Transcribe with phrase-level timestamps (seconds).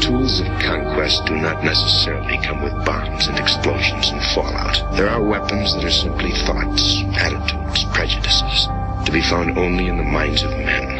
[0.00, 4.96] Tools of conquest do not necessarily come with bombs and explosions and fallout.
[4.96, 8.68] There are weapons that are simply thoughts, attitudes, prejudices,
[9.06, 10.99] to be found only in the minds of men.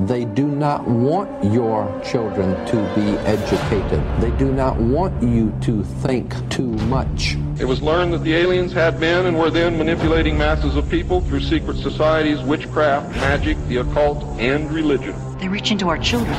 [0.00, 4.00] They do not want your children to be educated.
[4.20, 7.36] They do not want you to think too much.
[7.58, 11.20] It was learned that the aliens had been and were then manipulating masses of people
[11.22, 15.16] through secret societies, witchcraft, magic, the occult, and religion.
[15.38, 16.36] They reach into our children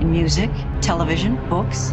[0.00, 0.50] in music,
[0.80, 1.92] television, books.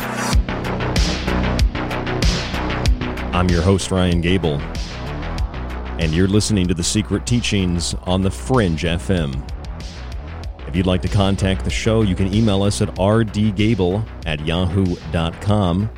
[3.41, 4.61] I'm your host, Ryan Gable,
[5.97, 9.33] and you're listening to The Secret Teachings on the Fringe FM.
[10.67, 15.89] If you'd like to contact the show, you can email us at rdgable at yahoo.com.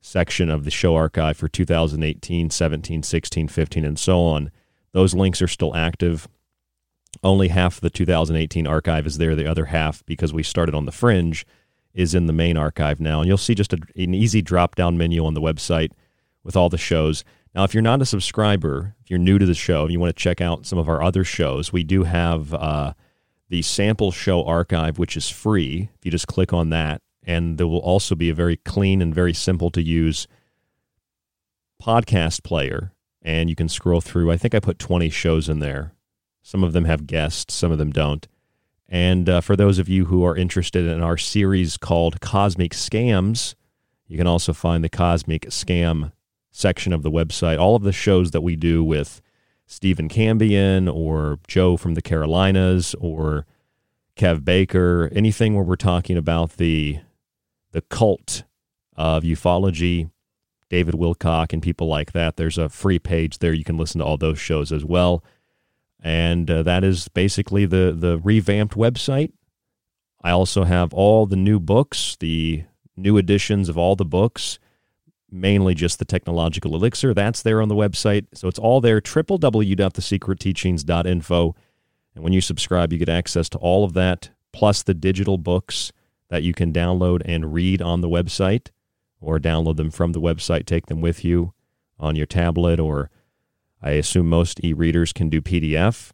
[0.00, 4.50] section of the show archive for 2018, 17, 16, 15, and so on.
[4.92, 6.26] Those links are still active.
[7.22, 9.36] Only half the 2018 archive is there.
[9.36, 11.46] The other half, because we started on the fringe,
[11.98, 13.18] is in the main archive now.
[13.18, 15.90] And you'll see just a, an easy drop down menu on the website
[16.44, 17.24] with all the shows.
[17.56, 20.16] Now, if you're not a subscriber, if you're new to the show and you want
[20.16, 22.94] to check out some of our other shows, we do have uh,
[23.48, 25.90] the sample show archive, which is free.
[25.98, 29.12] If you just click on that, and there will also be a very clean and
[29.12, 30.28] very simple to use
[31.82, 32.92] podcast player.
[33.22, 34.30] And you can scroll through.
[34.30, 35.94] I think I put 20 shows in there.
[36.42, 38.28] Some of them have guests, some of them don't.
[38.88, 43.54] And uh, for those of you who are interested in our series called Cosmic Scams,
[44.06, 46.12] you can also find the Cosmic Scam
[46.50, 47.58] section of the website.
[47.58, 49.20] All of the shows that we do with
[49.66, 53.44] Stephen Cambian or Joe from the Carolinas or
[54.16, 57.00] Kev Baker, anything where we're talking about the
[57.72, 58.44] the cult
[58.96, 60.10] of ufology,
[60.70, 62.36] David Wilcock and people like that.
[62.38, 63.52] There's a free page there.
[63.52, 65.22] You can listen to all those shows as well
[66.02, 69.32] and uh, that is basically the the revamped website.
[70.22, 72.64] I also have all the new books, the
[72.96, 74.58] new editions of all the books,
[75.30, 77.14] mainly just the technological elixir.
[77.14, 78.26] That's there on the website.
[78.34, 81.56] So it's all there, www.thesecretteachings.info.
[82.14, 85.92] And when you subscribe, you get access to all of that, plus the digital books
[86.30, 88.70] that you can download and read on the website,
[89.20, 91.52] or download them from the website, take them with you
[91.98, 93.10] on your tablet or
[93.82, 96.12] I assume most e readers can do PDF.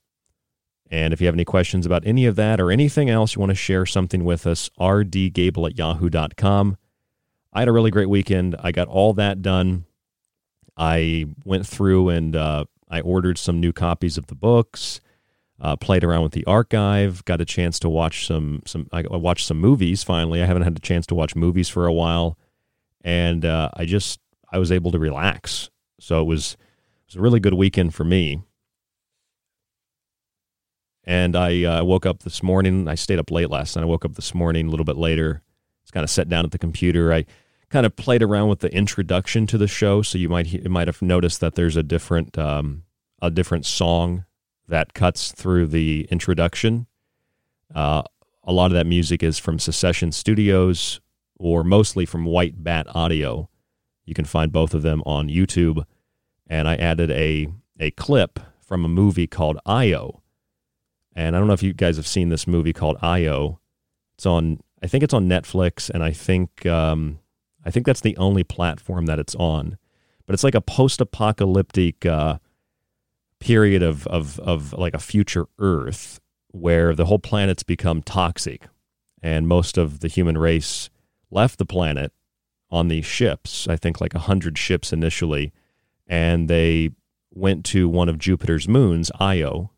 [0.91, 3.51] And if you have any questions about any of that or anything else, you want
[3.51, 6.77] to share something with us, rdgable at yahoo.com.
[7.53, 8.57] I had a really great weekend.
[8.61, 9.87] I got all that done.
[10.77, 15.01] I went through and uh, I ordered some new copies of the books,
[15.61, 18.89] uh, played around with the archive, got a chance to watch some some.
[18.93, 20.03] I watched some movies.
[20.03, 22.37] Finally, I haven't had a chance to watch movies for a while,
[23.03, 24.21] and uh, I just
[24.51, 25.71] I was able to relax.
[26.01, 26.57] So it was
[27.15, 28.43] was a really good weekend for me.
[31.05, 32.89] And I uh, woke up this morning.
[32.89, 33.83] I stayed up late last night.
[33.83, 35.43] I woke up this morning a little bit later.
[35.83, 37.13] Just kind of sat down at the computer.
[37.13, 37.25] I
[37.69, 40.89] kind of played around with the introduction to the show, so you might you might
[40.89, 42.85] have noticed that there's a different um,
[43.21, 44.25] a different song
[44.67, 46.87] that cuts through the introduction.
[47.75, 48.03] Uh,
[48.43, 51.01] a lot of that music is from Secession Studios
[51.37, 53.51] or mostly from White Bat Audio.
[54.07, 55.85] You can find both of them on YouTube
[56.47, 57.49] and I added a
[57.79, 60.23] a clip from a movie called Io.
[61.15, 63.61] And I don't know if you guys have seen this movie called Io.
[64.17, 67.21] It's on I think it's on Netflix and I think um,
[67.65, 69.79] I think that's the only platform that it's on.
[70.27, 72.39] But it's like a post-apocalyptic uh,
[73.41, 78.69] period of, of of like a future Earth where the whole planet's become toxic
[79.23, 80.91] and most of the human race
[81.31, 82.13] left the planet
[82.71, 83.67] on these ships.
[83.69, 85.53] I think like a hundred ships initially
[86.07, 86.91] and they
[87.33, 89.71] went to one of Jupiter's moons, Io.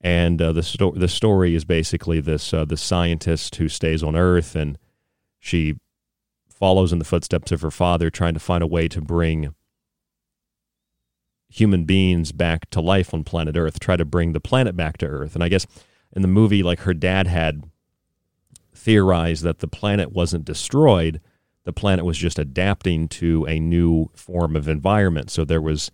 [0.00, 4.16] And uh, the sto- the story is basically this uh, the scientist who stays on
[4.16, 4.78] Earth, and
[5.38, 5.76] she
[6.48, 9.54] follows in the footsteps of her father, trying to find a way to bring
[11.50, 15.06] human beings back to life on planet Earth, try to bring the planet back to
[15.06, 15.34] Earth.
[15.34, 15.66] And I guess
[16.14, 17.64] in the movie, like her dad had
[18.72, 21.20] theorized that the planet wasn't destroyed,
[21.70, 25.30] the planet was just adapting to a new form of environment.
[25.30, 25.92] So there was,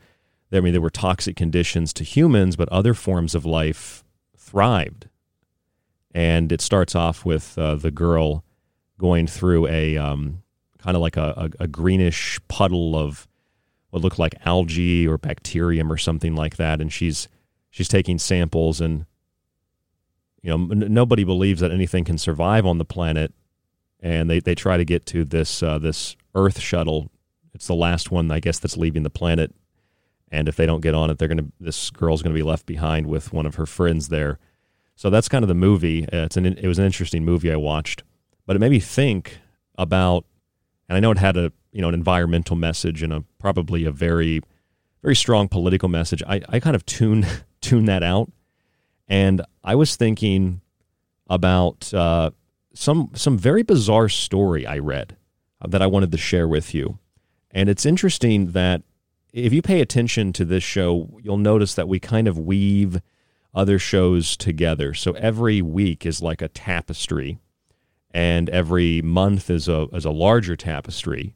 [0.50, 4.02] I mean, there were toxic conditions to humans, but other forms of life
[4.38, 5.10] thrived.
[6.14, 8.42] And it starts off with uh, the girl
[8.98, 10.42] going through a um,
[10.78, 13.28] kind of like a, a, a greenish puddle of
[13.90, 17.28] what looked like algae or bacterium or something like that, and she's
[17.68, 19.04] she's taking samples and
[20.40, 23.34] you know nobody believes that anything can survive on the planet
[24.00, 27.10] and they, they try to get to this uh, this Earth shuttle.
[27.54, 29.54] It's the last one, I guess, that's leaving the planet,
[30.30, 33.06] and if they don't get on it, they're gonna this girl's gonna be left behind
[33.06, 34.38] with one of her friends there.
[34.94, 36.04] So that's kind of the movie.
[36.04, 38.02] Uh, it's an it was an interesting movie I watched,
[38.46, 39.38] but it made me think
[39.78, 40.24] about,
[40.88, 43.90] and I know it had a you know an environmental message and a probably a
[43.90, 44.40] very
[45.02, 46.22] very strong political message.
[46.26, 47.26] I I kind of tune
[47.60, 48.30] tune that out,
[49.08, 50.60] and I was thinking
[51.28, 52.30] about uh,
[52.76, 55.16] some some very bizarre story I read
[55.60, 56.98] uh, that I wanted to share with you,
[57.50, 58.82] and it's interesting that
[59.32, 63.00] if you pay attention to this show, you'll notice that we kind of weave
[63.54, 64.94] other shows together.
[64.94, 67.38] So every week is like a tapestry,
[68.12, 71.34] and every month is a is a larger tapestry,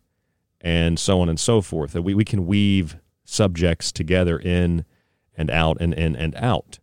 [0.61, 1.95] and so on and so forth.
[1.95, 4.85] we, we can weave subjects together in
[5.37, 6.79] and out and in and out.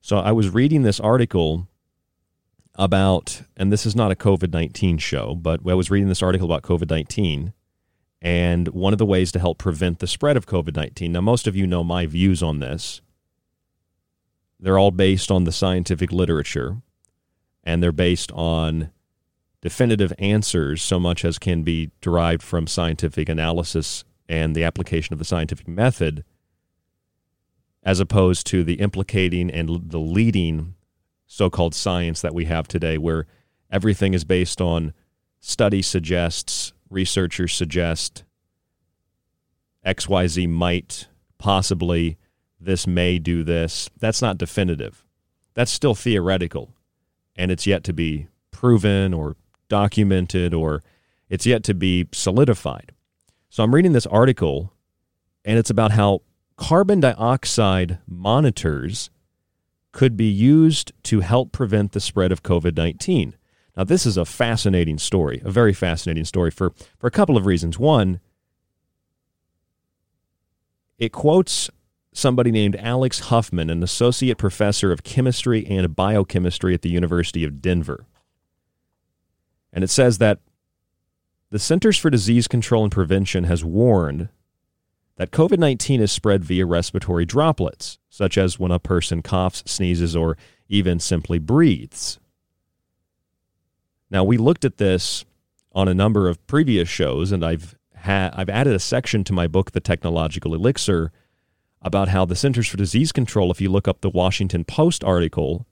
[0.00, 1.66] So I was reading this article
[2.76, 6.50] about, and this is not a COVID 19 show, but I was reading this article
[6.50, 7.52] about COVID 19
[8.24, 11.12] and one of the ways to help prevent the spread of COVID 19.
[11.12, 13.00] Now, most of you know my views on this.
[14.58, 16.78] They're all based on the scientific literature,
[17.62, 18.90] and they're based on
[19.60, 25.18] definitive answers, so much as can be derived from scientific analysis and the application of
[25.18, 26.24] the scientific method,
[27.82, 30.74] as opposed to the implicating and the leading
[31.34, 33.26] so called science that we have today, where
[33.68, 34.92] everything is based on
[35.40, 38.22] study suggests researchers suggest
[39.84, 42.18] XYZ might possibly,
[42.60, 43.90] this may do this.
[43.98, 45.04] That's not definitive.
[45.54, 46.72] That's still theoretical.
[47.34, 49.34] And it's yet to be proven or
[49.68, 50.84] documented or
[51.28, 52.92] it's yet to be solidified.
[53.50, 54.72] So I'm reading this article
[55.44, 56.22] and it's about how
[56.56, 59.10] carbon dioxide monitors
[59.94, 63.36] could be used to help prevent the spread of COVID 19.
[63.76, 67.46] Now, this is a fascinating story, a very fascinating story for, for a couple of
[67.46, 67.78] reasons.
[67.78, 68.20] One,
[70.98, 71.70] it quotes
[72.12, 77.62] somebody named Alex Huffman, an associate professor of chemistry and biochemistry at the University of
[77.62, 78.04] Denver.
[79.72, 80.40] And it says that
[81.50, 84.28] the Centers for Disease Control and Prevention has warned
[85.16, 90.16] that COVID 19 is spread via respiratory droplets, such as when a person coughs, sneezes,
[90.16, 90.36] or
[90.68, 92.18] even simply breathes.
[94.10, 95.24] Now we looked at this
[95.72, 99.46] on a number of previous shows, and I've had I've added a section to my
[99.46, 101.12] book, The Technological Elixir,
[101.82, 105.66] about how the Centers for Disease Control, if you look up the Washington Post article,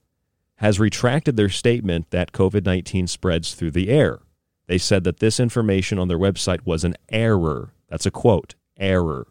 [0.57, 4.19] has retracted their statement that COVID 19 spreads through the air.
[4.67, 7.73] They said that this information on their website was an error.
[7.89, 9.27] That's a quote error.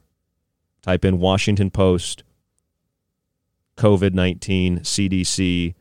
[0.83, 2.25] Type in Washington Post,
[3.77, 5.75] COVID 19, CDC,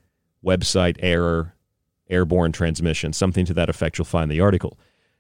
[0.44, 1.56] website error,
[2.10, 4.78] airborne transmission, something to that effect you'll find the article.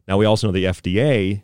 [0.07, 1.43] Now, we also know the FDA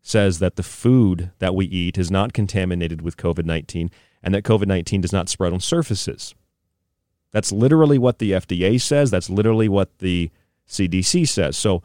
[0.00, 3.90] says that the food that we eat is not contaminated with COVID 19
[4.22, 6.34] and that COVID 19 does not spread on surfaces.
[7.32, 9.10] That's literally what the FDA says.
[9.10, 10.30] That's literally what the
[10.68, 11.56] CDC says.
[11.56, 11.82] So,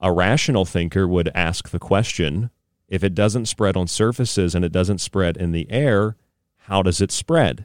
[0.00, 2.50] a rational thinker would ask the question
[2.92, 6.14] if it doesn't spread on surfaces and it doesn't spread in the air,
[6.58, 7.64] how does it spread?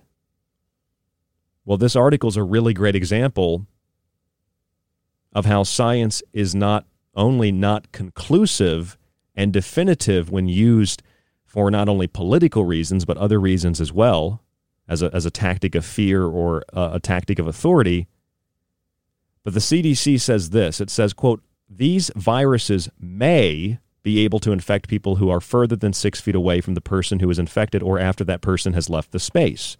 [1.65, 3.67] Well, this article is a really great example
[5.33, 8.97] of how science is not only not conclusive
[9.35, 11.03] and definitive when used
[11.43, 14.41] for not only political reasons but other reasons as well
[14.87, 18.07] as a, as a tactic of fear or a, a tactic of authority
[19.43, 24.87] but the cdc says this it says quote these viruses may be able to infect
[24.87, 27.99] people who are further than six feet away from the person who is infected or
[27.99, 29.77] after that person has left the space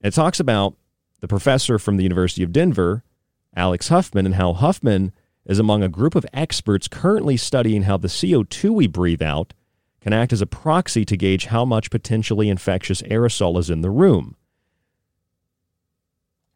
[0.00, 0.74] it talks about
[1.20, 3.02] the professor from the university of denver
[3.54, 5.12] Alex Huffman and how Huffman
[5.44, 9.52] is among a group of experts currently studying how the CO2 we breathe out
[10.00, 13.90] can act as a proxy to gauge how much potentially infectious aerosol is in the
[13.90, 14.36] room.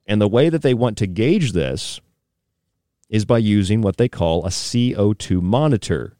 [0.07, 2.01] And the way that they want to gauge this
[3.09, 6.17] is by using what they call a CO2 monitor,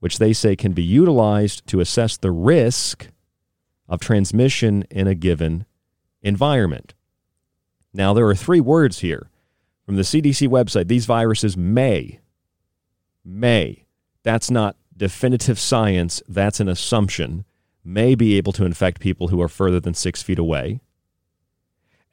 [0.00, 3.08] which they say can be utilized to assess the risk
[3.88, 5.66] of transmission in a given
[6.22, 6.94] environment.
[7.92, 9.28] Now, there are three words here
[9.84, 12.20] from the CDC website, these viruses may,
[13.24, 13.84] may,
[14.22, 17.44] that's not definitive science, that's an assumption,
[17.84, 20.80] may be able to infect people who are further than six feet away.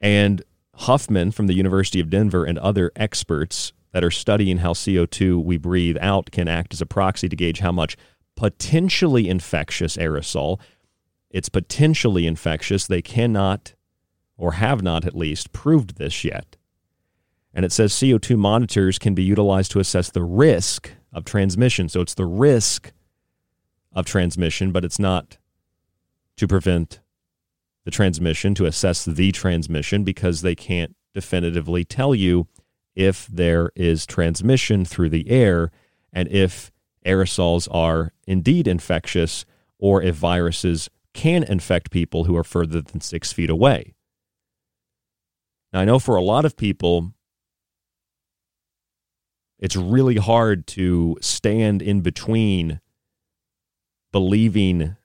[0.00, 0.42] And
[0.74, 5.56] Huffman from the University of Denver and other experts that are studying how CO2 we
[5.56, 7.96] breathe out can act as a proxy to gauge how much
[8.36, 10.60] potentially infectious aerosol.
[11.30, 12.86] It's potentially infectious.
[12.86, 13.74] They cannot,
[14.36, 16.56] or have not at least, proved this yet.
[17.52, 21.88] And it says CO2 monitors can be utilized to assess the risk of transmission.
[21.88, 22.92] So it's the risk
[23.92, 25.36] of transmission, but it's not
[26.36, 27.00] to prevent
[27.84, 32.46] the transmission, to assess the transmission, because they can't definitively tell you
[32.94, 35.70] if there is transmission through the air
[36.12, 36.72] and if
[37.06, 39.44] aerosols are indeed infectious
[39.78, 43.94] or if viruses can infect people who are further than six feet away.
[45.72, 47.12] Now, I know for a lot of people,
[49.58, 52.80] it's really hard to stand in between
[54.12, 54.96] believing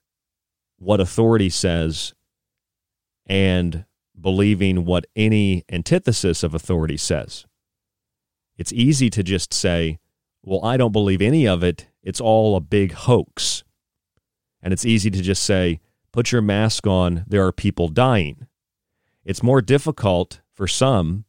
[0.78, 2.14] what authority says
[3.26, 3.84] and
[4.18, 7.44] believing what any antithesis of authority says.
[8.56, 9.98] It's easy to just say,
[10.42, 11.88] well, I don't believe any of it.
[12.02, 13.64] It's all a big hoax.
[14.62, 15.80] And it's easy to just say,
[16.12, 17.24] put your mask on.
[17.26, 18.46] There are people dying.
[19.24, 21.24] It's more difficult for some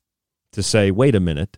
[0.51, 1.57] to say, wait a minute.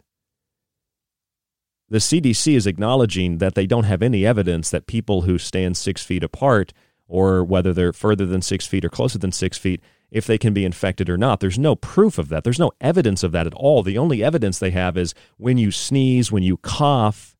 [1.89, 6.03] The CDC is acknowledging that they don't have any evidence that people who stand six
[6.03, 6.71] feet apart,
[7.07, 10.53] or whether they're further than six feet or closer than six feet, if they can
[10.53, 11.39] be infected or not.
[11.39, 12.43] There's no proof of that.
[12.43, 13.83] There's no evidence of that at all.
[13.83, 17.35] The only evidence they have is when you sneeze, when you cough,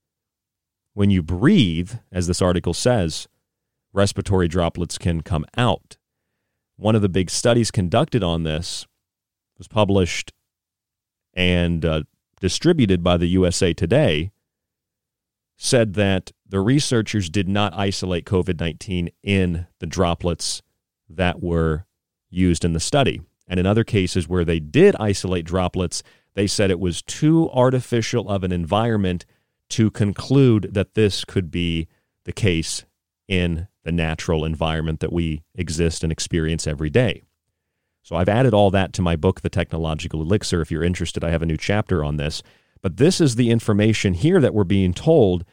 [0.94, 3.28] when you breathe, as this article says,
[3.94, 5.98] respiratory droplets can come out.
[6.78, 8.86] One of the big studies conducted on this
[9.58, 10.32] was published
[11.34, 12.04] and uh,
[12.40, 14.32] distributed by the USA Today
[15.58, 20.62] said that the researchers did not isolate COVID 19 in the droplets
[21.10, 21.86] that were
[22.30, 23.22] used in the study.
[23.48, 26.04] And in other cases where they did isolate droplets,
[26.36, 29.26] they said it was too artificial of an environment
[29.70, 31.88] to conclude that this could be
[32.26, 32.86] the case
[33.28, 37.24] in the natural environment that we exist and experience every day.
[38.04, 40.62] So I've added all that to my book, The Technological Elixir.
[40.62, 42.42] If you're interested, I have a new chapter on this.
[42.82, 45.46] But this is the information here that we're being told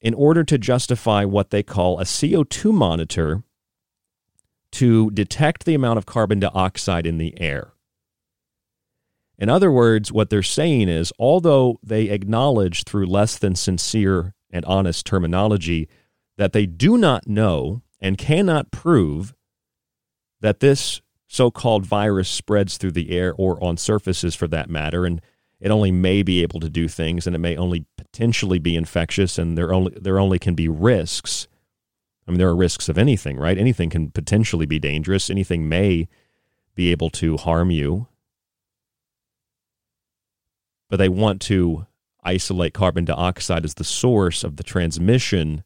[0.00, 3.42] in order to justify what they call a CO2 monitor
[4.76, 7.72] to detect the amount of carbon dioxide in the air.
[9.38, 14.66] In other words, what they're saying is although they acknowledge through less than sincere and
[14.66, 15.88] honest terminology
[16.36, 19.34] that they do not know and cannot prove
[20.42, 25.06] that this so called virus spreads through the air or on surfaces for that matter,
[25.06, 25.22] and
[25.58, 29.38] it only may be able to do things and it may only potentially be infectious
[29.38, 31.48] and there only there only can be risks
[32.26, 33.56] I mean, there are risks of anything, right?
[33.56, 35.30] Anything can potentially be dangerous.
[35.30, 36.08] Anything may
[36.74, 38.08] be able to harm you.
[40.88, 41.86] But they want to
[42.22, 45.62] isolate carbon dioxide as the source of the transmission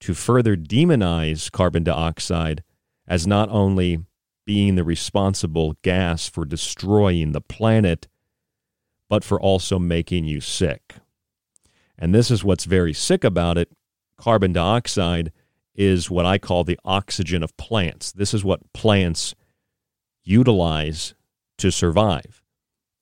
[0.00, 2.62] to further demonize carbon dioxide
[3.06, 3.98] as not only
[4.46, 8.08] being the responsible gas for destroying the planet,
[9.08, 10.94] but for also making you sick.
[11.98, 13.70] And this is what's very sick about it.
[14.16, 15.32] Carbon dioxide
[15.80, 18.12] is what I call the oxygen of plants.
[18.12, 19.34] This is what plants
[20.22, 21.14] utilize
[21.56, 22.42] to survive.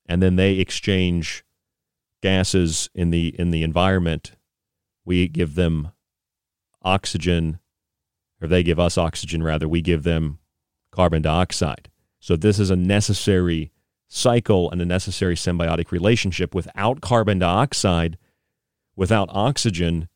[0.07, 1.45] And then they exchange
[2.23, 4.37] gases in the in the environment.
[5.05, 5.91] We give them
[6.83, 7.59] oxygen
[8.41, 10.39] or they give us oxygen rather, we give them
[10.93, 11.91] carbon dioxide.
[12.21, 13.73] So this is a necessary
[14.07, 18.19] cycle and a necessary symbiotic relationship without carbon dioxide,
[18.95, 20.09] without oxygen,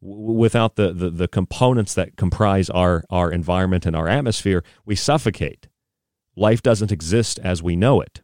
[0.00, 5.68] without the, the, the components that comprise our, our environment and our atmosphere, we suffocate.
[6.36, 8.22] Life doesn't exist as we know it.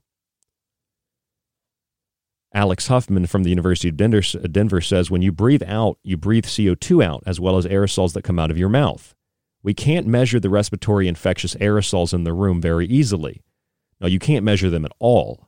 [2.54, 6.46] Alex Huffman from the University of Denver, Denver says when you breathe out, you breathe
[6.46, 9.14] CO2 out as well as aerosols that come out of your mouth.
[9.62, 13.42] We can't measure the respiratory infectious aerosols in the room very easily.
[14.00, 15.45] Now, you can't measure them at all.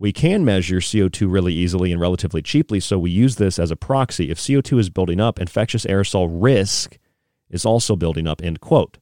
[0.00, 3.76] We can measure CO2 really easily and relatively cheaply, so we use this as a
[3.76, 4.30] proxy.
[4.30, 6.98] If CO2 is building up, infectious aerosol risk
[7.50, 8.98] is also building up, end quote.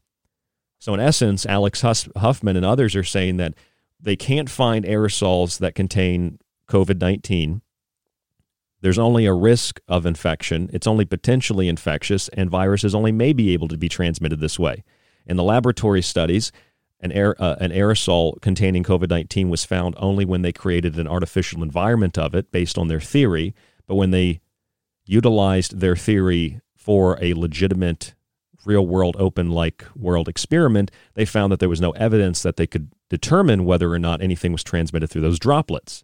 [0.79, 3.55] So, in essence, Alex Huffman and others are saying that
[4.01, 7.61] they can't find aerosols that contain COVID 19.
[8.81, 10.71] There's only a risk of infection.
[10.73, 14.85] It's only potentially infectious, and viruses only may be able to be transmitted this way.
[15.27, 16.53] In the laboratory studies,
[17.01, 21.63] an, uh, an aerosol containing COVID 19 was found only when they created an artificial
[21.63, 23.55] environment of it based on their theory.
[23.87, 24.41] But when they
[25.05, 28.15] utilized their theory for a legitimate,
[28.65, 32.67] real world, open like world experiment, they found that there was no evidence that they
[32.67, 36.03] could determine whether or not anything was transmitted through those droplets.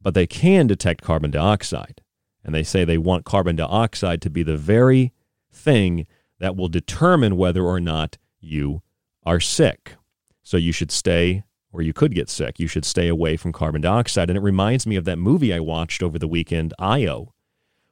[0.00, 2.00] But they can detect carbon dioxide.
[2.44, 5.12] And they say they want carbon dioxide to be the very
[5.52, 6.06] thing
[6.38, 8.82] that will determine whether or not you
[9.24, 9.96] are sick.
[10.42, 12.58] So you should stay, or you could get sick.
[12.58, 14.30] You should stay away from carbon dioxide.
[14.30, 17.34] And it reminds me of that movie I watched over the weekend, Io,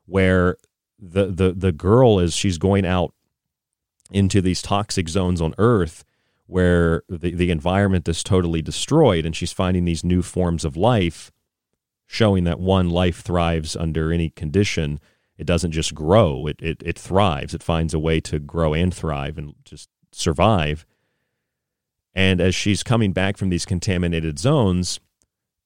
[0.06, 0.56] where
[0.98, 3.12] the the the girl is she's going out
[4.10, 6.04] into these toxic zones on Earth
[6.46, 11.32] where the, the environment is totally destroyed and she's finding these new forms of life
[12.06, 15.00] showing that one life thrives under any condition
[15.36, 18.94] it doesn't just grow it, it it thrives it finds a way to grow and
[18.94, 20.86] thrive and just survive.
[22.14, 25.00] And as she's coming back from these contaminated zones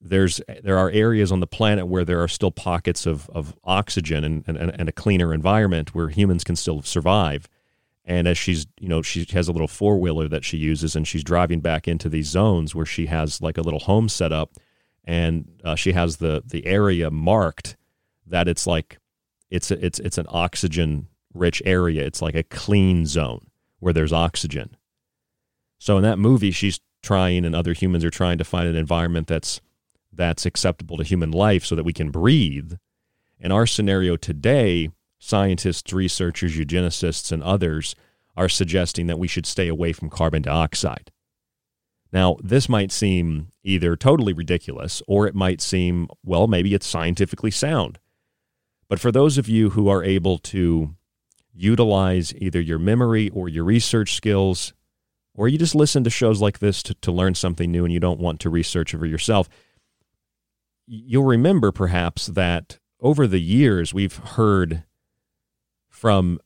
[0.00, 4.24] there's there are areas on the planet where there are still pockets of, of oxygen
[4.24, 7.48] and, and, and a cleaner environment where humans can still survive.
[8.04, 11.22] And as she's you know she has a little four-wheeler that she uses and she's
[11.22, 14.52] driving back into these zones where she has like a little home set up
[15.04, 17.76] and uh, she has the the area marked
[18.26, 18.98] that it's like
[19.50, 22.04] it's a, it's it's an oxygen rich area.
[22.04, 23.49] It's like a clean zone
[23.80, 24.76] where there's oxygen
[25.78, 29.26] so in that movie she's trying and other humans are trying to find an environment
[29.26, 29.60] that's
[30.12, 32.74] that's acceptable to human life so that we can breathe
[33.38, 34.90] in our scenario today
[35.20, 37.94] scientists, researchers, eugenicists, and others
[38.36, 41.12] are suggesting that we should stay away from carbon dioxide.
[42.12, 47.50] Now, this might seem either totally ridiculous or it might seem, well, maybe it's scientifically
[47.50, 47.98] sound.
[48.88, 50.96] But for those of you who are able to
[51.60, 54.72] utilize either your memory or your research skills,
[55.34, 58.00] or you just listen to shows like this to, to learn something new and you
[58.00, 59.48] don't want to research it for yourself,
[60.86, 64.84] you'll remember perhaps that over the years we've heard
[65.88, 66.38] from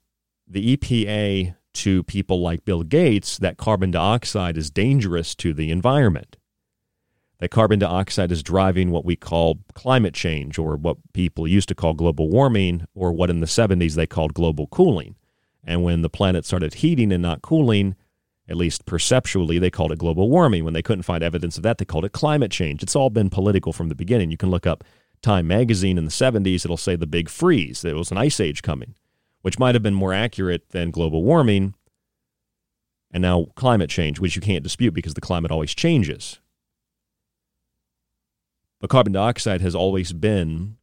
[0.46, 6.37] the EPA to people like Bill Gates that carbon dioxide is dangerous to the environment.
[7.44, 11.74] That carbon dioxide is driving what we call climate change, or what people used to
[11.74, 15.16] call global warming, or what in the 70s they called global cooling.
[15.62, 17.96] And when the planet started heating and not cooling,
[18.48, 20.64] at least perceptually, they called it global warming.
[20.64, 22.83] When they couldn't find evidence of that, they called it climate change.
[22.83, 24.30] It's all been political from the beginning.
[24.30, 24.83] You can look up
[25.20, 27.83] Time magazine in the 70s, it'll say the big freeze.
[27.83, 28.94] There was an ice age coming
[29.42, 31.74] which might have been more accurate than global warming,
[33.11, 36.40] and now climate change, which you can't dispute because the climate always changes.
[38.85, 40.77] But carbon dioxide has always been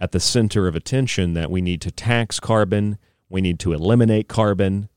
[0.00, 2.96] at the center of attention that we need to tax carbon,
[3.28, 4.88] we need to eliminate carbon.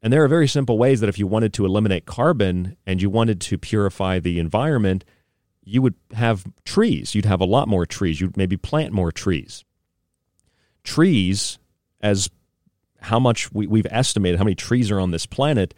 [0.00, 3.10] And there are very simple ways that if you wanted to eliminate carbon and you
[3.10, 5.04] wanted to purify the environment,
[5.64, 7.16] you would have trees.
[7.16, 8.20] You'd have a lot more trees.
[8.20, 9.64] You'd maybe plant more trees.
[10.84, 11.58] Trees
[12.00, 12.30] as
[13.00, 15.74] how much we, we've estimated how many trees are on this planet.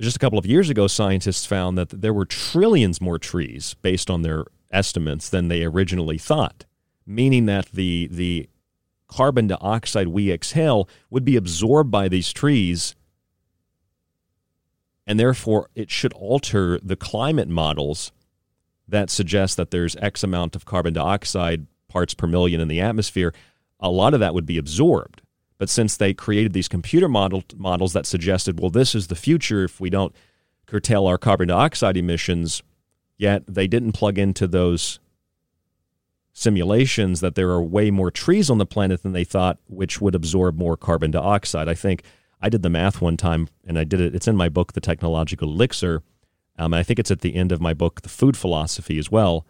[0.00, 4.08] Just a couple of years ago, scientists found that there were trillions more trees based
[4.08, 6.64] on their estimates than they originally thought,
[7.06, 8.48] meaning that the the
[9.08, 12.96] carbon dioxide we exhale would be absorbed by these trees
[15.06, 18.12] and therefore it should alter the climate models
[18.88, 23.32] that suggest that there's X amount of carbon dioxide parts per million in the atmosphere
[23.80, 25.20] a lot of that would be absorbed.
[25.58, 29.64] But since they created these computer model, models that suggested, well, this is the future
[29.64, 30.14] if we don't
[30.66, 32.62] curtail our carbon dioxide emissions,
[33.16, 34.98] yet they didn't plug into those
[36.32, 40.14] simulations that there are way more trees on the planet than they thought, which would
[40.14, 41.68] absorb more carbon dioxide.
[41.68, 42.02] I think
[42.40, 44.14] I did the math one time, and I did it.
[44.14, 46.02] It's in my book, The Technological Elixir.
[46.58, 49.46] Um, I think it's at the end of my book, The Food Philosophy, as well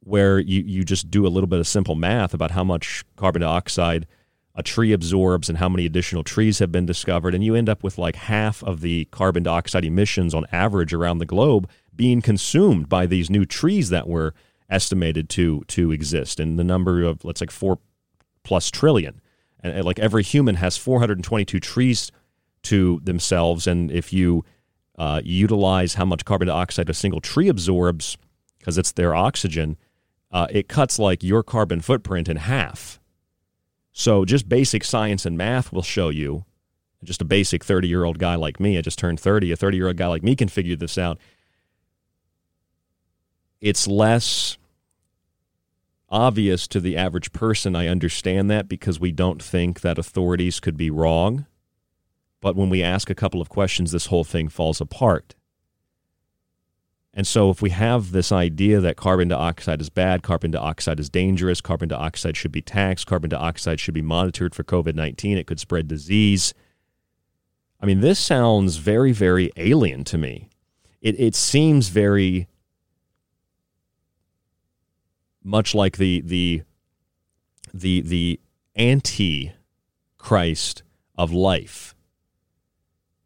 [0.00, 3.42] where you, you just do a little bit of simple math about how much carbon
[3.42, 4.06] dioxide
[4.54, 7.34] a tree absorbs and how many additional trees have been discovered.
[7.34, 11.18] And you end up with like half of the carbon dioxide emissions on average around
[11.18, 14.32] the globe being consumed by these new trees that were
[14.70, 16.40] estimated to to exist.
[16.40, 17.78] And the number of let's like four
[18.42, 19.20] plus trillion.
[19.60, 22.10] And, and like every human has 422 trees
[22.62, 23.66] to themselves.
[23.66, 24.44] And if you
[24.96, 28.16] uh, utilize how much carbon dioxide a single tree absorbs,
[28.58, 29.76] because it's their oxygen,
[30.30, 33.00] uh, it cuts like your carbon footprint in half.
[33.92, 36.44] So just basic science and math will show you.
[37.02, 39.76] Just a basic 30 year old guy like me, I just turned 30, a 30
[39.76, 41.18] year old guy like me can figure this out.
[43.60, 44.56] It's less
[46.08, 47.76] obvious to the average person.
[47.76, 51.46] I understand that because we don't think that authorities could be wrong.
[52.40, 55.34] But when we ask a couple of questions, this whole thing falls apart.
[57.12, 61.10] And so, if we have this idea that carbon dioxide is bad, carbon dioxide is
[61.10, 65.46] dangerous, carbon dioxide should be taxed, carbon dioxide should be monitored for COVID 19, it
[65.46, 66.54] could spread disease.
[67.80, 70.48] I mean, this sounds very, very alien to me.
[71.00, 72.46] It, it seems very
[75.48, 76.62] much like the, the,
[77.72, 78.40] the, the
[78.76, 79.52] anti
[80.18, 80.82] Christ
[81.16, 81.94] of life.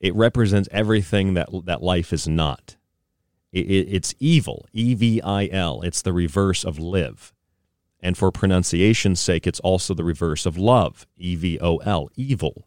[0.00, 2.76] It represents everything that, that life is not.
[3.52, 5.82] It, it, it's evil, E V I L.
[5.82, 7.32] It's the reverse of live.
[8.00, 12.66] And for pronunciation's sake, it's also the reverse of love, E V O L, evil.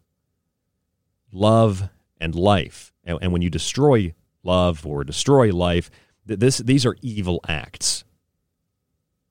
[1.32, 1.88] Love
[2.18, 2.92] and life.
[3.04, 5.90] And, and when you destroy love or destroy life,
[6.26, 7.95] th- this, these are evil acts.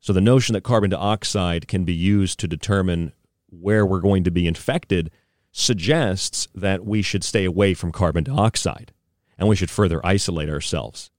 [0.05, 3.11] So the notion that carbon dioxide can be used to determine
[3.49, 5.09] where we're going to be infected
[5.51, 8.93] suggests that we should stay away from carbon dioxide
[9.35, 11.09] and we should further isolate ourselves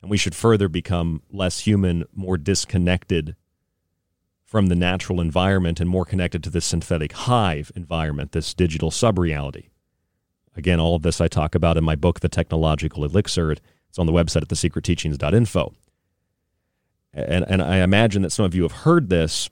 [0.00, 3.34] and we should further become less human, more disconnected
[4.44, 9.70] from the natural environment and more connected to this synthetic hive environment, this digital subreality.
[10.54, 13.50] Again, all of this I talk about in my book, The Technological Elixir.
[13.50, 15.74] It's on the website at thesecretteachings.info.
[17.16, 19.48] And, and I imagine that some of you have heard this,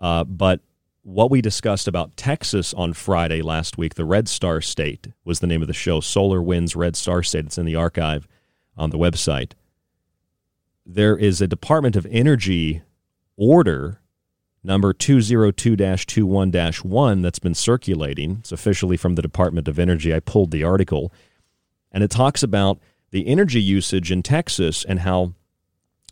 [0.00, 0.60] uh, but
[1.02, 5.46] what we discussed about Texas on Friday last week, the Red Star State was the
[5.46, 7.46] name of the show, Solar Winds Red Star State.
[7.46, 8.26] It's in the archive
[8.76, 9.52] on the website.
[10.84, 12.82] There is a Department of Energy
[13.36, 14.00] order
[14.64, 18.38] number 202 21 1 that's been circulating.
[18.40, 20.12] It's officially from the Department of Energy.
[20.12, 21.12] I pulled the article,
[21.92, 22.80] and it talks about
[23.12, 25.34] the energy usage in Texas and how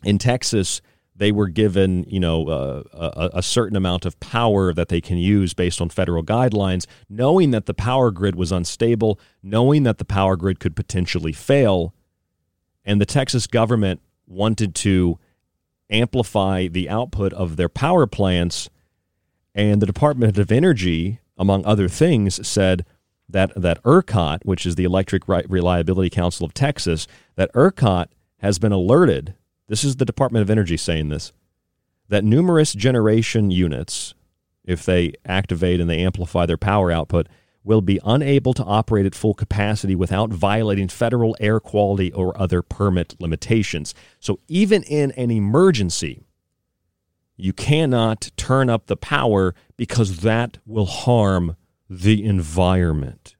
[0.03, 0.81] in Texas
[1.15, 5.17] they were given, you know, uh, a, a, certain amount of power that they can
[5.17, 10.05] use based on federal guidelines, knowing that the power grid was unstable, knowing that the
[10.05, 11.93] power grid could potentially fail,
[12.83, 15.17] and the Texas government wanted to
[15.89, 18.69] amplify the output of their power plants,
[19.53, 22.85] and the Department of Energy, among other things, said
[23.29, 28.07] that that ERCOT, which is the Electric Reliability Council of Texas, that ERCOT
[28.39, 29.33] has been alerted
[29.67, 31.31] this is the Department of Energy saying this
[32.07, 34.13] that numerous generation units,
[34.63, 37.27] if they activate and they amplify their power output,
[37.63, 42.61] will be unable to operate at full capacity without violating federal air quality or other
[42.61, 43.95] permit limitations.
[44.19, 46.27] So, even in an emergency,
[47.35, 51.57] you cannot turn up the power because that will harm
[51.89, 53.35] the environment.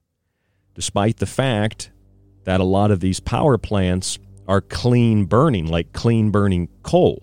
[0.74, 1.92] Despite the fact
[2.44, 7.22] that a lot of these power plants are clean burning, like clean burning coal.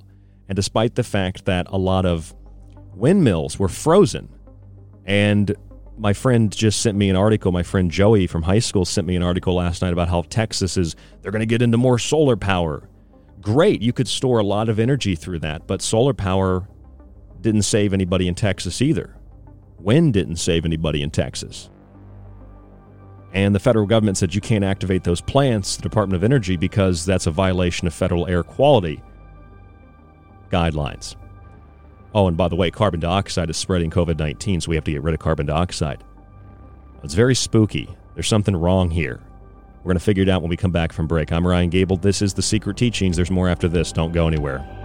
[0.50, 2.34] And despite the fact that a lot of
[2.94, 4.30] windmills were frozen,
[5.06, 5.56] and
[5.98, 7.52] my friend just sent me an article.
[7.52, 10.78] My friend Joey from high school sent me an article last night about how Texas
[10.78, 12.90] is, they're going to get into more solar power.
[13.42, 13.82] Great.
[13.82, 16.68] You could store a lot of energy through that, but solar power
[17.42, 19.16] didn't save anybody in Texas either.
[19.78, 21.70] Wind didn't save anybody in Texas.
[23.34, 27.04] And the federal government said you can't activate those plants, the Department of Energy, because
[27.04, 29.02] that's a violation of federal air quality
[30.52, 31.16] guidelines.
[32.14, 34.92] Oh, and by the way, carbon dioxide is spreading COVID 19, so we have to
[34.92, 36.04] get rid of carbon dioxide.
[37.04, 37.90] It's very spooky.
[38.14, 39.20] There's something wrong here.
[39.80, 41.32] We're going to figure it out when we come back from break.
[41.32, 41.98] I'm Ryan Gable.
[41.98, 43.16] This is The Secret Teachings.
[43.16, 43.92] There's more after this.
[43.92, 44.83] Don't go anywhere.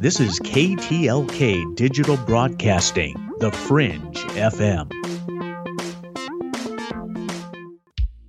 [0.00, 4.88] This is KTLK Digital Broadcasting, The Fringe FM.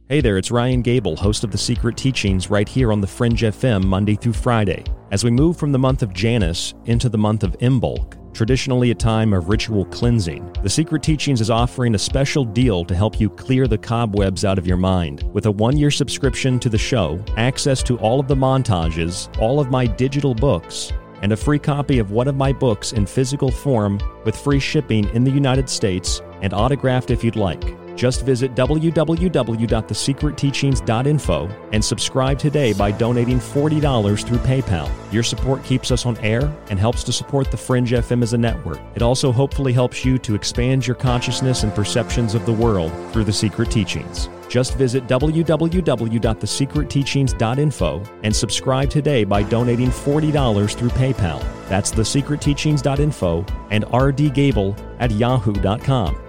[0.07, 3.43] Hey there, it's Ryan Gable, host of The Secret Teachings, right here on The Fringe
[3.43, 4.83] FM, Monday through Friday.
[5.11, 8.95] As we move from the month of Janus into the month of Imbolc, traditionally a
[8.95, 13.29] time of ritual cleansing, The Secret Teachings is offering a special deal to help you
[13.29, 15.21] clear the cobwebs out of your mind.
[15.33, 19.59] With a one year subscription to the show, access to all of the montages, all
[19.59, 23.51] of my digital books, and a free copy of one of my books in physical
[23.51, 27.63] form with free shipping in the United States and autographed if you'd like.
[27.99, 34.89] Just visit www.thesecretteachings.info and subscribe today by donating $40 through PayPal.
[35.11, 38.37] Your support keeps us on air and helps to support the Fringe FM as a
[38.37, 38.79] network.
[38.95, 43.25] It also hopefully helps you to expand your consciousness and perceptions of the world through
[43.25, 44.29] the Secret Teachings.
[44.47, 51.43] Just visit www.thesecretteachings.info and subscribe today by donating $40 through PayPal.
[51.67, 56.28] That's thesecretteachings.info and rdgable at yahoo.com.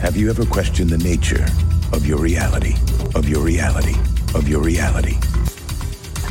[0.00, 1.44] Have you ever questioned the nature
[1.92, 2.74] of your reality,
[3.16, 3.96] of your reality,
[4.32, 5.16] of your reality?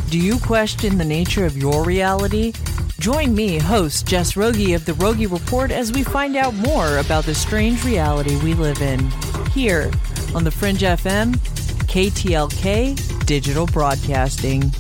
[0.10, 2.54] Do you question the nature of your reality?
[3.02, 7.26] Join me, host Jess Rogie of The Rogie Report, as we find out more about
[7.26, 9.12] the strange reality we live in.
[9.52, 9.92] Here
[10.34, 11.36] on The Fringe FM,
[11.88, 14.72] KTLK Digital Broadcasting.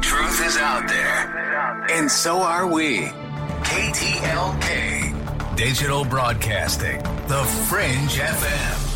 [0.00, 3.10] truth is out there, and so are we.
[3.62, 8.86] KTLK, Digital Broadcasting, The Fringe FM.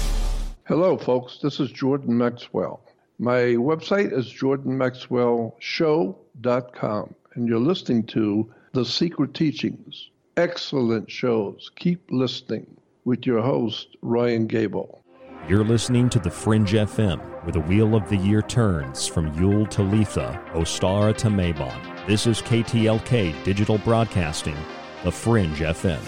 [0.65, 1.37] Hello, folks.
[1.43, 2.81] This is Jordan Maxwell.
[3.19, 10.09] My website is jordanmaxwellshow.com, and you're listening to The Secret Teachings.
[10.39, 11.71] Excellent shows.
[11.77, 12.67] Keep listening
[13.05, 15.05] with your host, Ryan Gable.
[15.47, 19.67] You're listening to The Fringe FM, where the wheel of the year turns from Yule
[19.67, 22.07] to Litha, Ostara to Mabon.
[22.07, 24.57] This is KTLK Digital Broadcasting,
[25.05, 26.01] The Fringe FM.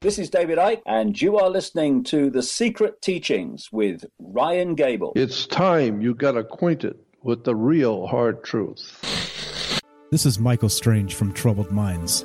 [0.00, 5.12] This is David Icke, and you are listening to The Secret Teachings with Ryan Gable.
[5.14, 9.23] It's time you got acquainted with the real hard truth.
[10.14, 12.24] This is Michael Strange from Troubled Minds.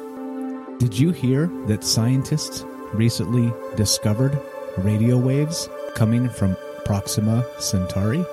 [0.77, 4.39] Did you hear that scientists recently discovered
[4.77, 8.23] radio waves coming from Proxima Centauri?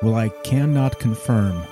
[0.00, 1.62] Well, I cannot confirm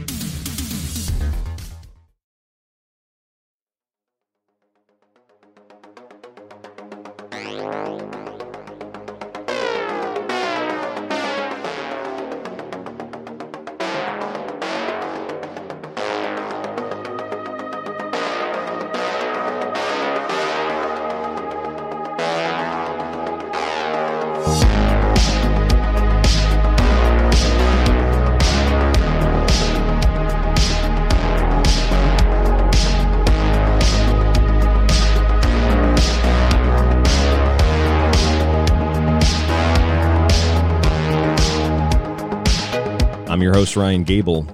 [43.59, 44.47] host, Ryan Gable,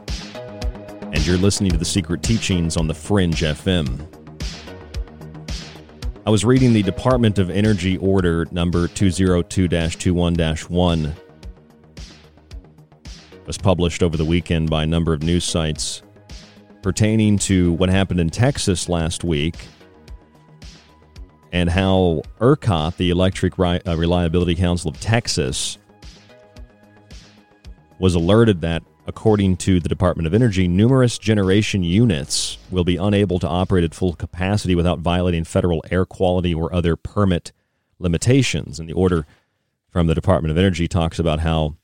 [1.12, 4.04] and you're listening to The Secret Teachings on The Fringe FM.
[6.26, 11.15] I was reading the Department of Energy Order number 202 21 1.
[13.46, 16.02] was published over the weekend by a number of news sites
[16.82, 19.68] pertaining to what happened in Texas last week
[21.52, 25.78] and how ERCOT, the Electric uh, Reliability Council of Texas,
[28.00, 33.39] was alerted that, according to the Department of Energy, numerous generation units will be unable
[33.39, 37.52] to operate at full capacity without violating federal air quality or other permit
[38.00, 38.80] limitations.
[38.80, 39.26] And the order
[39.89, 41.76] from the Department of Energy talks about how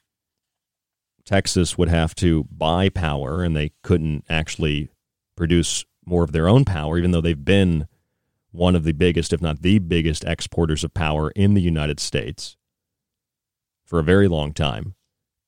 [1.23, 4.89] Texas would have to buy power and they couldn't actually
[5.35, 7.87] produce more of their own power, even though they've been
[8.51, 12.57] one of the biggest, if not the biggest, exporters of power in the United States
[13.85, 14.95] for a very long time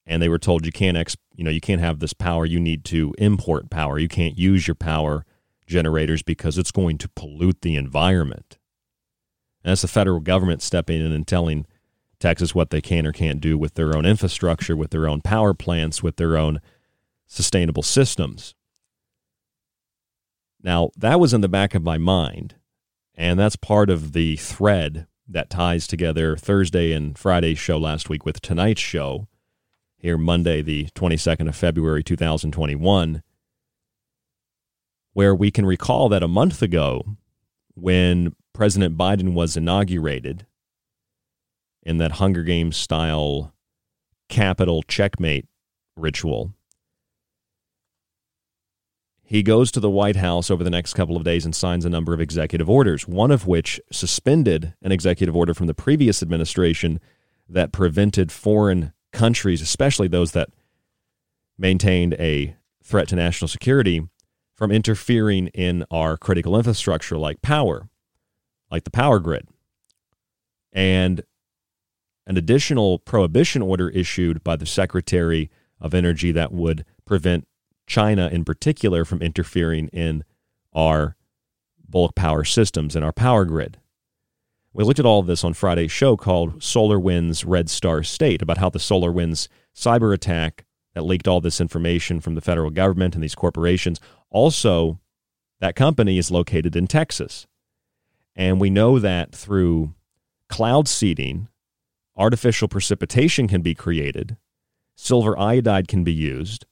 [0.06, 2.60] and they were told you can't ex, you know you can't have this power you
[2.60, 3.98] need to import power.
[3.98, 5.26] You can't use your power
[5.66, 8.58] generators because it's going to pollute the environment.
[9.64, 11.66] And that's the federal government stepping in and telling
[12.20, 15.54] Texas what they can or can't do with their own infrastructure with their own power
[15.54, 16.62] plants with their own
[17.28, 18.56] sustainable systems.
[20.62, 22.56] Now that was in the back of my mind
[23.16, 28.26] and that's part of the thread that ties together Thursday and Friday's show last week
[28.26, 29.28] with tonight's show
[30.04, 33.24] here Monday, the 22nd of February, 2021,
[35.14, 37.16] where we can recall that a month ago,
[37.74, 40.46] when President Biden was inaugurated
[41.84, 43.54] in that Hunger Games style
[44.28, 45.46] capital checkmate
[45.96, 46.54] ritual,
[49.24, 51.90] he goes to the White House over the next couple of days and signs a
[51.90, 57.00] number of executive orders, one of which suspended an executive order from the previous administration
[57.48, 60.50] that prevented foreign countries, especially those that
[61.58, 64.02] maintained a threat to national security,
[64.56, 67.90] from interfering in our critical infrastructure like power,
[68.70, 69.48] like the power grid.
[70.72, 71.24] And
[72.26, 75.50] an additional prohibition order issued by the Secretary
[75.80, 77.48] of Energy that would prevent
[77.86, 80.24] China, in particular, from interfering in
[80.74, 81.16] our
[81.88, 83.78] bulk power systems and our power grid.
[84.76, 88.58] We looked at all of this on Friday's show called SolarWinds Red Star State about
[88.58, 90.66] how the SolarWinds cyber attack
[90.96, 94.00] that leaked all this information from the federal government and these corporations.
[94.32, 95.00] Also,
[95.60, 97.46] that company is located in Texas.
[98.36, 99.94] And we know that through
[100.50, 101.50] cloud seeding,
[102.18, 104.38] artificial precipitation can be created,
[104.96, 106.66] silver iodide can be used,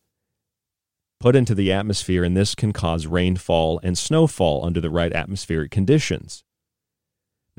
[1.19, 5.69] put into the atmosphere, and this can cause rainfall and snowfall under the right atmospheric
[5.69, 6.43] conditions.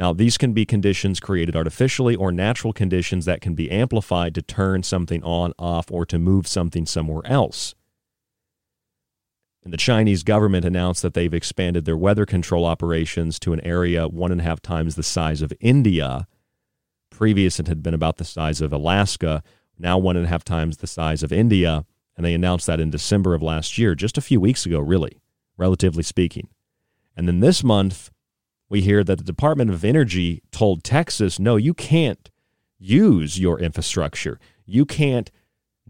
[0.02, 4.42] Now, these can be conditions created artificially or natural conditions that can be amplified to
[4.42, 7.76] turn something on, off, or to move something somewhere else.
[9.62, 14.08] And the Chinese government announced that they've expanded their weather control operations to an area
[14.08, 16.26] one and a half times the size of India.
[17.10, 19.40] Previous, it had been about the size of Alaska,
[19.78, 21.84] now one and a half times the size of India.
[22.16, 25.22] And they announced that in December of last year, just a few weeks ago, really,
[25.56, 26.48] relatively speaking.
[27.16, 28.10] And then this month,
[28.72, 32.30] we hear that the Department of Energy told Texas, no, you can't
[32.78, 34.40] use your infrastructure.
[34.64, 35.30] You can't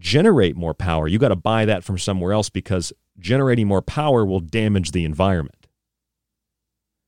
[0.01, 1.07] generate more power.
[1.07, 5.05] You got to buy that from somewhere else because generating more power will damage the
[5.05, 5.69] environment.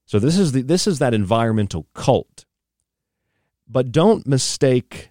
[0.06, 2.44] So this is the, this is that environmental cult.
[3.66, 5.10] But don't mistake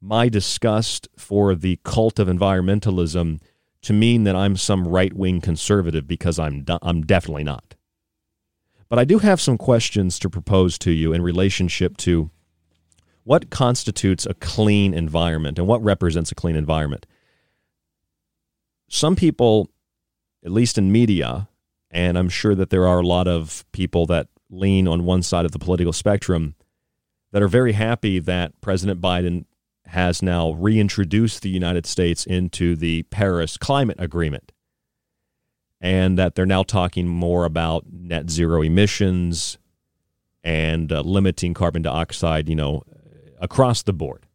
[0.00, 3.42] my disgust for the cult of environmentalism
[3.82, 7.74] to mean that I'm some right-wing conservative because I'm I'm definitely not.
[8.88, 12.30] But I do have some questions to propose to you in relationship to
[13.24, 17.06] what constitutes a clean environment and what represents a clean environment.
[18.88, 19.68] Some people,
[20.42, 21.48] at least in media,
[21.90, 25.44] and I'm sure that there are a lot of people that lean on one side
[25.44, 26.54] of the political spectrum
[27.32, 29.44] that are very happy that President Biden
[29.84, 34.52] has now reintroduced the United States into the Paris Climate Agreement
[35.80, 39.58] and that they're now talking more about net zero emissions
[40.42, 42.82] and uh, limiting carbon dioxide, you know,
[43.40, 44.26] across the board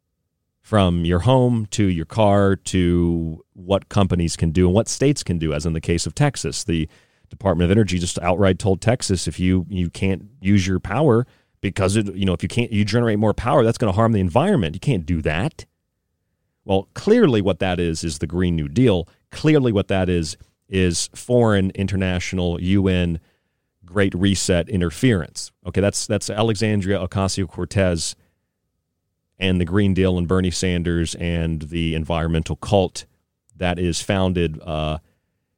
[0.62, 5.38] from your home to your car to what companies can do and what states can
[5.38, 6.64] do as in the case of Texas.
[6.64, 6.88] The
[7.30, 11.28] Department of Energy just outright told Texas if you you can't use your power
[11.62, 14.14] because it, you know if you can't you generate more power that's going to harm
[14.14, 14.76] the environment.
[14.76, 15.66] You can't do that.
[16.64, 19.10] Well clearly what that is is the green new deal.
[19.32, 20.38] Clearly what that is
[20.70, 23.20] is foreign international UN
[23.86, 25.52] Great Reset interference.
[25.66, 28.16] Okay, that's that's Alexandria Ocasio Cortez
[29.38, 33.06] and the Green Deal and Bernie Sanders and the environmental cult
[33.56, 35.00] that is founded uh,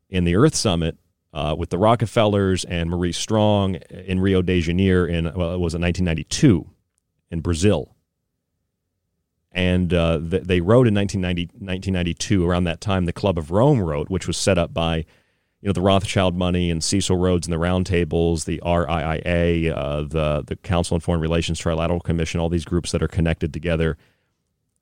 [0.09, 0.97] in the Earth Summit
[1.33, 5.75] uh, with the Rockefellers and Maurice Strong in Rio de Janeiro in well, it was
[5.75, 6.69] in 1992
[7.29, 7.94] in Brazil.
[9.55, 14.09] And uh, they wrote in 1990, 1992, around that time, the Club of Rome wrote,
[14.09, 17.57] which was set up by you know the Rothschild money and Cecil Rhodes and the
[17.57, 22.91] Roundtables, the RIIA, uh, the the Council on Foreign Relations, Trilateral Commission, all these groups
[22.91, 23.97] that are connected together,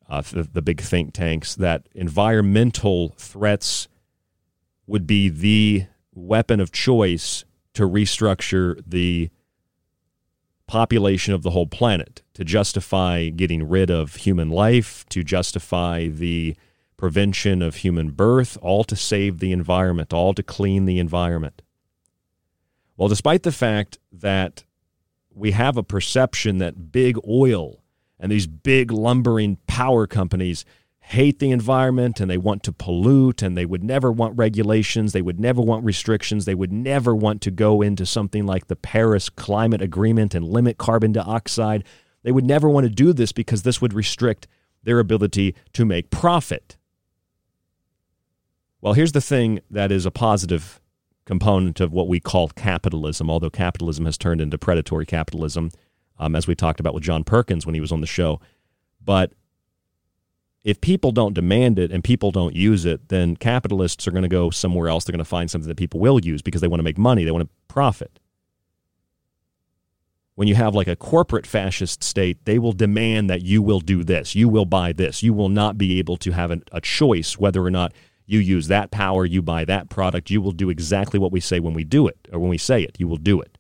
[0.09, 1.53] uh, the, the big think tanks.
[1.53, 3.87] That environmental threats
[4.87, 7.45] would be the weapon of choice
[7.75, 9.29] to restructure the
[10.67, 16.55] population of the whole planet to justify getting rid of human life, to justify the
[16.97, 21.61] prevention of human birth, all to save the environment, all to clean the environment.
[22.95, 24.63] Well, despite the fact that
[25.33, 27.83] we have a perception that big oil
[28.19, 30.63] and these big lumbering power companies
[31.13, 35.21] hate the environment and they want to pollute and they would never want regulations, they
[35.21, 39.29] would never want restrictions, they would never want to go into something like the Paris
[39.29, 41.83] Climate Agreement and limit carbon dioxide.
[42.23, 44.47] They would never want to do this because this would restrict
[44.83, 46.77] their ability to make profit.
[48.81, 50.81] Well, here's the thing that is a positive
[51.25, 55.69] component of what we call capitalism, although capitalism has turned into predatory capitalism,
[56.17, 58.41] um, as we talked about with John Perkins when he was on the show.
[59.03, 59.31] But
[60.63, 64.29] if people don't demand it and people don't use it, then capitalists are going to
[64.29, 65.03] go somewhere else.
[65.03, 67.25] They're going to find something that people will use because they want to make money,
[67.25, 68.19] they want to profit.
[70.35, 74.03] When you have like a corporate fascist state, they will demand that you will do
[74.03, 75.21] this, you will buy this.
[75.21, 77.93] You will not be able to have an, a choice whether or not
[78.25, 80.31] you use that power, you buy that product.
[80.31, 82.81] You will do exactly what we say when we do it, or when we say
[82.81, 83.57] it, you will do it.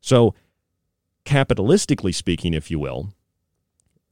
[0.00, 0.34] So,
[1.24, 3.12] capitalistically speaking, if you will,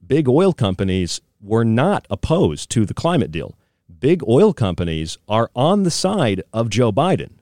[0.07, 3.57] big oil companies were not opposed to the climate deal.
[3.99, 7.39] Big oil companies are on the side of Joe Biden.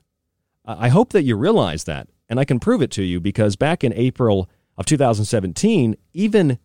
[0.64, 3.82] I hope that you realize that, and I can prove it to you because back
[3.82, 6.58] in April of 2017, even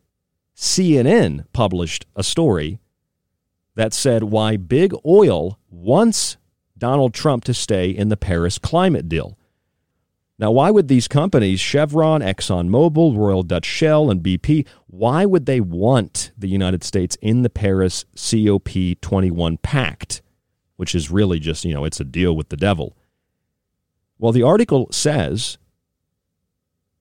[0.56, 2.80] CNN published a story
[3.76, 6.38] that said why big oil wants
[6.78, 9.37] Donald Trump to stay in the Paris climate deal.
[10.40, 15.60] Now, why would these companies, Chevron, ExxonMobil, Royal Dutch Shell, and BP, why would they
[15.60, 20.22] want the United States in the Paris COP21 pact,
[20.76, 22.96] which is really just, you know, it's a deal with the devil?
[24.20, 25.58] Well, the article says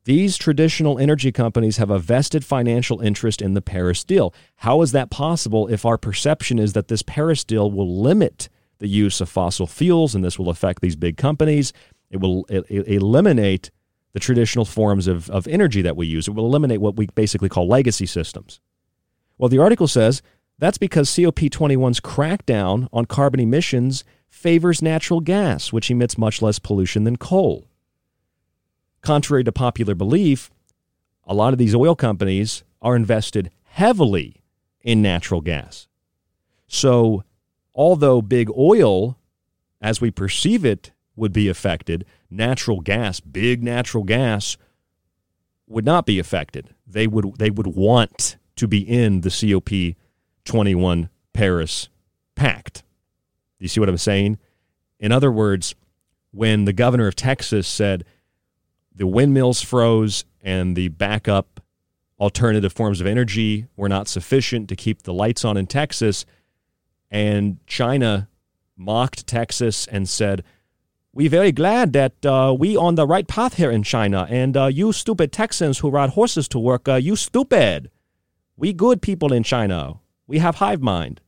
[0.04, 4.32] these traditional energy companies have a vested financial interest in the Paris deal.
[4.56, 8.88] How is that possible if our perception is that this Paris deal will limit the
[8.88, 11.72] use of fossil fuels and this will affect these big companies?
[12.16, 13.70] It will it, it eliminate
[14.12, 16.26] the traditional forms of, of energy that we use.
[16.26, 18.60] It will eliminate what we basically call legacy systems.
[19.36, 20.22] Well, the article says
[20.58, 27.04] that's because COP21's crackdown on carbon emissions favors natural gas, which emits much less pollution
[27.04, 27.68] than coal.
[29.02, 30.50] Contrary to popular belief,
[31.24, 34.42] a lot of these oil companies are invested heavily
[34.80, 35.88] in natural gas.
[36.66, 37.22] So,
[37.74, 39.18] although big oil,
[39.82, 42.04] as we perceive it, would be affected.
[42.30, 44.56] Natural gas, big natural gas,
[45.66, 46.74] would not be affected.
[46.86, 49.96] They would they would want to be in the COP
[50.44, 51.88] 21 Paris
[52.34, 52.82] Pact.
[53.58, 54.38] Do you see what I'm saying?
[55.00, 55.74] In other words,
[56.30, 58.04] when the governor of Texas said
[58.94, 61.60] the windmills froze and the backup
[62.18, 66.24] alternative forms of energy were not sufficient to keep the lights on in Texas,
[67.10, 68.28] and China
[68.76, 70.42] mocked Texas and said,
[71.16, 74.26] we very glad that uh, we on the right path here in China.
[74.28, 77.90] And uh, you stupid Texans who ride horses to work, uh, you stupid.
[78.58, 79.94] We good people in China.
[80.26, 81.22] We have hive mind.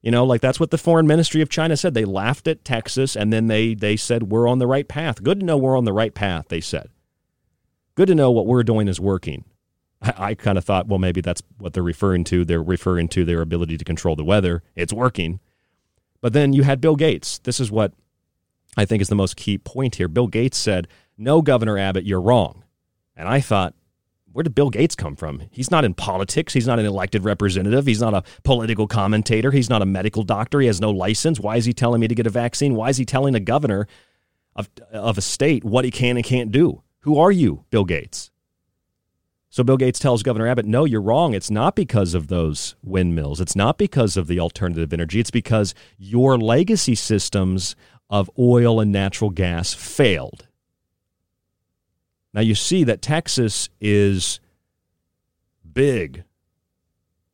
[0.00, 1.92] You know, like that's what the foreign ministry of China said.
[1.92, 5.22] They laughed at Texas and then they they said we're on the right path.
[5.22, 6.88] Good to know we're on the right path, they said.
[7.96, 9.44] Good to know what we're doing is working.
[10.00, 12.46] I, I kind of thought, well, maybe that's what they're referring to.
[12.46, 14.62] They're referring to their ability to control the weather.
[14.74, 15.40] It's working.
[16.22, 17.38] But then you had Bill Gates.
[17.40, 17.92] This is what
[18.76, 20.08] I think is the most key point here.
[20.08, 22.64] Bill Gates said, No, Governor Abbott, you're wrong.
[23.16, 23.74] And I thought,
[24.32, 25.42] where did Bill Gates come from?
[25.50, 26.52] He's not in politics.
[26.52, 27.86] He's not an elected representative.
[27.86, 29.50] He's not a political commentator.
[29.50, 30.60] He's not a medical doctor.
[30.60, 31.40] He has no license.
[31.40, 32.76] Why is he telling me to get a vaccine?
[32.76, 33.88] Why is he telling a governor
[34.54, 36.82] of, of a state what he can and can't do?
[37.00, 38.30] Who are you, Bill Gates?
[39.52, 41.34] So Bill Gates tells Governor Abbott, no, you're wrong.
[41.34, 43.40] It's not because of those windmills.
[43.40, 45.18] It's not because of the alternative energy.
[45.18, 47.74] It's because your legacy systems
[48.10, 50.48] of oil and natural gas failed.
[52.34, 54.40] Now you see that Texas is
[55.72, 56.24] big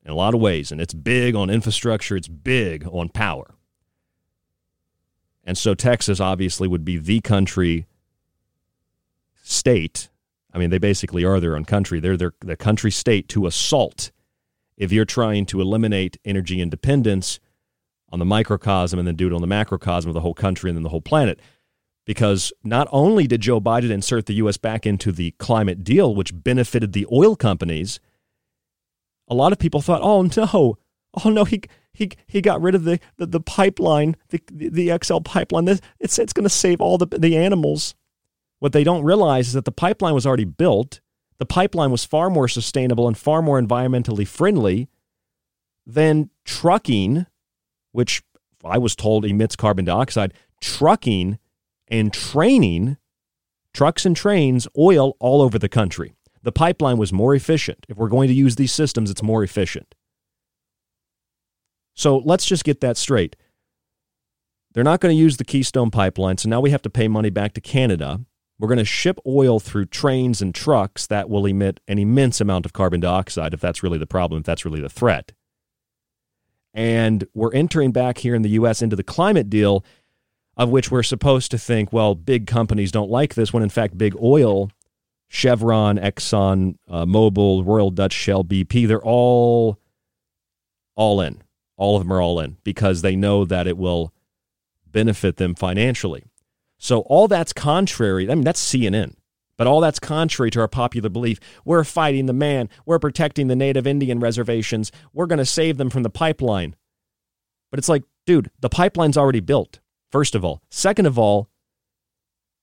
[0.04, 3.54] in a lot of ways, and it's big on infrastructure, it's big on power.
[5.42, 7.86] And so Texas obviously would be the country
[9.42, 10.08] state.
[10.52, 12.00] I mean, they basically are their own country.
[12.00, 14.10] They're their, the country state to assault
[14.76, 17.40] if you're trying to eliminate energy independence
[18.10, 20.76] on the microcosm and then do it on the macrocosm of the whole country and
[20.76, 21.40] then the whole planet.
[22.04, 24.56] Because not only did Joe Biden insert the U.S.
[24.56, 27.98] back into the climate deal, which benefited the oil companies,
[29.28, 30.78] a lot of people thought, oh no,
[31.24, 35.18] oh no, he he he got rid of the the, the pipeline, the, the XL
[35.18, 35.66] pipeline.
[35.98, 37.94] It's it's going to save all the the animals.
[38.58, 41.00] What they don't realize is that the pipeline was already built.
[41.38, 44.88] The pipeline was far more sustainable and far more environmentally friendly
[45.86, 47.26] than trucking
[47.96, 48.22] which
[48.62, 51.38] I was told emits carbon dioxide, trucking
[51.88, 52.98] and training,
[53.72, 56.12] trucks and trains, oil all over the country.
[56.42, 57.86] The pipeline was more efficient.
[57.88, 59.94] If we're going to use these systems, it's more efficient.
[61.94, 63.34] So let's just get that straight.
[64.74, 67.30] They're not going to use the Keystone pipeline, so now we have to pay money
[67.30, 68.20] back to Canada.
[68.58, 72.66] We're going to ship oil through trains and trucks that will emit an immense amount
[72.66, 75.32] of carbon dioxide if that's really the problem, if that's really the threat.
[76.76, 78.82] And we're entering back here in the U.S.
[78.82, 79.82] into the climate deal,
[80.58, 83.96] of which we're supposed to think, well, big companies don't like this, when in fact,
[83.96, 84.70] big oil,
[85.26, 89.80] Chevron, Exxon, uh, Mobil, Royal Dutch Shell, BP, they're all
[90.96, 91.42] all in.
[91.78, 94.12] All of them are all in because they know that it will
[94.86, 96.24] benefit them financially.
[96.78, 98.30] So all that's contrary.
[98.30, 99.15] I mean, that's CNN.
[99.58, 101.40] But all that's contrary to our popular belief.
[101.64, 102.68] We're fighting the man.
[102.84, 104.92] We're protecting the native Indian reservations.
[105.12, 106.76] We're going to save them from the pipeline.
[107.70, 109.80] But it's like, dude, the pipeline's already built,
[110.10, 110.62] first of all.
[110.70, 111.48] Second of all,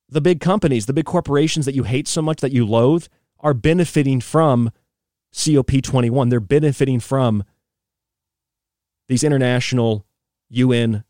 [0.07, 3.07] the big companies, the big corporations that you hate so much that you loathe,
[3.39, 4.71] are benefiting from
[5.33, 6.29] COP21.
[6.29, 7.43] They're benefiting from
[9.07, 10.05] these international
[10.49, 11.03] UN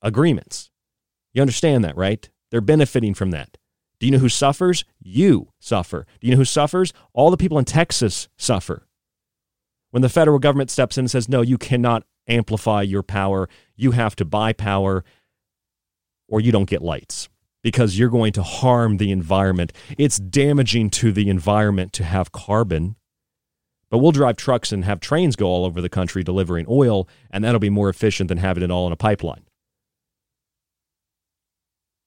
[0.00, 0.70] agreements.
[1.32, 2.28] You understand that, right?
[2.50, 3.58] They're benefiting from that.
[4.04, 4.84] Do you know who suffers?
[5.02, 6.06] You suffer.
[6.20, 6.92] Do you know who suffers?
[7.14, 8.86] All the people in Texas suffer.
[9.92, 13.92] When the federal government steps in and says, no, you cannot amplify your power, you
[13.92, 15.06] have to buy power,
[16.28, 17.30] or you don't get lights
[17.62, 19.72] because you're going to harm the environment.
[19.96, 22.96] It's damaging to the environment to have carbon.
[23.88, 27.42] But we'll drive trucks and have trains go all over the country delivering oil, and
[27.42, 29.46] that'll be more efficient than having it all in a pipeline.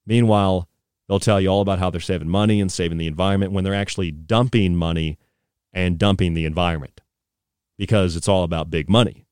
[0.06, 0.70] Meanwhile,
[1.08, 3.74] they'll tell you all about how they're saving money and saving the environment when they're
[3.74, 5.18] actually dumping money
[5.74, 7.01] and dumping the environment
[7.78, 9.26] because it's all about big money.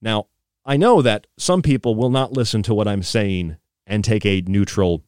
[0.00, 0.28] Now,
[0.64, 3.56] I know that some people will not listen to what I'm saying
[3.86, 5.02] and take a neutral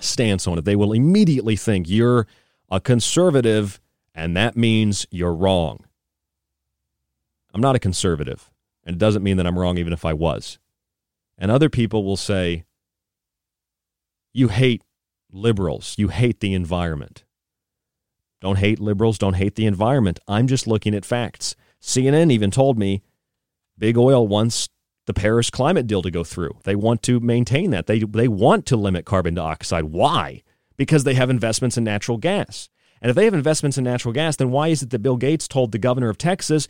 [0.00, 0.64] stance on it.
[0.64, 2.26] They will immediately think you're
[2.70, 3.80] a conservative
[4.14, 5.84] and that means you're wrong.
[7.52, 8.50] I'm not a conservative,
[8.84, 10.58] and it doesn't mean that I'm wrong even if I was.
[11.38, 12.65] And other people will say,
[14.36, 14.82] you hate
[15.32, 17.24] liberals, you hate the environment.
[18.42, 20.20] Don't hate liberals, don't hate the environment.
[20.28, 21.56] I'm just looking at facts.
[21.80, 23.02] CNN even told me
[23.78, 24.68] big oil wants
[25.06, 26.58] the Paris climate deal to go through.
[26.64, 27.86] They want to maintain that.
[27.86, 29.84] They, they want to limit carbon dioxide.
[29.84, 30.42] Why?
[30.76, 32.68] Because they have investments in natural gas.
[33.00, 35.48] And if they have investments in natural gas, then why is it that Bill Gates
[35.48, 36.68] told the governor of Texas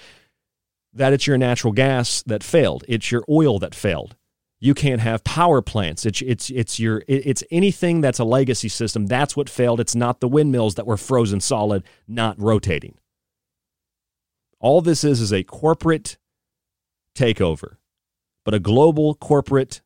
[0.92, 2.84] that it's your natural gas that failed?
[2.86, 4.14] It's your oil that failed.
[4.58, 6.06] You can't have power plants.
[6.06, 9.06] It's it's it's your it's anything that's a legacy system.
[9.06, 9.80] That's what failed.
[9.80, 12.96] It's not the windmills that were frozen solid, not rotating.
[14.58, 16.16] All this is is a corporate
[17.14, 17.76] takeover
[18.46, 19.82] but a global corporate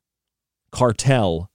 [0.71, 1.49] cartel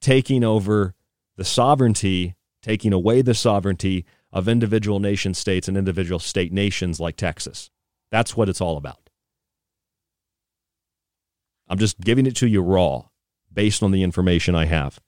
[0.00, 0.94] taking over
[1.36, 7.16] the sovereignty, taking away the sovereignty of individual nation states and individual state nations like
[7.16, 7.70] Texas.
[8.12, 9.07] That's what it's all about.
[11.68, 13.04] I'm just giving it to you raw
[13.52, 15.00] based on the information I have.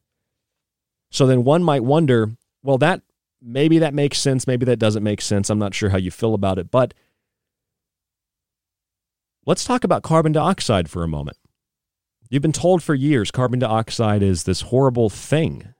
[1.11, 2.31] So then one might wonder,
[2.63, 3.03] well, that
[3.43, 5.51] maybe that makes sense, maybe that doesn't make sense.
[5.51, 6.95] I'm not sure how you feel about it, but
[9.47, 11.39] Let's talk about carbon dioxide for a moment.
[12.29, 15.75] You've been told for years carbon dioxide is this horrible thing.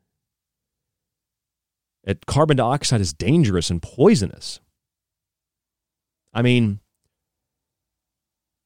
[2.03, 4.61] It, carbon dioxide is dangerous and poisonous.
[6.33, 6.81] I mean,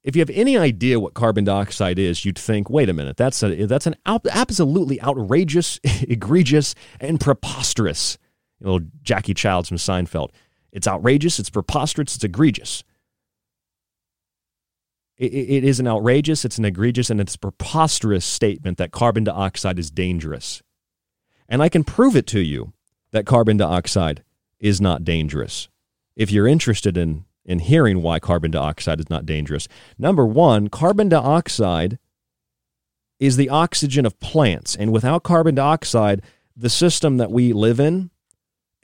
[0.04, 3.42] if you have any idea what carbon dioxide is, you'd think, wait a minute, that's
[3.42, 8.18] a, that's an out, absolutely outrageous, egregious, and preposterous.
[8.60, 10.30] Know, Jackie Chiles from Seinfeld.
[10.72, 12.84] It's outrageous, it's preposterous, it's egregious
[15.16, 19.78] it, it is an outrageous, it's an egregious, and it's preposterous statement that carbon dioxide
[19.78, 20.62] is dangerous.
[21.48, 22.72] And I can prove it to you
[23.12, 24.24] that carbon dioxide
[24.58, 25.68] is not dangerous.
[26.16, 29.68] If you're interested in, in hearing why carbon dioxide is not dangerous,
[29.98, 31.98] number one, carbon dioxide
[33.20, 34.74] is the oxygen of plants.
[34.74, 36.22] And without carbon dioxide,
[36.56, 38.10] the system that we live in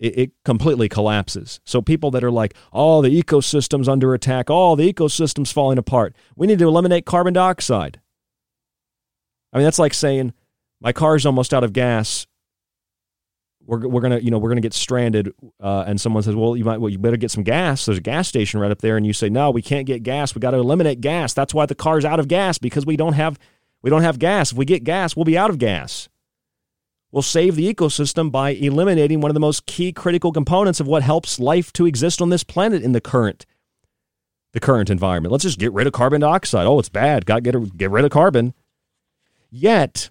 [0.00, 1.61] it, completely collapses.
[1.64, 6.16] So people that are like, oh, the ecosystem's under attack, oh, the ecosystem's falling apart.
[6.36, 8.00] We need to eliminate carbon dioxide.
[9.52, 10.32] I mean, that's like saying
[10.80, 12.26] my car's almost out of gas.
[13.66, 16.64] We're, we're gonna you know we're gonna get stranded, uh, and someone says, well, you
[16.64, 17.86] might well you better get some gas.
[17.86, 20.34] There's a gas station right up there, and you say, no, we can't get gas.
[20.34, 21.34] We got to eliminate gas.
[21.34, 23.38] That's why the car's out of gas because we don't have
[23.82, 24.52] we don't have gas.
[24.52, 26.08] If we get gas, we'll be out of gas
[27.12, 31.02] we'll save the ecosystem by eliminating one of the most key critical components of what
[31.02, 33.46] helps life to exist on this planet in the current
[34.52, 35.30] the current environment.
[35.30, 36.66] Let's just get rid of carbon dioxide.
[36.66, 37.24] Oh, it's bad.
[37.24, 38.54] Got to get get rid of carbon.
[39.48, 40.11] Yet,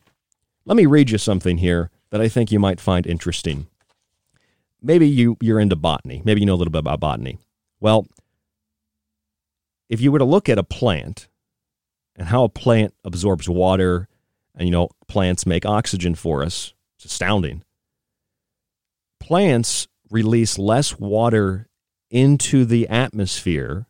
[0.66, 3.68] let me read you something here that I think you might find interesting.
[4.82, 6.22] Maybe you you're into botany.
[6.24, 7.40] Maybe you know a little bit about botany.
[7.80, 8.08] Well,
[9.90, 11.28] if you were to look at a plant
[12.16, 14.08] and how a plant absorbs water
[14.56, 17.64] and you know plants make oxygen for us it's astounding.
[19.22, 21.70] Plants release less water
[22.12, 23.88] into the atmosphere,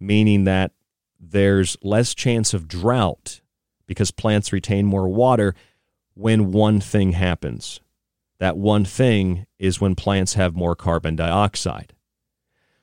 [0.00, 0.72] meaning that
[1.20, 3.42] there's less chance of drought
[3.86, 5.54] because plants retain more water
[6.18, 7.78] when one thing happens.
[8.40, 11.92] That one thing is when plants have more carbon dioxide.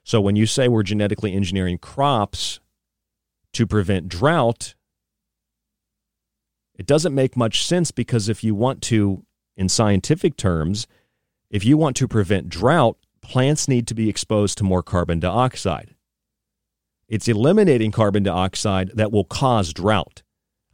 [0.04, 2.62] So when you say we're genetically engineering crops
[3.52, 4.76] to prevent drought,
[6.76, 9.26] it doesn't make much sense because if you want to
[9.58, 10.88] in scientific terms,
[11.50, 15.94] if you want to prevent drought, plants need to be exposed to more carbon dioxide.
[17.10, 20.24] It's eliminating carbon dioxide that will cause drought.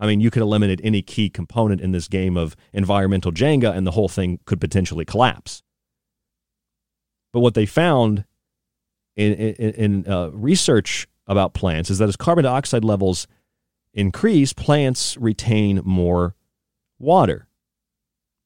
[0.02, 3.86] I mean, you could eliminate any key component in this game of environmental Jenga, and
[3.86, 5.62] the whole thing could potentially collapse.
[7.32, 8.26] But what they found
[9.16, 13.28] in, in, in uh, research about plants is that as carbon dioxide levels
[13.94, 16.36] increase, plants retain more
[16.98, 17.48] water.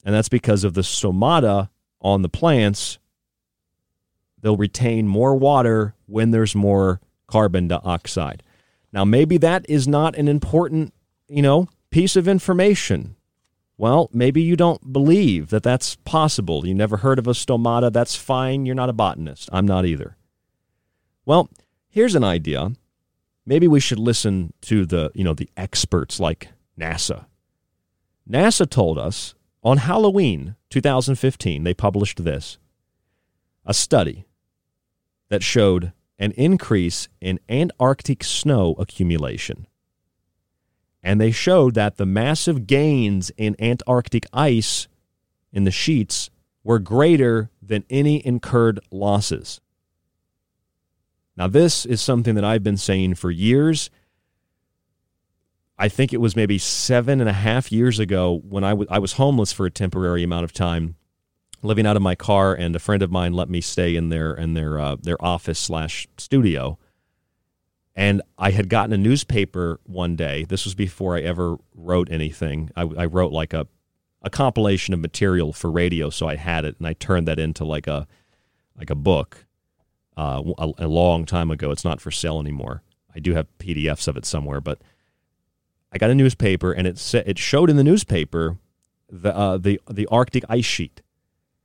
[0.03, 1.69] And that's because of the stomata
[2.01, 2.99] on the plants.
[4.41, 8.43] They'll retain more water when there's more carbon dioxide.
[8.91, 10.93] Now, maybe that is not an important,
[11.27, 13.15] you know, piece of information.
[13.77, 16.65] Well, maybe you don't believe that that's possible.
[16.65, 17.91] You never heard of a stomata.
[17.91, 18.65] That's fine.
[18.65, 19.49] You're not a botanist.
[19.51, 20.15] I'm not either.
[21.25, 21.49] Well,
[21.89, 22.71] here's an idea.
[23.45, 26.49] Maybe we should listen to the, you know, the experts like
[26.79, 27.25] NASA.
[28.29, 32.57] NASA told us on Halloween 2015, they published this
[33.65, 34.25] a study
[35.29, 39.67] that showed an increase in Antarctic snow accumulation.
[41.05, 44.87] And they showed that the massive gains in Antarctic ice
[45.53, 46.31] in the sheets
[46.63, 49.61] were greater than any incurred losses.
[51.37, 53.91] Now, this is something that I've been saying for years.
[55.77, 58.97] I think it was maybe seven and a half years ago when I, w- I
[58.97, 60.95] was homeless for a temporary amount of time
[61.61, 64.33] living out of my car, and a friend of mine let me stay in their
[64.33, 66.79] in their uh, their office slash studio.
[67.95, 70.43] And I had gotten a newspaper one day.
[70.43, 72.69] This was before I ever wrote anything.
[72.75, 73.67] I, I wrote like a
[74.21, 77.63] a compilation of material for radio, so I had it, and I turned that into
[77.63, 78.07] like a
[78.77, 79.45] like a book
[80.17, 81.71] uh, a, a long time ago.
[81.71, 82.81] It's not for sale anymore.
[83.15, 84.81] I do have PDFs of it somewhere, but
[85.91, 88.57] I got a newspaper, and it sa- it showed in the newspaper
[89.09, 91.01] the uh, the the Arctic ice sheet,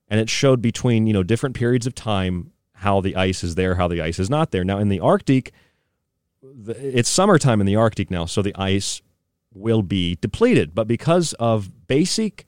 [0.09, 3.75] and it showed between you know different periods of time how the ice is there,
[3.75, 4.65] how the ice is not there.
[4.65, 5.53] Now in the Arctic,
[6.43, 9.03] the, it's summertime in the Arctic now, so the ice
[9.53, 10.75] will be depleted.
[10.75, 12.47] But because of basic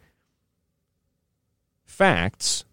[1.85, 2.65] facts,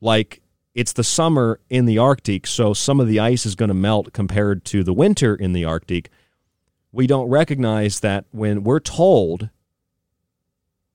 [0.00, 0.40] like
[0.74, 4.12] it's the summer in the Arctic, so some of the ice is going to melt
[4.12, 6.10] compared to the winter in the Arctic.
[6.92, 9.50] We don't recognize that when we're told,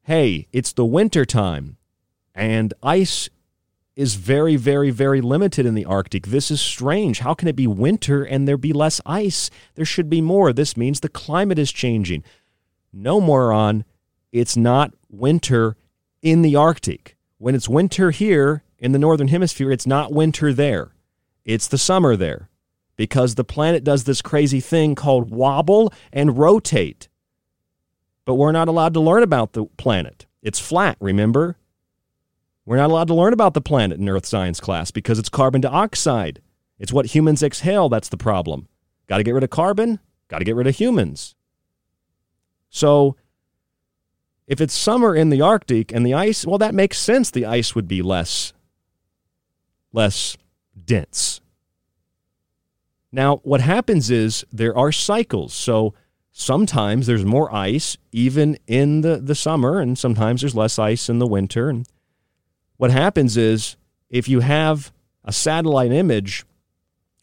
[0.03, 1.77] hey, it's the winter time
[2.33, 3.29] and ice
[3.95, 6.27] is very, very, very limited in the Arctic.
[6.27, 7.19] This is strange.
[7.19, 9.49] How can it be winter and there be less ice?
[9.75, 10.51] There should be more.
[10.51, 12.23] This means the climate is changing.
[12.91, 13.85] No, moron.
[14.31, 15.75] It's not winter
[16.21, 17.17] in the Arctic.
[17.37, 20.95] When it's winter here in the Northern Hemisphere, it's not winter there.
[21.45, 22.49] It's the summer there
[22.95, 27.09] because the planet does this crazy thing called wobble and rotate.
[28.25, 30.25] But we're not allowed to learn about the planet.
[30.41, 31.57] It's flat, remember?
[32.65, 35.61] We're not allowed to learn about the planet in Earth science class because it's carbon
[35.61, 36.41] dioxide.
[36.79, 38.67] It's what humans exhale that's the problem.
[39.07, 39.99] Got to get rid of carbon,
[40.29, 41.35] got to get rid of humans.
[42.69, 43.15] So,
[44.47, 47.31] if it's summer in the Arctic and the ice, well, that makes sense.
[47.31, 48.53] The ice would be less,
[49.91, 50.37] less
[50.83, 51.39] dense.
[53.11, 55.53] Now, what happens is there are cycles.
[55.53, 55.93] So,
[56.31, 61.19] sometimes there's more ice even in the, the summer, and sometimes there's less ice in
[61.19, 61.69] the winter.
[61.69, 61.87] And
[62.77, 63.77] what happens is
[64.09, 64.91] if you have
[65.23, 66.45] a satellite image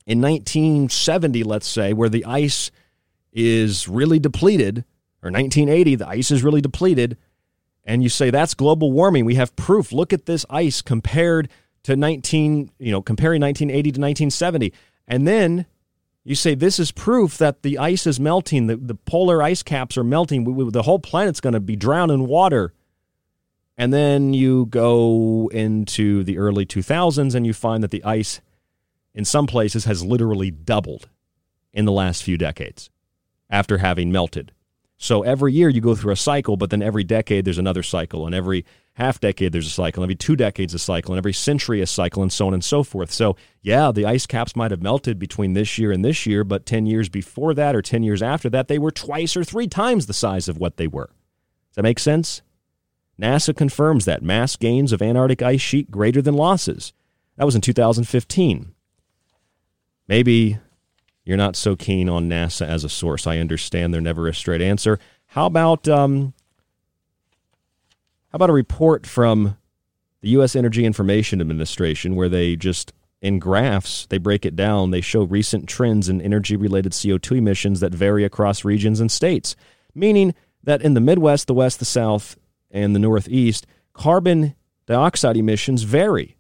[0.07, 2.70] in 1970, let's say, where the ice
[3.32, 4.84] is really depleted,
[5.22, 7.16] or 1980, the ice is really depleted,
[7.84, 9.92] and you say that's global warming, we have proof.
[9.92, 11.48] Look at this ice compared
[11.84, 14.72] to 19, you know, comparing 1980 to 1970.
[15.09, 15.66] And then
[16.24, 19.96] you say this is proof that the ice is melting, the, the polar ice caps
[19.96, 22.72] are melting, we, we, the whole planet's going to be drowned in water.
[23.81, 28.43] And then you go into the early 2000s and you find that the ice
[29.14, 31.09] in some places has literally doubled
[31.72, 32.91] in the last few decades
[33.49, 34.53] after having melted.
[34.99, 38.26] So every year you go through a cycle, but then every decade there's another cycle,
[38.26, 38.66] and every
[38.97, 41.87] half decade there's a cycle, and every two decades a cycle, and every century a
[41.87, 43.11] cycle, and so on and so forth.
[43.11, 46.66] So yeah, the ice caps might have melted between this year and this year, but
[46.66, 50.05] 10 years before that or 10 years after that, they were twice or three times
[50.05, 51.07] the size of what they were.
[51.70, 52.43] Does that make sense?
[53.20, 56.92] NASA confirms that mass gains of Antarctic ice sheet greater than losses.
[57.36, 58.74] That was in 2015.
[60.08, 60.58] Maybe
[61.24, 63.26] you're not so keen on NASA as a source.
[63.26, 64.98] I understand they're never a straight answer.
[65.26, 66.34] How about um,
[68.30, 69.56] how about a report from
[70.22, 70.56] the U.S.
[70.56, 72.92] Energy Information Administration where they just
[73.22, 74.90] in graphs they break it down.
[74.90, 79.56] They show recent trends in energy-related CO2 emissions that vary across regions and states,
[79.94, 82.36] meaning that in the Midwest, the West, the South,
[82.70, 84.54] and the Northeast, carbon
[84.86, 86.36] dioxide emissions vary.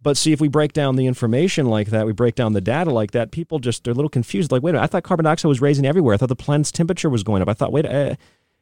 [0.00, 2.90] But see, if we break down the information like that, we break down the data
[2.90, 4.52] like that, people just are a little confused.
[4.52, 6.14] Like, wait a minute, I thought carbon dioxide was raising everywhere.
[6.14, 7.48] I thought the planet's temperature was going up.
[7.48, 8.14] I thought, wait, uh,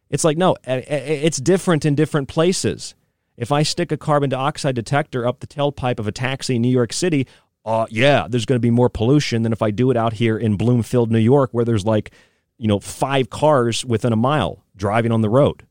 [0.08, 2.94] it's like, no, uh, it's different in different places.
[3.36, 6.70] If I stick a carbon dioxide detector up the tailpipe of a taxi in New
[6.70, 7.26] York City,
[7.66, 10.38] uh, yeah, there's going to be more pollution than if I do it out here
[10.38, 12.12] in Bloomfield, New York, where there's like,
[12.56, 15.65] you know, five cars within a mile driving on the road.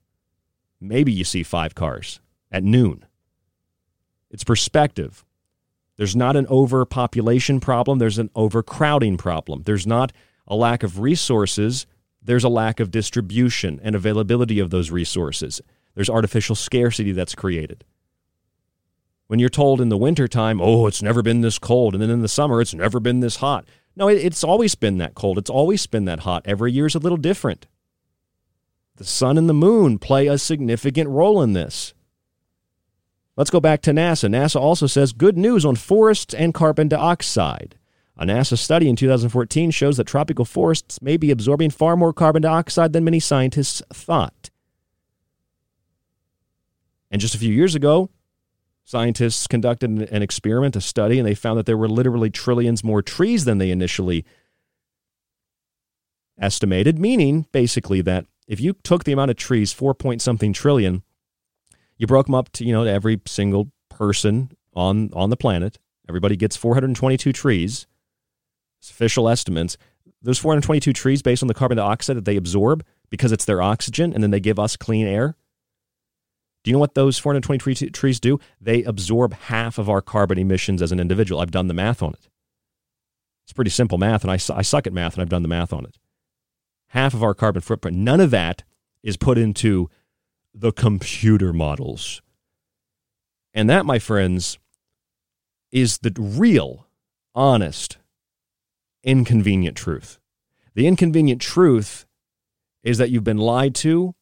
[0.87, 2.19] Maybe you see five cars
[2.51, 3.05] at noon.
[4.31, 5.25] It's perspective.
[5.97, 9.63] There's not an overpopulation problem, there's an overcrowding problem.
[9.63, 10.11] There's not
[10.47, 11.85] a lack of resources,
[12.21, 15.61] there's a lack of distribution and availability of those resources.
[15.93, 17.85] There's artificial scarcity that's created.
[19.27, 22.21] When you're told in the wintertime, oh, it's never been this cold, and then in
[22.21, 23.65] the summer, it's never been this hot.
[23.95, 25.37] No, it's always been that cold.
[25.37, 26.43] It's always been that hot.
[26.45, 27.65] Every year is a little different.
[28.97, 31.93] The sun and the moon play a significant role in this.
[33.35, 34.29] Let's go back to NASA.
[34.29, 37.75] NASA also says good news on forests and carbon dioxide.
[38.17, 42.43] A NASA study in 2014 shows that tropical forests may be absorbing far more carbon
[42.43, 44.49] dioxide than many scientists thought.
[47.11, 48.09] And just a few years ago,
[48.85, 53.01] scientists conducted an experiment, a study, and they found that there were literally trillions more
[53.01, 54.23] trees than they initially
[56.39, 61.03] estimated, meaning basically that if you took the amount of trees, four point something trillion,
[61.97, 65.79] you broke them up to, you know, to every single person on, on the planet.
[66.07, 67.87] Everybody gets 422 trees.
[68.79, 69.77] It's official estimates.
[70.21, 74.13] Those 422 trees, based on the carbon dioxide that they absorb because it's their oxygen,
[74.13, 75.35] and then they give us clean air.
[76.63, 78.39] Do you know what those 423 trees do?
[78.59, 81.39] They absorb half of our carbon emissions as an individual.
[81.39, 82.27] I've done the math on it.
[83.45, 85.71] It's pretty simple math, and I, I suck at math, and I've done the math
[85.71, 85.99] on it.
[86.95, 87.97] Half of our carbon footprint.
[87.97, 88.63] None of that
[89.03, 89.89] is put into
[90.53, 92.21] the computer models.
[93.53, 94.57] And that, my friends,
[95.73, 96.87] is the real,
[97.35, 97.97] honest,
[99.03, 100.19] inconvenient truth.
[100.73, 102.05] The inconvenient truth
[102.81, 104.15] is that you've been lied to,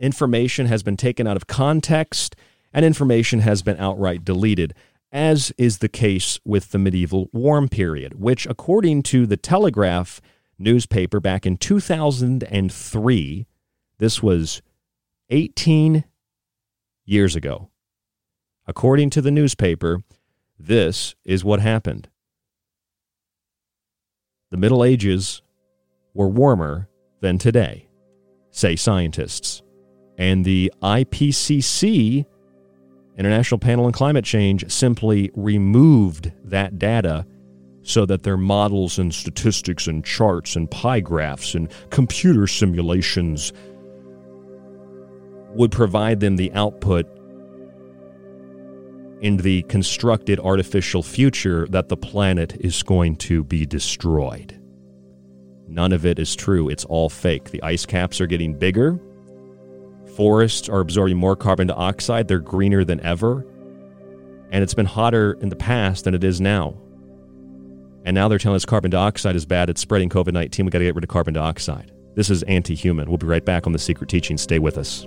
[0.00, 2.34] information has been taken out of context,
[2.72, 4.74] and information has been outright deleted,
[5.12, 10.20] as is the case with the medieval warm period, which, according to the Telegraph
[10.58, 13.46] newspaper back in 2003,
[13.98, 14.62] this was
[15.30, 16.04] 18
[17.04, 17.70] years ago.
[18.66, 20.02] According to the newspaper,
[20.58, 22.08] this is what happened.
[24.50, 25.42] The Middle Ages
[26.14, 26.88] were warmer
[27.20, 27.88] than today,
[28.50, 29.62] say scientists.
[30.16, 32.26] And the IPCC,
[33.16, 37.26] International Panel on Climate Change, simply removed that data
[37.88, 43.50] so that their models and statistics and charts and pie graphs and computer simulations
[45.54, 47.06] would provide them the output
[49.22, 54.60] in the constructed artificial future that the planet is going to be destroyed.
[55.66, 56.68] None of it is true.
[56.68, 57.50] It's all fake.
[57.50, 59.00] The ice caps are getting bigger.
[60.14, 62.28] Forests are absorbing more carbon dioxide.
[62.28, 63.46] They're greener than ever.
[64.50, 66.76] And it's been hotter in the past than it is now.
[68.08, 69.68] And now they're telling us carbon dioxide is bad.
[69.68, 70.64] It's spreading COVID 19.
[70.64, 71.92] We've got to get rid of carbon dioxide.
[72.14, 73.06] This is anti human.
[73.06, 74.38] We'll be right back on The Secret Teaching.
[74.38, 75.02] Stay with us.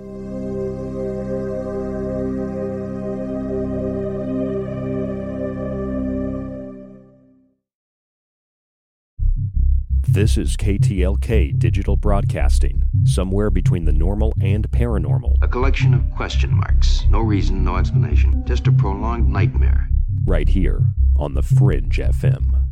[10.06, 15.42] This is KTLK Digital Broadcasting, somewhere between the normal and paranormal.
[15.42, 17.02] A collection of question marks.
[17.10, 18.44] No reason, no explanation.
[18.46, 19.88] Just a prolonged nightmare.
[20.24, 20.82] Right here
[21.16, 22.71] on The Fringe FM.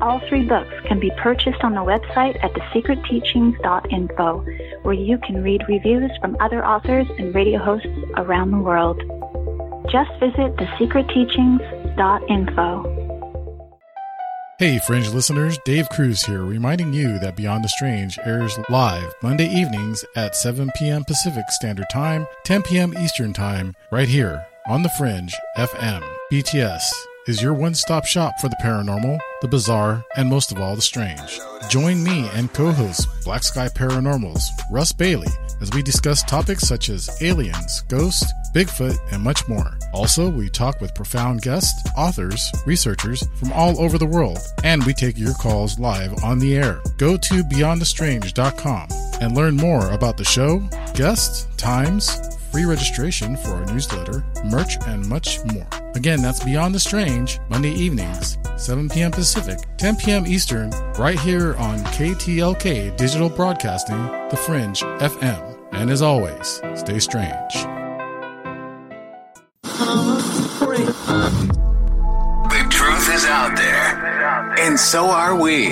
[0.00, 4.44] All three books can be purchased on the website at thesecretteachings.info,
[4.82, 9.00] where you can read reviews from other authors and radio hosts around the world.
[9.90, 13.00] Just visit thesecretteachings.info.
[14.58, 19.48] Hey, Fringe listeners, Dave Cruz here, reminding you that Beyond the Strange airs live Monday
[19.48, 21.02] evenings at 7 p.m.
[21.04, 22.96] Pacific Standard Time, 10 p.m.
[22.98, 26.02] Eastern Time, right here on the Fringe FM.
[26.32, 26.92] BTS
[27.26, 30.82] is your one stop shop for the paranormal, the bizarre, and most of all, the
[30.82, 31.40] strange.
[31.68, 36.90] Join me and co host Black Sky Paranormals, Russ Bailey, as we discuss topics such
[36.90, 39.76] as aliens, ghosts, Bigfoot, and much more.
[39.92, 44.92] Also, we talk with profound guests, authors, researchers from all over the world, and we
[44.92, 46.80] take your calls live on the air.
[46.98, 48.88] Go to beyondthestrange.com
[49.20, 50.58] and learn more about the show,
[50.94, 52.20] guests, times,
[52.54, 55.66] free registration for our newsletter, merch, and much more.
[55.96, 59.10] Again, that's Beyond the Strange, Monday evenings, 7 p.m.
[59.10, 60.24] Pacific, 10 p.m.
[60.24, 64.00] Eastern, right here on KTLK Digital Broadcasting,
[64.30, 65.58] The Fringe FM.
[65.72, 67.54] And as always, stay strange.
[72.52, 75.70] The truth is out there, and so are we.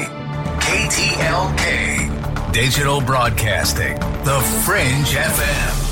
[0.59, 5.92] KTLK Digital Broadcasting, The Fringe FM.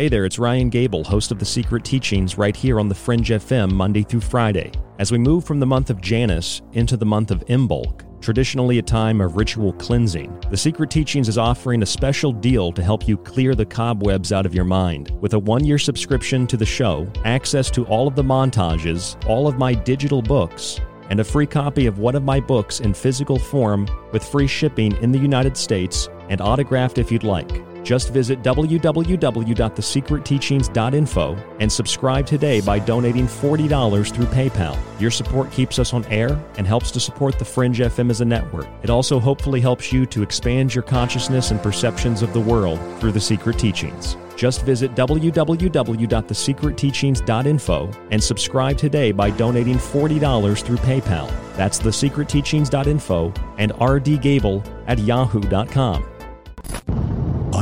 [0.00, 3.28] Hey there, it's Ryan Gable, host of The Secret Teachings, right here on The Fringe
[3.28, 4.72] FM, Monday through Friday.
[4.98, 8.82] As we move from the month of Janus into the month of Imbolc, traditionally a
[8.82, 13.18] time of ritual cleansing, The Secret Teachings is offering a special deal to help you
[13.18, 15.10] clear the cobwebs out of your mind.
[15.20, 19.46] With a one year subscription to the show, access to all of the montages, all
[19.46, 20.80] of my digital books,
[21.10, 24.96] and a free copy of one of my books in physical form with free shipping
[25.02, 27.50] in the United States and autographed if you'd like.
[27.82, 34.78] Just visit www.thesecretteachings.info and subscribe today by donating $40 through PayPal.
[35.00, 38.24] Your support keeps us on air and helps to support the Fringe FM as a
[38.24, 38.66] network.
[38.82, 43.12] It also hopefully helps you to expand your consciousness and perceptions of the world through
[43.12, 44.16] the Secret Teachings.
[44.36, 51.30] Just visit www.thesecretteachings.info and subscribe today by donating $40 through PayPal.
[51.56, 56.06] That's thesecretteachings.info and rdgable at yahoo.com.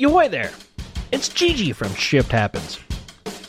[0.00, 0.50] Yo, there!
[1.12, 2.80] It's Gigi from Shift Happens.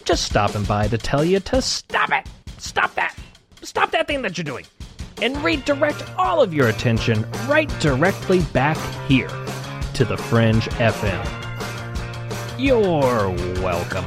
[0.04, 2.28] Just stopping by to tell you to stop it!
[2.58, 3.16] Stop that!
[3.62, 4.66] Stop that thing that you're doing!
[5.22, 8.76] And redirect all of your attention right directly back
[9.08, 9.30] here
[9.94, 11.26] to the Fringe FM.
[12.60, 13.30] You're
[13.64, 14.04] welcome.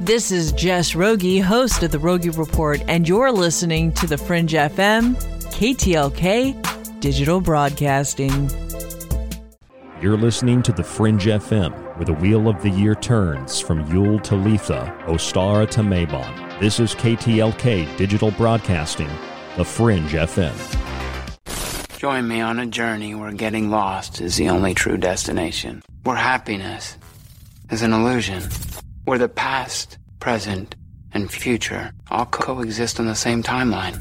[0.00, 4.50] This is Jess Rogie, host of the Rogie Report, and you're listening to the Fringe
[4.50, 5.14] FM,
[5.52, 8.50] KTLK Digital Broadcasting.
[10.02, 14.18] You're listening to the Fringe FM, where the wheel of the year turns from Yule
[14.20, 16.58] to Litha, Ostara to Mabon.
[16.58, 19.08] This is KTLK Digital Broadcasting,
[19.56, 20.52] the Fringe FM.
[21.96, 26.98] Join me on a journey where getting lost is the only true destination, where happiness
[27.70, 28.42] is an illusion,
[29.04, 30.74] where the past, present,
[31.12, 33.94] and future all coexist on the same timeline.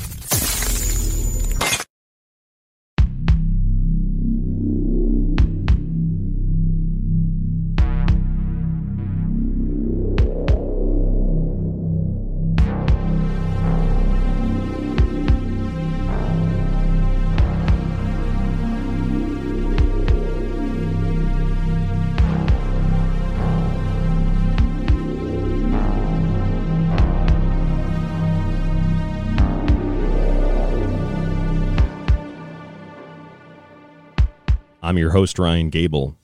[34.94, 36.16] I'm your host, Ryan Gable,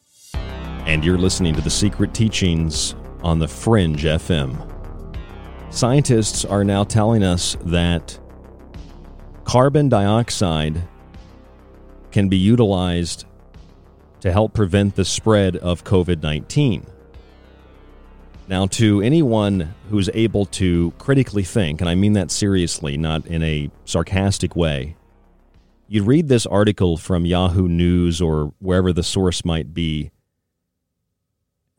[0.85, 2.93] and you're listening to The Secret Teachings
[3.23, 4.63] on the Fringe FM.
[5.71, 8.19] Scientists are now telling us that
[9.43, 10.83] carbon dioxide
[12.11, 13.25] can be utilized
[14.19, 16.85] to help prevent the spread of COVID 19.
[18.47, 23.41] Now, to anyone who's able to critically think, and I mean that seriously, not in
[23.41, 24.95] a sarcastic way,
[25.89, 30.11] you read this article from Yahoo News or wherever the source might be,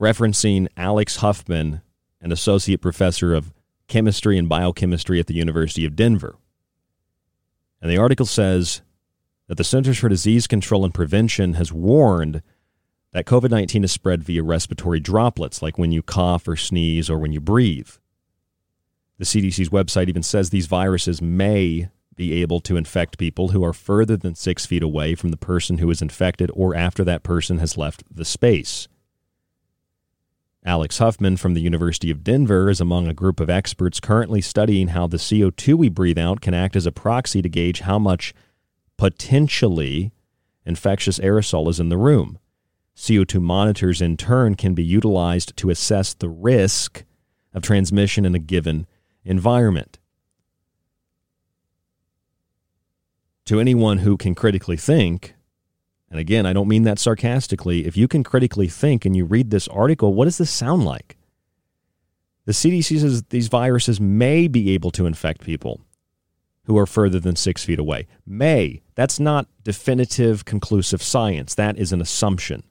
[0.01, 1.81] referencing Alex Huffman,
[2.21, 3.53] an associate professor of
[3.87, 6.37] chemistry and biochemistry at the University of Denver.
[7.81, 8.83] And the article says
[9.47, 12.43] that the Centers for Disease Control and Prevention has warned
[13.13, 17.19] that COVID 19 is spread via respiratory droplets, like when you cough or sneeze or
[17.19, 17.91] when you breathe.
[19.19, 23.73] The CDC's website even says these viruses may be able to infect people who are
[23.73, 27.59] further than six feet away from the person who is infected or after that person
[27.59, 28.89] has left the space.
[30.65, 34.89] Alex Huffman from the University of Denver is among a group of experts currently studying
[34.89, 38.35] how the CO2 we breathe out can act as a proxy to gauge how much
[38.99, 40.13] potentially
[40.67, 42.39] infectious aerosol is in the room.
[42.95, 47.05] CO2 monitors, in turn, can be utilized to assess the risk
[47.55, 48.87] of transmission in a given
[49.25, 49.99] environment.
[53.51, 55.35] To anyone who can critically think,
[56.09, 59.51] and again, I don't mean that sarcastically, if you can critically think and you read
[59.51, 61.17] this article, what does this sound like?
[62.45, 65.81] The CDC says these viruses may be able to infect people
[66.67, 68.07] who are further than six feet away.
[68.25, 68.83] May.
[68.95, 71.57] That's not definitive, conclusive science.
[71.57, 72.63] That is an assumption.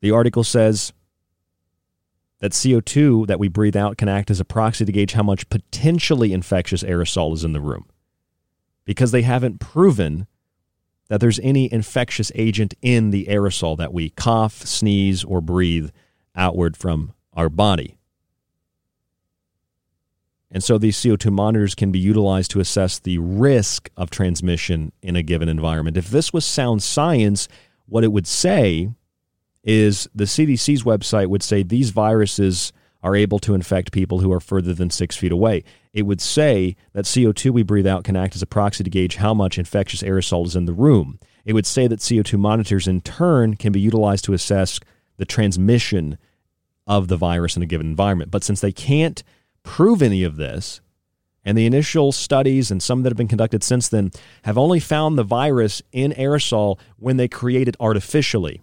[0.00, 0.92] The article says
[2.40, 5.48] that CO2 that we breathe out can act as a proxy to gauge how much
[5.48, 7.86] potentially infectious aerosol is in the room
[8.88, 10.26] because they haven't proven
[11.08, 15.90] that there's any infectious agent in the aerosol that we cough, sneeze, or breathe
[16.34, 17.98] outward from our body.
[20.50, 25.16] And so these CO2 monitors can be utilized to assess the risk of transmission in
[25.16, 25.98] a given environment.
[25.98, 27.46] If this was sound science,
[27.84, 28.88] what it would say
[29.62, 32.72] is the CDC's website would say these viruses
[33.02, 35.62] are able to infect people who are further than six feet away.
[35.98, 39.16] It would say that CO2 we breathe out can act as a proxy to gauge
[39.16, 41.18] how much infectious aerosol is in the room.
[41.44, 44.78] It would say that CO2 monitors, in turn, can be utilized to assess
[45.16, 46.16] the transmission
[46.86, 48.30] of the virus in a given environment.
[48.30, 49.24] But since they can't
[49.64, 50.80] prove any of this,
[51.44, 54.12] and the initial studies and some that have been conducted since then
[54.44, 58.60] have only found the virus in aerosol when they create it artificially.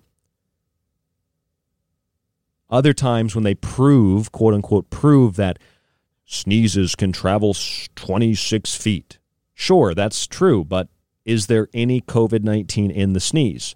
[2.70, 5.60] Other times, when they prove, quote unquote, prove that
[6.26, 7.56] sneezes can travel
[7.96, 9.20] 26 feet.
[9.54, 10.90] Sure, that's true, but
[11.24, 13.76] is there any COVID 19 in the sneeze?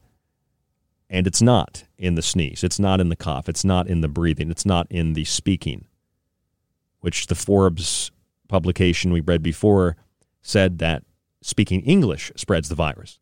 [1.10, 2.64] And it's not in the sneeze.
[2.64, 3.50] It's not in the cough.
[3.50, 4.52] It's not in the breathing.
[4.52, 5.86] It's not in the speaking,
[7.00, 8.12] which the Forbes
[8.48, 9.96] publication we read before
[10.42, 11.04] said that
[11.42, 13.20] speaking English spreads the virus.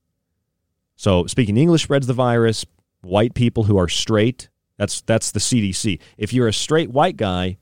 [0.96, 2.66] So, speaking English spreads the virus.
[3.02, 6.00] White people who are straight that's that's the CDC.
[6.18, 7.58] If you're a straight white guy,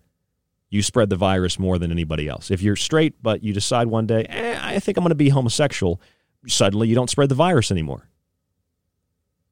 [0.69, 2.51] you spread the virus more than anybody else.
[2.51, 5.29] If you're straight but you decide one day, eh, I think I'm going to be
[5.29, 6.01] homosexual,
[6.47, 8.09] suddenly you don't spread the virus anymore.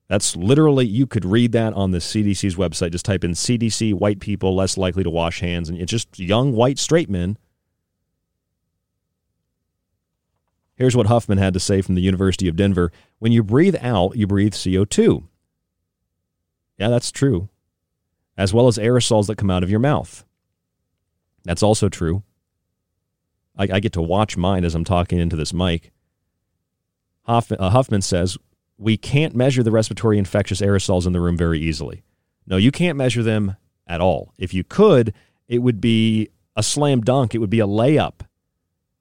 [0.07, 2.91] That's literally you could read that on the CDC's website.
[2.91, 6.53] Just type in CDC white people less likely to wash hands and it's just young
[6.53, 7.37] white straight men.
[10.75, 12.91] Here's what Huffman had to say from the University of Denver.
[13.19, 15.23] When you breathe out, you breathe CO2.
[16.77, 17.49] Yeah, that's true
[18.37, 20.25] as well as aerosols that come out of your mouth.
[21.43, 22.23] That's also true.
[23.57, 25.91] I, I get to watch mine as I'm talking into this mic.
[27.23, 28.37] Huffman, uh, Huffman says,
[28.77, 32.03] We can't measure the respiratory infectious aerosols in the room very easily.
[32.45, 33.55] No, you can't measure them
[33.87, 34.33] at all.
[34.37, 35.13] If you could,
[35.47, 38.21] it would be a slam dunk, it would be a layup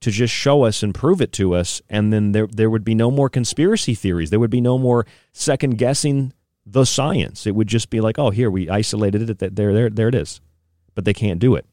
[0.01, 1.81] to just show us and prove it to us.
[1.89, 4.31] And then there, there would be no more conspiracy theories.
[4.31, 6.33] There would be no more second guessing
[6.67, 7.47] the science.
[7.47, 9.39] It would just be like, oh, here we isolated it.
[9.55, 10.41] There, there, there it is.
[10.95, 11.67] But they can't do it.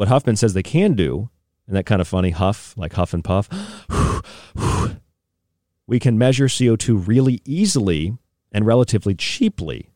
[0.00, 1.28] What Huffman says they can do,
[1.66, 3.50] and that kind of funny huff, like huff and puff.
[5.86, 8.16] we can measure CO2 really easily
[8.50, 9.90] and relatively cheaply.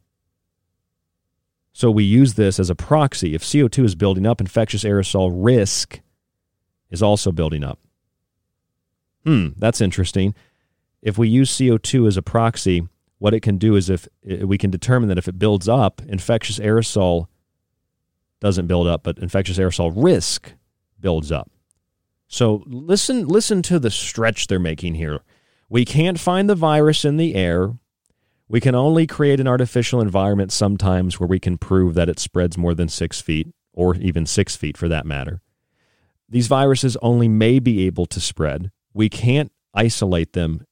[1.73, 3.35] So we use this as a proxy.
[3.35, 6.03] If CO2 is building up, infectious aerosol risk
[6.91, 7.79] is also building up.
[9.25, 10.35] Hmm, that's interesting.
[11.01, 12.87] If we use CO2 as a proxy,
[13.17, 16.59] what it can do is if we can determine that if it builds up, infectious
[16.59, 17.29] aerosol
[18.45, 20.53] doesn't build up, but infectious aerosol risk
[21.01, 21.51] builds up.
[22.29, 25.21] So listen listen to the stretch they're making here.
[25.71, 27.73] We can't find the virus in the air.
[28.47, 32.59] We can only create an artificial environment sometimes where we can prove that it spreads
[32.59, 35.41] more than six feet, or even six feet for that matter.
[36.29, 38.71] These viruses only may be able to spread.
[38.93, 40.67] We can't isolate them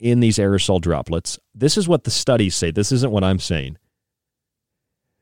[0.00, 1.38] in these aerosol droplets.
[1.54, 2.70] This is what the studies say.
[2.70, 3.76] This isn't what I'm saying.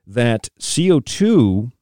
[0.06, 1.72] That CO2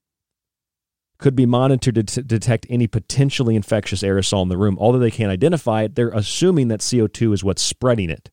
[1.18, 4.76] could be monitored to t- detect any potentially infectious aerosol in the room.
[4.78, 8.30] Although they can't identify it, they're assuming that CO2 is what's spreading it.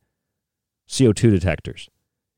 [0.88, 1.90] CO2 detectors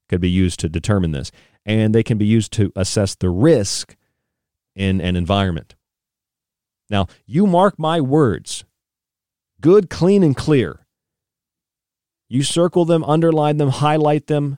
[0.09, 1.31] could be used to determine this,
[1.65, 3.95] and they can be used to assess the risk
[4.75, 5.75] in an environment.
[6.89, 8.65] Now, you mark my words
[9.61, 10.85] good, clean, and clear.
[12.27, 14.57] You circle them, underline them, highlight them.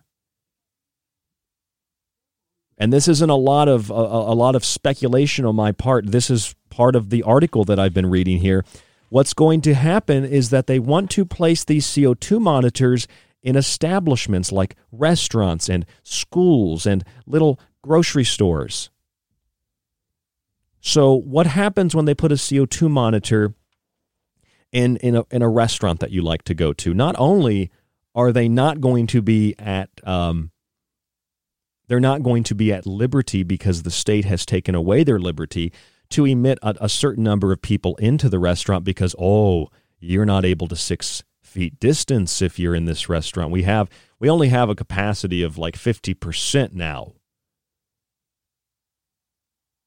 [2.77, 6.11] And this isn't a lot of a, a lot of speculation on my part.
[6.11, 8.65] This is part of the article that I've been reading here.
[9.09, 13.07] What's going to happen is that they want to place these CO2 monitors
[13.43, 18.89] in establishments like restaurants and schools and little grocery stores.
[20.81, 23.53] So, what happens when they put a CO2 monitor
[24.73, 26.93] in in a, in a restaurant that you like to go to.
[26.93, 27.71] Not only
[28.13, 30.51] are they not going to be at um,
[31.87, 35.71] they're not going to be at liberty because the state has taken away their liberty
[36.09, 39.69] to emit a, a certain number of people into the restaurant because oh
[39.99, 43.51] you're not able to six feet distance if you're in this restaurant.
[43.51, 43.89] We have
[44.19, 47.13] we only have a capacity of like 50% now.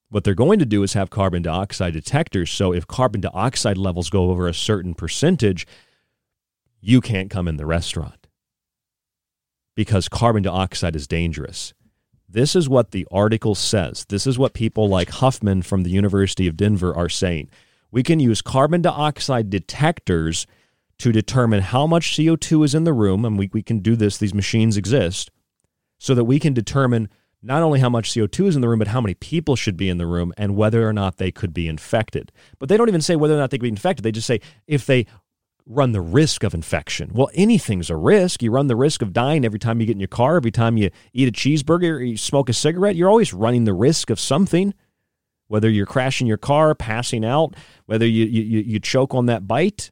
[0.08, 2.50] What they're going to do is have carbon dioxide detectors.
[2.50, 5.66] So if carbon dioxide levels go over a certain percentage
[6.80, 8.28] you can't come in the restaurant
[9.74, 11.74] because carbon dioxide is dangerous
[12.28, 14.04] this is what the article says.
[14.08, 17.48] This is what people like Huffman from the University of Denver are saying.
[17.90, 20.46] We can use carbon dioxide detectors
[20.98, 24.18] to determine how much CO2 is in the room, and we, we can do this,
[24.18, 25.30] these machines exist,
[25.98, 27.08] so that we can determine
[27.42, 29.88] not only how much CO2 is in the room, but how many people should be
[29.88, 32.32] in the room and whether or not they could be infected.
[32.58, 34.04] But they don't even say whether or not they could be infected.
[34.04, 35.06] They just say if they
[35.66, 37.10] run the risk of infection.
[37.12, 38.42] Well, anything's a risk.
[38.42, 40.76] You run the risk of dying every time you get in your car, every time
[40.76, 42.94] you eat a cheeseburger or you smoke a cigarette.
[42.94, 44.74] You're always running the risk of something,
[45.48, 47.54] whether you're crashing your car, passing out,
[47.86, 49.90] whether you, you, you choke on that bite.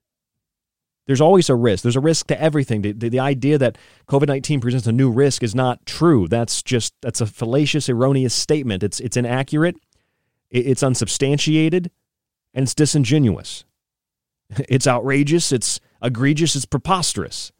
[1.06, 1.82] There's always a risk.
[1.82, 2.82] There's a risk to everything.
[2.82, 3.76] The, the, the idea that
[4.08, 6.28] COVID 19 presents a new risk is not true.
[6.28, 8.82] That's just, that's a fallacious, erroneous statement.
[8.82, 9.76] It's, it's inaccurate,
[10.50, 11.90] it's unsubstantiated,
[12.54, 13.64] and it's disingenuous.
[14.68, 17.52] It's outrageous, it's egregious, it's preposterous.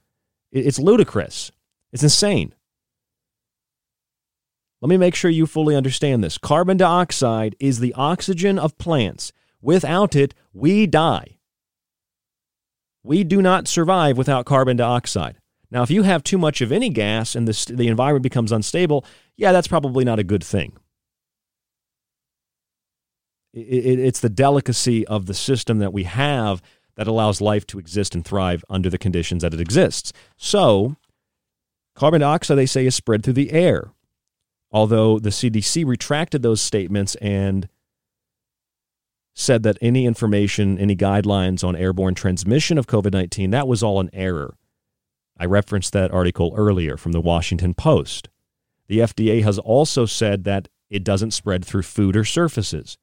[0.52, 1.50] It's ludicrous.
[1.92, 2.54] It's insane.
[4.80, 6.38] Let me make sure you fully understand this.
[6.38, 9.32] Carbon dioxide is the oxygen of plants.
[9.62, 11.38] Without it, we die.
[13.02, 15.38] We do not survive without carbon dioxide.
[15.70, 19.04] Now, if you have too much of any gas and the, the environment becomes unstable,
[19.36, 20.76] yeah, that's probably not a good thing.
[23.54, 26.60] It, it, it's the delicacy of the system that we have
[26.96, 30.12] that allows life to exist and thrive under the conditions that it exists.
[30.36, 30.96] So,
[31.94, 33.92] carbon dioxide, they say, is spread through the air.
[34.70, 37.68] Although the CDC retracted those statements and
[39.34, 44.00] said that any information, any guidelines on airborne transmission of COVID 19, that was all
[44.00, 44.56] an error.
[45.38, 48.28] I referenced that article earlier from the Washington Post.
[48.86, 52.96] The FDA has also said that it doesn't spread through food or surfaces.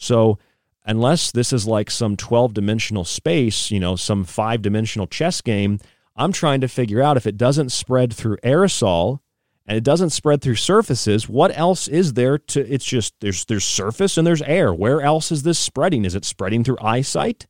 [0.00, 0.38] So
[0.84, 5.78] unless this is like some 12 dimensional space, you know, some five dimensional chess game,
[6.16, 9.20] I'm trying to figure out if it doesn't spread through aerosol
[9.66, 13.64] and it doesn't spread through surfaces, what else is there to it's just there's there's
[13.64, 14.72] surface and there's air.
[14.72, 16.04] Where else is this spreading?
[16.06, 17.46] Is it spreading through eyesight?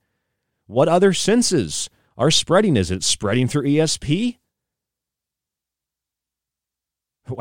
[0.66, 2.76] What other senses are spreading?
[2.76, 4.38] Is it spreading through ESP?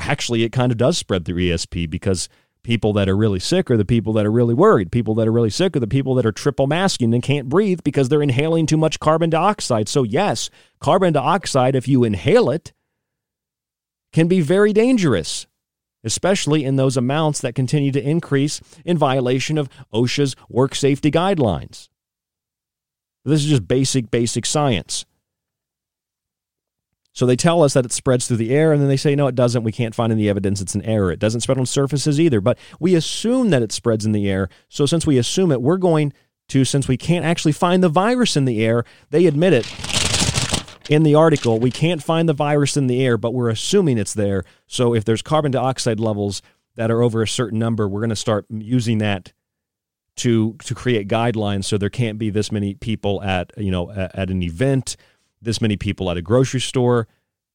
[0.01, 2.29] Actually, it kind of does spread through ESP because
[2.69, 4.91] People that are really sick are the people that are really worried.
[4.91, 7.79] People that are really sick are the people that are triple masking and can't breathe
[7.83, 9.89] because they're inhaling too much carbon dioxide.
[9.89, 12.71] So, yes, carbon dioxide, if you inhale it,
[14.13, 15.47] can be very dangerous,
[16.03, 21.89] especially in those amounts that continue to increase in violation of OSHA's work safety guidelines.
[23.25, 25.07] This is just basic, basic science.
[27.13, 29.27] So they tell us that it spreads through the air, and then they say, no,
[29.27, 29.63] it doesn't.
[29.63, 31.11] We can't find any evidence it's an error.
[31.11, 34.49] It doesn't spread on surfaces either, but we assume that it spreads in the air.
[34.69, 36.13] So since we assume it, we're going
[36.49, 39.67] to, since we can't actually find the virus in the air, they admit it
[40.89, 41.59] in the article.
[41.59, 44.43] We can't find the virus in the air, but we're assuming it's there.
[44.67, 46.41] So if there's carbon dioxide levels
[46.75, 49.33] that are over a certain number, we're going to start using that
[50.17, 54.13] to to create guidelines so there can't be this many people at you know at,
[54.15, 54.97] at an event
[55.41, 57.07] this many people at a grocery store.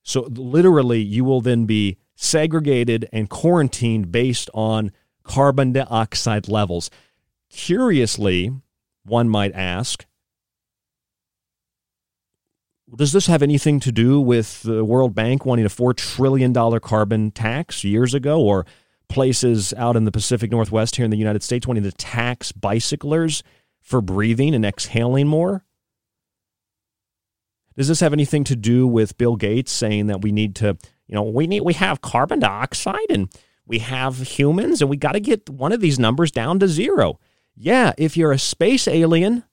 [0.02, 4.92] So literally, you will then be segregated and quarantined based on
[5.22, 6.90] carbon dioxide levels.
[7.50, 8.52] Curiously,
[9.04, 10.06] one might ask,
[12.94, 17.30] does this have anything to do with the World Bank wanting a $4 trillion carbon
[17.30, 18.66] tax years ago, or
[19.08, 23.42] places out in the Pacific Northwest here in the United States wanting to tax bicyclers
[23.80, 25.64] for breathing and exhaling more?
[27.76, 30.76] Does this have anything to do with Bill Gates saying that we need to,
[31.06, 33.28] you know, we need we have carbon dioxide and
[33.66, 37.18] we have humans and we got to get one of these numbers down to zero?
[37.56, 39.44] Yeah, if you're a space alien,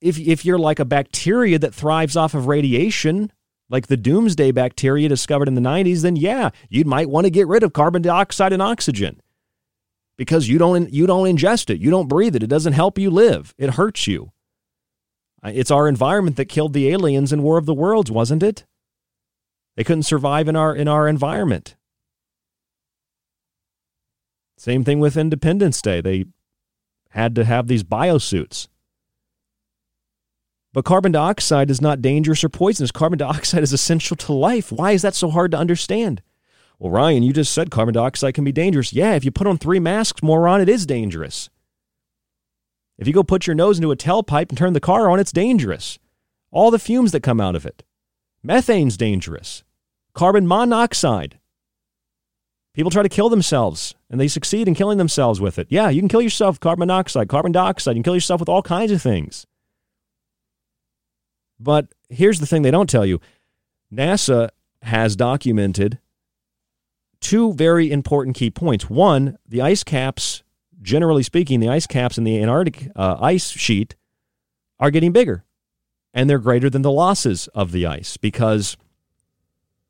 [0.00, 3.32] if if you're like a bacteria that thrives off of radiation,
[3.68, 7.46] like the doomsday bacteria discovered in the 90s, then yeah, you might want to get
[7.46, 9.20] rid of carbon dioxide and oxygen
[10.16, 13.10] because you don't you don't ingest it, you don't breathe it, it doesn't help you
[13.10, 13.54] live.
[13.58, 14.32] It hurts you.
[15.42, 18.64] Uh, it's our environment that killed the aliens in War of the Worlds, wasn't it?
[19.76, 21.76] They couldn't survive in our in our environment.
[24.58, 26.00] Same thing with Independence Day.
[26.00, 26.26] They
[27.10, 28.68] had to have these biosuits.
[30.72, 32.92] But carbon dioxide is not dangerous or poisonous.
[32.92, 34.70] Carbon dioxide is essential to life.
[34.70, 36.22] Why is that so hard to understand?
[36.78, 38.92] Well, Ryan, you just said carbon dioxide can be dangerous.
[38.92, 41.50] Yeah, if you put on three masks, moron, it is dangerous.
[43.00, 45.32] If you go put your nose into a tailpipe and turn the car on, it's
[45.32, 45.98] dangerous.
[46.50, 47.82] All the fumes that come out of it.
[48.44, 49.64] Methane's dangerous.
[50.12, 51.38] Carbon monoxide.
[52.74, 55.66] People try to kill themselves and they succeed in killing themselves with it.
[55.70, 57.96] Yeah, you can kill yourself carbon monoxide, carbon dioxide.
[57.96, 59.46] You can kill yourself with all kinds of things.
[61.58, 63.18] But here's the thing they don't tell you
[63.92, 64.50] NASA
[64.82, 65.98] has documented
[67.20, 68.90] two very important key points.
[68.90, 70.42] One, the ice caps,
[70.80, 73.96] generally speaking, the ice caps in the Antarctic uh, ice sheet
[74.78, 75.44] are getting bigger
[76.12, 78.76] and they're greater than the losses of the ice because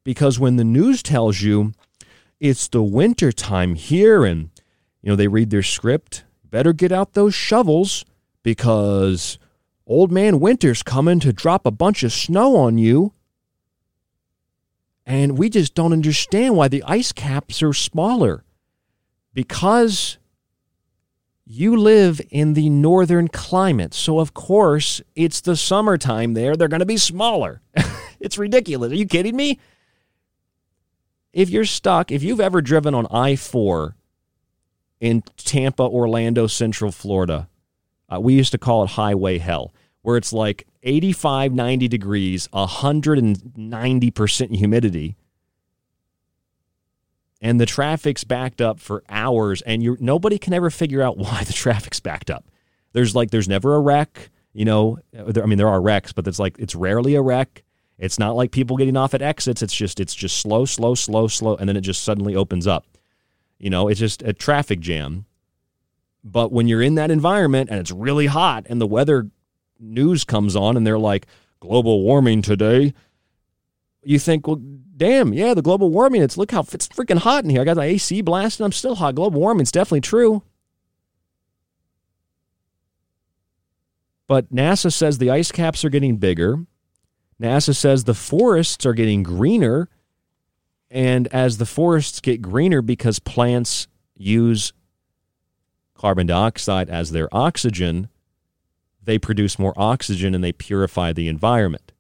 [0.03, 1.73] because when the news tells you
[2.41, 4.51] it's the winter time here and
[5.01, 8.05] you know they read their script better get out those shovels
[8.43, 9.39] because
[9.91, 13.12] Old Man Winter's coming to drop a bunch of snow on you.
[15.05, 18.45] And we just don't understand why the ice caps are smaller.
[19.35, 20.19] Because
[21.52, 23.93] you live in the northern climate.
[23.93, 26.55] So, of course, it's the summertime there.
[26.55, 27.60] They're going to be smaller.
[28.20, 28.93] it's ridiculous.
[28.93, 29.59] Are you kidding me?
[31.32, 33.97] If you're stuck, if you've ever driven on I 4
[35.01, 37.48] in Tampa, Orlando, Central Florida,
[38.09, 44.56] uh, we used to call it highway hell where it's like 85, 90 degrees, 190%
[44.56, 45.16] humidity,
[47.41, 51.45] and the traffic's backed up for hours, and you nobody can ever figure out why
[51.45, 52.47] the traffic's backed up.
[52.93, 54.99] There's like there's never a wreck, you know.
[55.12, 57.62] There, I mean, there are wrecks, but it's like it's rarely a wreck.
[57.99, 59.62] It's not like people getting off at exits.
[59.62, 62.87] It's just it's just slow, slow, slow, slow, and then it just suddenly opens up.
[63.59, 65.27] You know, it's just a traffic jam.
[66.25, 69.31] But when you're in that environment and it's really hot and the weather
[69.79, 71.27] news comes on and they're like,
[71.61, 72.93] global warming today,
[74.02, 74.60] you think, well,
[74.97, 77.60] damn, yeah, the global warming, it's look how it's freaking hot in here.
[77.60, 79.14] I got the AC blasting, I'm still hot.
[79.14, 80.43] Global warming's definitely true.
[84.27, 86.64] But NASA says the ice caps are getting bigger.
[87.40, 89.89] NASA says the forests are getting greener.
[90.90, 94.72] And as the forests get greener because plants use
[95.94, 98.09] carbon dioxide as their oxygen,
[99.02, 101.93] they produce more oxygen and they purify the environment.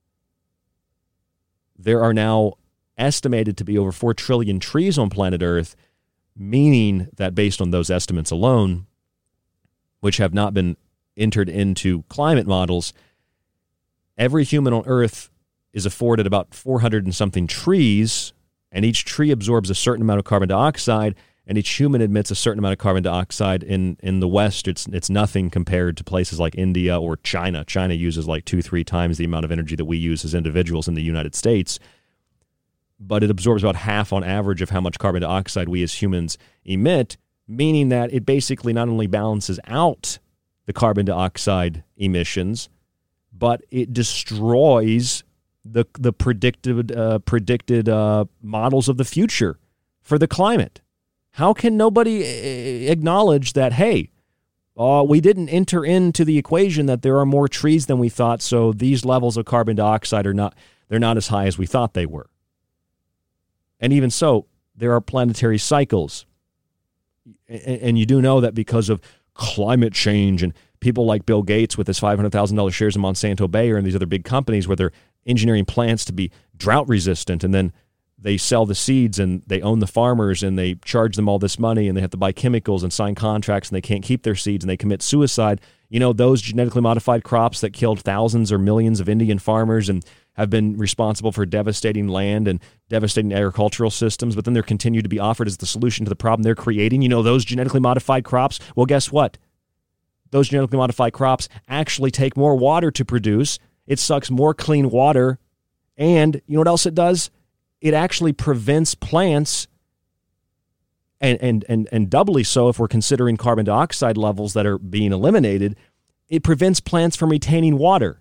[1.82, 2.54] There are now
[2.98, 5.74] estimated to be over 4 trillion trees on planet Earth,
[6.36, 8.86] meaning that based on those estimates alone,
[10.00, 10.76] which have not been
[11.16, 12.92] entered into climate models,
[14.18, 15.30] every human on Earth
[15.72, 18.34] is afforded about 400 and something trees,
[18.70, 21.14] and each tree absorbs a certain amount of carbon dioxide
[21.46, 23.62] and each human emits a certain amount of carbon dioxide.
[23.62, 27.64] In in the West, it's it's nothing compared to places like India or China.
[27.64, 30.88] China uses like two three times the amount of energy that we use as individuals
[30.88, 31.78] in the United States,
[32.98, 36.38] but it absorbs about half on average of how much carbon dioxide we as humans
[36.64, 37.16] emit.
[37.48, 40.20] Meaning that it basically not only balances out
[40.66, 42.68] the carbon dioxide emissions,
[43.32, 45.24] but it destroys
[45.64, 49.58] the the predicted uh, predicted uh, models of the future
[50.00, 50.80] for the climate.
[51.40, 54.10] How can nobody eh, acknowledge that, hey,
[54.76, 58.42] uh, we didn't enter into the equation that there are more trees than we thought,
[58.42, 60.54] so these levels of carbon dioxide are not
[60.88, 62.28] they're not as high as we thought they were.
[63.80, 66.26] And even so, there are planetary cycles.
[67.48, 69.00] And you do know that because of
[69.32, 73.86] climate change and people like Bill Gates with his $500,000 shares in Monsanto Bayer and
[73.86, 74.92] these other big companies where they're
[75.24, 77.72] engineering plants to be drought resistant and then
[78.22, 81.58] they sell the seeds and they own the farmers and they charge them all this
[81.58, 84.34] money and they have to buy chemicals and sign contracts and they can't keep their
[84.34, 85.60] seeds and they commit suicide.
[85.88, 90.04] You know, those genetically modified crops that killed thousands or millions of Indian farmers and
[90.34, 95.08] have been responsible for devastating land and devastating agricultural systems, but then they're continued to
[95.08, 97.02] be offered as the solution to the problem they're creating.
[97.02, 99.38] You know, those genetically modified crops, well, guess what?
[100.30, 103.58] Those genetically modified crops actually take more water to produce.
[103.86, 105.38] It sucks more clean water.
[105.96, 107.30] And you know what else it does?
[107.80, 109.66] It actually prevents plants
[111.20, 115.12] and, and, and, and doubly so if we're considering carbon dioxide levels that are being
[115.12, 115.76] eliminated,
[116.28, 118.20] it prevents plants from retaining water.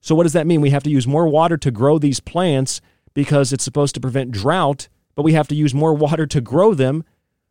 [0.00, 0.60] So, what does that mean?
[0.60, 2.80] We have to use more water to grow these plants
[3.14, 6.74] because it's supposed to prevent drought, but we have to use more water to grow
[6.74, 7.04] them,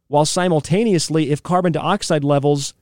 [0.07, 2.73] while simultaneously, if carbon dioxide levels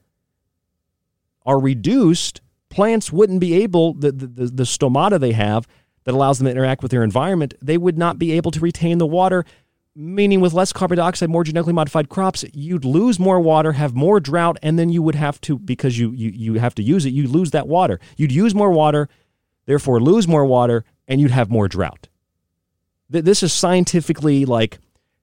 [1.45, 5.67] are reduced, plants wouldn't be able, the, the, the stomata they have,
[6.05, 8.97] that allows them to interact with their environment, they would not be able to retain
[8.97, 9.45] the water
[9.95, 14.19] meaning with less carbon dioxide, more genetically modified crops, you'd lose more water, have more
[14.19, 17.11] drought, and then you would have to, because you, you, you have to use it,
[17.11, 17.99] you lose that water.
[18.17, 19.07] You'd use more water,
[19.65, 22.09] therefore lose more water, and you'd have more drought.
[23.09, 24.79] This is scientifically like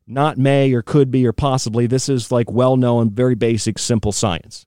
[0.06, 1.86] not may or could be or possibly.
[1.86, 4.66] This is like well known, very basic, simple science.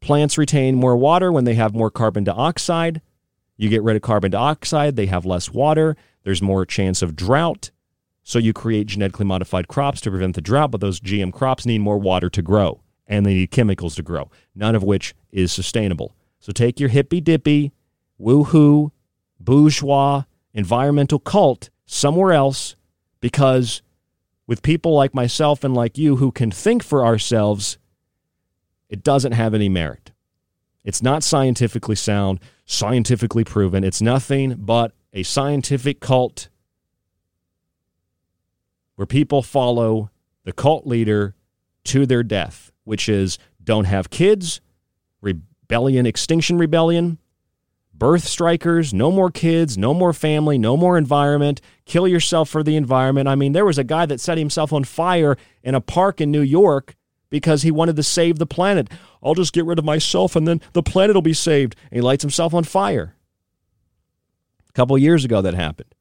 [0.00, 3.02] Plants retain more water when they have more carbon dioxide.
[3.56, 5.96] You get rid of carbon dioxide, they have less water.
[6.24, 7.70] There's more chance of drought.
[8.22, 11.78] So you create genetically modified crops to prevent the drought, but those GM crops need
[11.78, 16.16] more water to grow and they need chemicals to grow, none of which is sustainable.
[16.40, 17.72] So take your hippy dippy,
[18.18, 18.90] woohoo,
[19.38, 20.22] bourgeois,
[20.54, 22.76] environmental cult somewhere else
[23.20, 23.82] because
[24.46, 27.78] with people like myself and like you who can think for ourselves,
[28.88, 30.12] it doesn't have any merit.
[30.84, 33.84] It's not scientifically sound, scientifically proven.
[33.84, 36.48] It's nothing but a scientific cult
[38.96, 40.10] where people follow
[40.44, 41.34] the cult leader
[41.84, 44.60] to their death, which is don't have kids,
[45.20, 47.18] rebellion, extinction rebellion,
[47.94, 52.76] birth strikers, no more kids, no more family, no more environment, kill yourself for the
[52.76, 53.28] environment.
[53.28, 56.30] I mean, there was a guy that set himself on fire in a park in
[56.30, 56.94] New York
[57.30, 58.88] because he wanted to save the planet.
[59.24, 61.76] I'll just get rid of myself and then the planet will be saved.
[61.90, 63.16] And he lights himself on fire.
[64.68, 65.94] A couple years ago, that happened.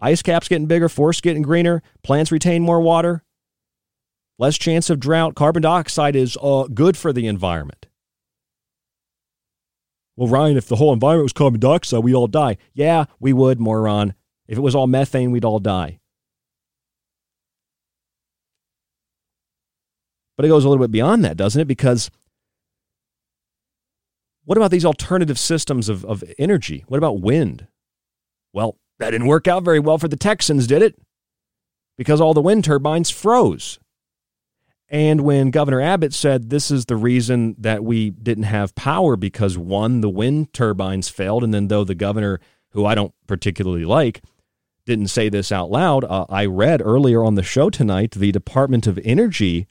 [0.00, 3.22] Ice caps getting bigger, forests getting greener, plants retain more water,
[4.38, 5.34] less chance of drought.
[5.34, 7.86] Carbon dioxide is uh, good for the environment.
[10.16, 12.56] Well, Ryan, if the whole environment was carbon dioxide, we'd all die.
[12.72, 14.14] Yeah, we would, moron.
[14.46, 16.00] If it was all methane, we'd all die.
[20.36, 21.68] But it goes a little bit beyond that, doesn't it?
[21.68, 22.10] Because
[24.44, 26.84] what about these alternative systems of, of energy?
[26.88, 27.66] What about wind?
[28.52, 30.96] Well, that didn't work out very well for the Texans, did it?
[31.96, 33.78] Because all the wind turbines froze.
[34.88, 39.56] And when Governor Abbott said this is the reason that we didn't have power because
[39.56, 42.38] one, the wind turbines failed, and then though the governor,
[42.70, 44.22] who I don't particularly like,
[44.84, 48.86] didn't say this out loud, uh, I read earlier on the show tonight the Department
[48.86, 49.66] of Energy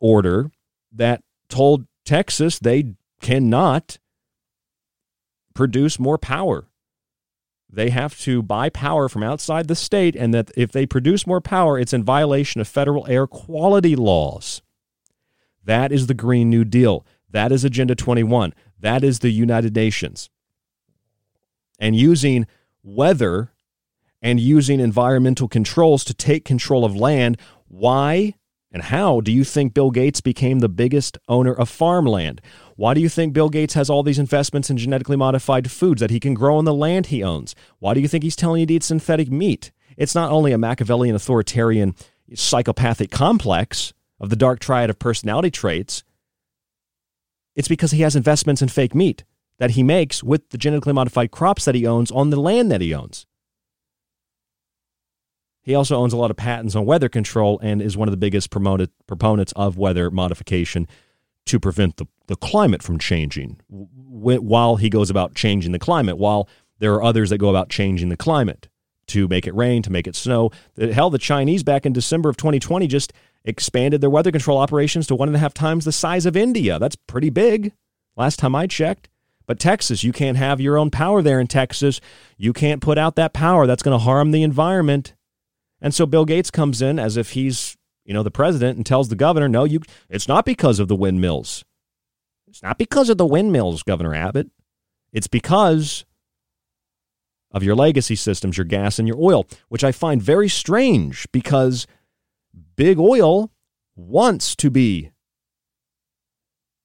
[0.00, 0.50] order
[0.92, 3.98] that told Texas they cannot
[5.54, 6.66] produce more power.
[7.72, 11.40] They have to buy power from outside the state, and that if they produce more
[11.40, 14.62] power, it's in violation of federal air quality laws.
[15.64, 17.06] That is the Green New Deal.
[17.30, 18.54] That is Agenda 21.
[18.80, 20.30] That is the United Nations.
[21.78, 22.46] And using
[22.82, 23.52] weather
[24.22, 27.38] and using environmental controls to take control of land.
[27.68, 28.34] Why
[28.72, 32.40] and how do you think Bill Gates became the biggest owner of farmland?
[32.76, 36.10] Why do you think Bill Gates has all these investments in genetically modified foods that
[36.10, 37.54] he can grow on the land he owns?
[37.80, 39.72] Why do you think he's telling you to eat synthetic meat?
[39.96, 41.96] It's not only a Machiavellian authoritarian
[42.34, 46.04] psychopathic complex of the dark triad of personality traits,
[47.56, 49.24] it's because he has investments in fake meat
[49.58, 52.80] that he makes with the genetically modified crops that he owns on the land that
[52.80, 53.26] he owns.
[55.62, 58.18] He also owns a lot of patents on weather control and is one of the
[58.18, 60.88] biggest promoted, proponents of weather modification
[61.46, 66.48] to prevent the, the climate from changing while he goes about changing the climate, while
[66.78, 68.68] there are others that go about changing the climate
[69.08, 70.50] to make it rain, to make it snow.
[70.78, 73.12] Hell, the Chinese back in December of 2020 just
[73.44, 76.78] expanded their weather control operations to one and a half times the size of India.
[76.78, 77.72] That's pretty big,
[78.16, 79.08] last time I checked.
[79.46, 82.00] But Texas, you can't have your own power there in Texas.
[82.36, 83.66] You can't put out that power.
[83.66, 85.14] That's going to harm the environment.
[85.80, 87.76] And so Bill Gates comes in as if he's
[88.10, 90.96] you know, the president and tells the governor, no, you, it's not because of the
[90.96, 91.64] windmills.
[92.48, 94.50] It's not because of the windmills, Governor Abbott.
[95.12, 96.04] It's because
[97.52, 101.86] of your legacy systems, your gas and your oil, which I find very strange because
[102.74, 103.52] big oil
[103.94, 105.12] wants to be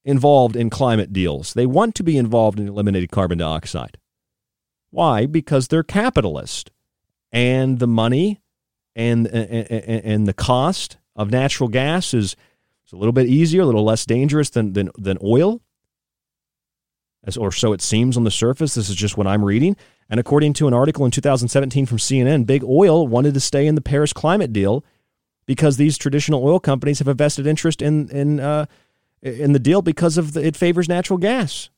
[0.03, 1.55] involved in climate deals.
[1.55, 3.97] They want to be involved in eliminating carbon dioxide.
[4.91, 5.25] Why?
[5.25, 6.69] Because they're capitalist.
[7.31, 8.41] And the money
[8.95, 12.35] and, and, and the cost of natural gas is,
[12.85, 15.61] is a little bit easier, a little less dangerous than, than, than oil,
[17.23, 18.75] as, or so it seems on the surface.
[18.75, 19.75] This is just what I'm reading.
[20.09, 23.75] And according to an article in 2017 from CNN, big oil wanted to stay in
[23.75, 24.85] the Paris climate deal
[25.45, 28.65] because these traditional oil companies have a vested interest in in uh,
[29.21, 31.69] in the deal because of the, it favors natural gas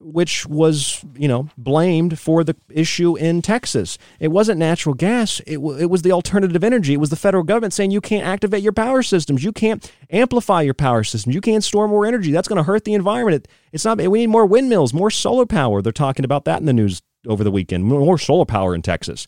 [0.00, 3.96] which was, you know, blamed for the issue in Texas.
[4.20, 5.40] It wasn't natural gas.
[5.46, 6.94] It, w- it was the alternative energy.
[6.94, 9.42] It was the federal government saying you can't activate your power systems.
[9.42, 11.34] You can't amplify your power systems.
[11.34, 12.32] You can't store more energy.
[12.32, 13.44] That's going to hurt the environment.
[13.44, 15.80] It, it's not, we need more windmills, more solar power.
[15.80, 17.84] They're talking about that in the news over the weekend.
[17.84, 19.26] More solar power in Texas.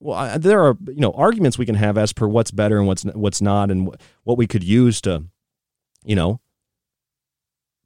[0.00, 2.86] Well, I, there are you know arguments we can have as per what's better and
[2.86, 5.24] what's what's not, and what we could use to,
[6.04, 6.40] you know,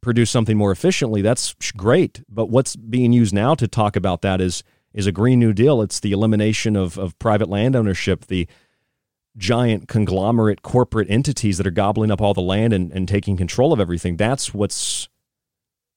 [0.08, 1.20] produce something more efficiently.
[1.20, 2.22] That's great.
[2.30, 4.62] But what's being used now to talk about that is
[4.94, 5.82] is a Green New Deal.
[5.82, 8.48] It's the elimination of of private land ownership, the
[9.36, 13.70] giant conglomerate corporate entities that are gobbling up all the land and, and taking control
[13.70, 14.16] of everything.
[14.16, 15.10] That's what's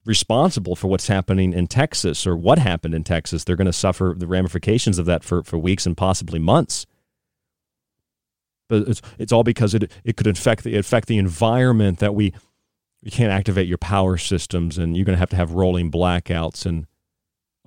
[0.06, 3.46] responsible for what's happening in Texas or what happened in Texas.
[3.46, 6.86] They're going to suffer the ramifications of that for, for weeks and possibly months.
[8.68, 12.34] But it's, it's all because it, it could affect the, affect the environment that we,
[13.04, 16.66] we can't activate your power systems and you're going to have to have rolling blackouts.
[16.66, 16.86] And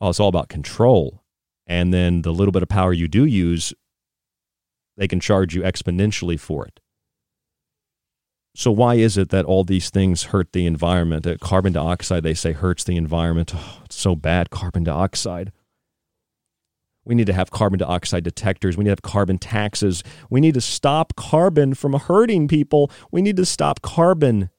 [0.01, 1.23] oh, it's all about control.
[1.67, 3.73] And then the little bit of power you do use,
[4.97, 6.81] they can charge you exponentially for it.
[8.57, 11.25] So why is it that all these things hurt the environment?
[11.25, 13.53] That carbon dioxide, they say, hurts the environment.
[13.55, 15.51] Oh, it's so bad, carbon dioxide.
[17.05, 18.77] We need to have carbon dioxide detectors.
[18.77, 20.05] We need to have carbon taxes.
[20.31, 22.91] We need to stop carbon from hurting people.
[23.11, 24.51] We need to stop carbon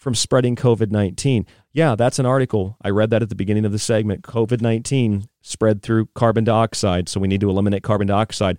[0.00, 1.46] from spreading COVID 19.
[1.72, 2.76] Yeah, that's an article.
[2.82, 4.22] I read that at the beginning of the segment.
[4.22, 7.08] COVID 19 spread through carbon dioxide.
[7.08, 8.58] So we need to eliminate carbon dioxide.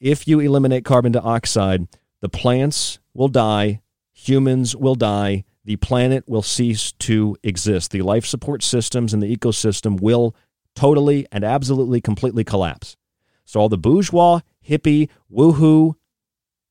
[0.00, 1.88] If you eliminate carbon dioxide,
[2.20, 3.80] the plants will die,
[4.12, 7.90] humans will die, the planet will cease to exist.
[7.90, 10.36] The life support systems and the ecosystem will
[10.76, 12.96] totally and absolutely completely collapse.
[13.44, 15.94] So, all the bourgeois, hippie, woohoo,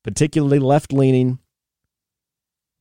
[0.03, 1.39] particularly left leaning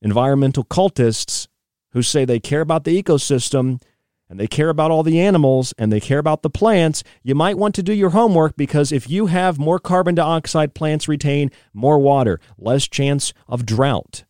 [0.01, 1.47] environmental cultists
[1.91, 3.81] who say they care about the ecosystem
[4.29, 7.57] and they care about all the animals and they care about the plants, you might
[7.57, 11.99] want to do your homework because if you have more carbon dioxide, plants retain more
[11.99, 14.25] water, less chance of drought,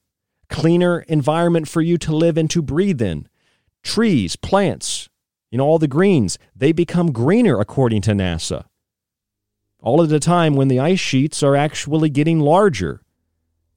[0.50, 3.28] cleaner environment for you to live and to breathe in.
[3.84, 5.10] Trees, plants,
[5.50, 8.66] you know, all the greens, they become greener according to NASA.
[9.82, 13.02] All at a time when the ice sheets are actually getting larger.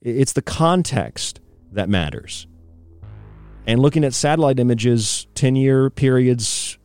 [0.01, 1.41] It's the context
[1.73, 2.47] that matters.
[3.67, 6.79] And looking at satellite images 10 year periods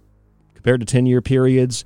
[0.53, 1.85] compared to 10 year periods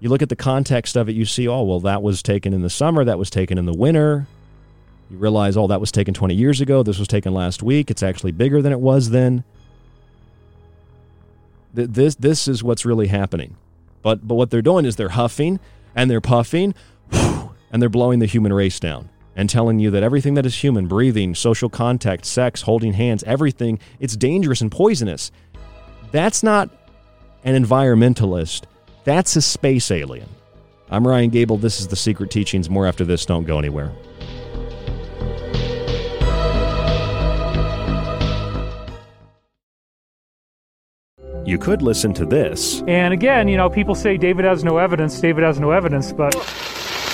[0.00, 2.62] you look at the context of it you see oh well that was taken in
[2.62, 4.26] the summer that was taken in the winter.
[5.10, 8.02] You realize oh that was taken 20 years ago this was taken last week it's
[8.02, 9.44] actually bigger than it was then.
[11.72, 13.56] This this is what's really happening.
[14.02, 15.60] But but what they're doing is they're huffing
[15.94, 16.74] and they're puffing
[17.12, 20.86] and they're blowing the human race down and telling you that everything that is human,
[20.86, 25.30] breathing, social contact, sex, holding hands, everything, it's dangerous and poisonous.
[26.12, 26.70] That's not
[27.44, 28.64] an environmentalist.
[29.04, 30.28] That's a space alien.
[30.90, 31.56] I'm Ryan Gable.
[31.56, 32.68] This is The Secret Teachings.
[32.68, 33.24] More after this.
[33.24, 33.92] Don't go anywhere.
[41.46, 42.82] You could listen to this.
[42.86, 46.34] And again, you know, people say David has no evidence, David has no evidence, but.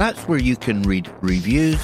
[0.00, 1.78] That's where you can read reviews,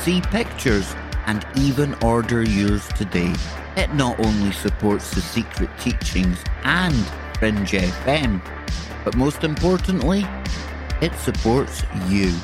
[0.00, 3.32] see pictures, and even order yours today.
[3.76, 6.92] It not only supports the secret teachings and
[7.38, 8.42] Fringe FM,
[9.04, 10.26] but most importantly,
[11.00, 12.34] it supports you.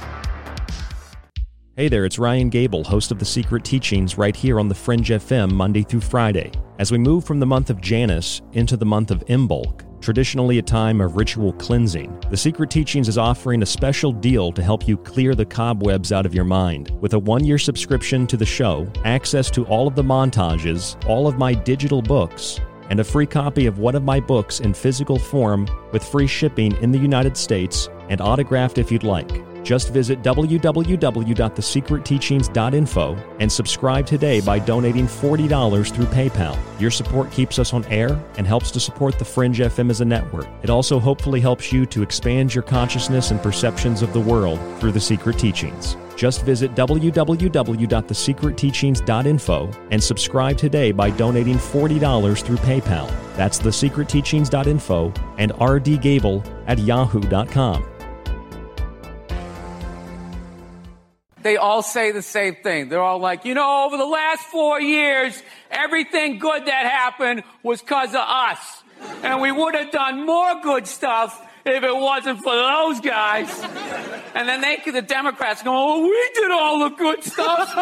[1.74, 5.08] Hey there, it's Ryan Gable, host of The Secret Teachings, right here on the Fringe
[5.08, 6.52] FM Monday through Friday.
[6.78, 10.62] As we move from the month of Janus into the month of Imbolc, traditionally a
[10.62, 14.96] time of ritual cleansing, The Secret Teachings is offering a special deal to help you
[14.96, 16.90] clear the cobwebs out of your mind.
[17.00, 21.26] With a one year subscription to the show, access to all of the montages, all
[21.26, 22.60] of my digital books,
[22.90, 26.76] and a free copy of one of my books in physical form with free shipping
[26.82, 29.42] in the United States and autographed if you'd like.
[29.68, 36.58] Just visit www.thesecretteachings.info and subscribe today by donating $40 through PayPal.
[36.80, 40.06] Your support keeps us on air and helps to support the Fringe FM as a
[40.06, 40.48] network.
[40.62, 44.92] It also hopefully helps you to expand your consciousness and perceptions of the world through
[44.92, 45.98] the secret teachings.
[46.16, 53.12] Just visit www.thesecretteachings.info and subscribe today by donating $40 through PayPal.
[53.36, 57.97] That's thesecretteachings.info and rdgable at yahoo.com.
[61.48, 62.90] they all say the same thing.
[62.90, 67.80] They're all like, you know, over the last four years, everything good that happened was
[67.80, 68.82] because of us.
[69.22, 73.48] And we would have done more good stuff if it wasn't for those guys.
[74.34, 77.72] And then they, the Democrats go, oh, we did all the good stuff.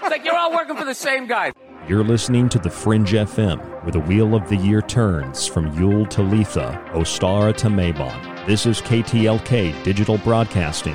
[0.00, 1.52] it's like you're all working for the same guy.
[1.88, 6.06] You're listening to The Fringe FM, where the wheel of the year turns from Yule
[6.06, 8.46] to Litha, Ostara to Mabon.
[8.46, 10.94] This is KTLK Digital Broadcasting,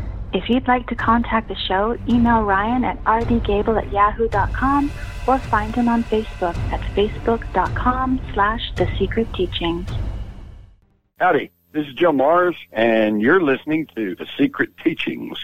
[0.33, 4.89] If you'd like to contact the show, email Ryan at rdgable at yahoo.com
[5.27, 9.89] or find him on Facebook at facebook.com slash The Secret Teachings.
[11.19, 15.37] Howdy, this is Joe Mars, and you're listening to The Secret Teachings.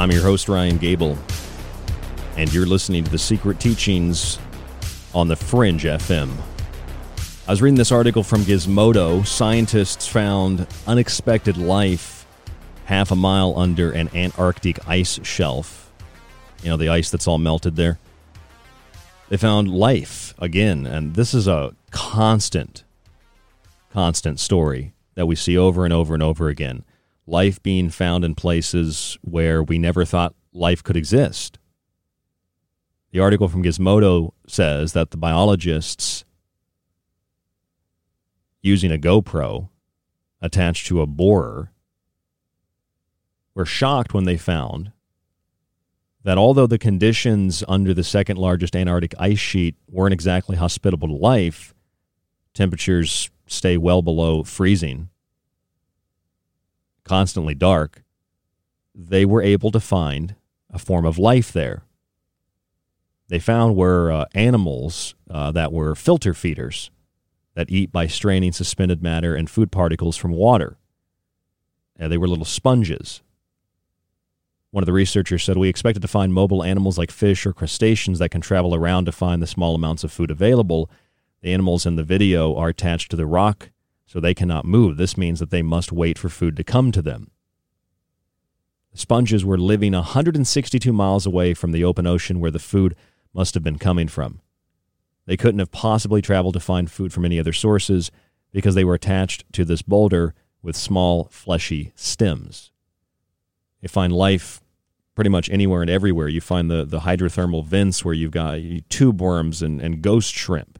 [0.00, 1.18] I'm your host, Ryan Gable,
[2.38, 4.38] and you're listening to The Secret Teachings
[5.12, 6.30] on the Fringe FM.
[7.46, 9.26] I was reading this article from Gizmodo.
[9.26, 12.24] Scientists found unexpected life
[12.86, 15.92] half a mile under an Antarctic ice shelf.
[16.62, 17.98] You know, the ice that's all melted there.
[19.28, 22.84] They found life again, and this is a constant,
[23.92, 26.84] constant story that we see over and over and over again
[27.26, 31.58] life being found in places where we never thought life could exist.
[33.12, 36.24] The article from Gizmodo says that the biologists
[38.62, 39.68] using a GoPro
[40.40, 41.72] attached to a borer
[43.54, 44.92] were shocked when they found
[46.22, 51.14] that although the conditions under the second largest Antarctic ice sheet weren't exactly hospitable to
[51.14, 51.74] life,
[52.54, 55.09] temperatures stay well below freezing
[57.10, 58.04] constantly dark,
[58.94, 60.36] they were able to find
[60.72, 61.82] a form of life there.
[63.26, 66.92] They found were uh, animals uh, that were filter feeders
[67.54, 70.76] that eat by straining suspended matter and food particles from water.
[71.96, 73.22] And they were little sponges.
[74.70, 78.20] One of the researchers said, We expected to find mobile animals like fish or crustaceans
[78.20, 80.88] that can travel around to find the small amounts of food available.
[81.42, 83.70] The animals in the video are attached to the rock
[84.10, 84.96] so they cannot move.
[84.96, 87.30] This means that they must wait for food to come to them.
[88.90, 92.96] The sponges were living 162 miles away from the open ocean where the food
[93.32, 94.40] must have been coming from.
[95.26, 98.10] They couldn't have possibly traveled to find food from any other sources
[98.50, 102.72] because they were attached to this boulder with small, fleshy stems.
[103.80, 104.60] You find life
[105.14, 106.26] pretty much anywhere and everywhere.
[106.26, 108.58] You find the, the hydrothermal vents where you've got
[108.88, 110.79] tube worms and, and ghost shrimp.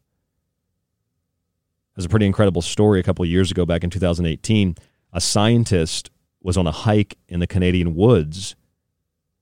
[2.00, 4.74] There's a pretty incredible story a couple years ago, back in 2018.
[5.12, 6.10] A scientist
[6.40, 8.56] was on a hike in the Canadian woods,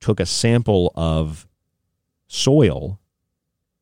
[0.01, 1.47] took a sample of
[2.27, 2.99] soil,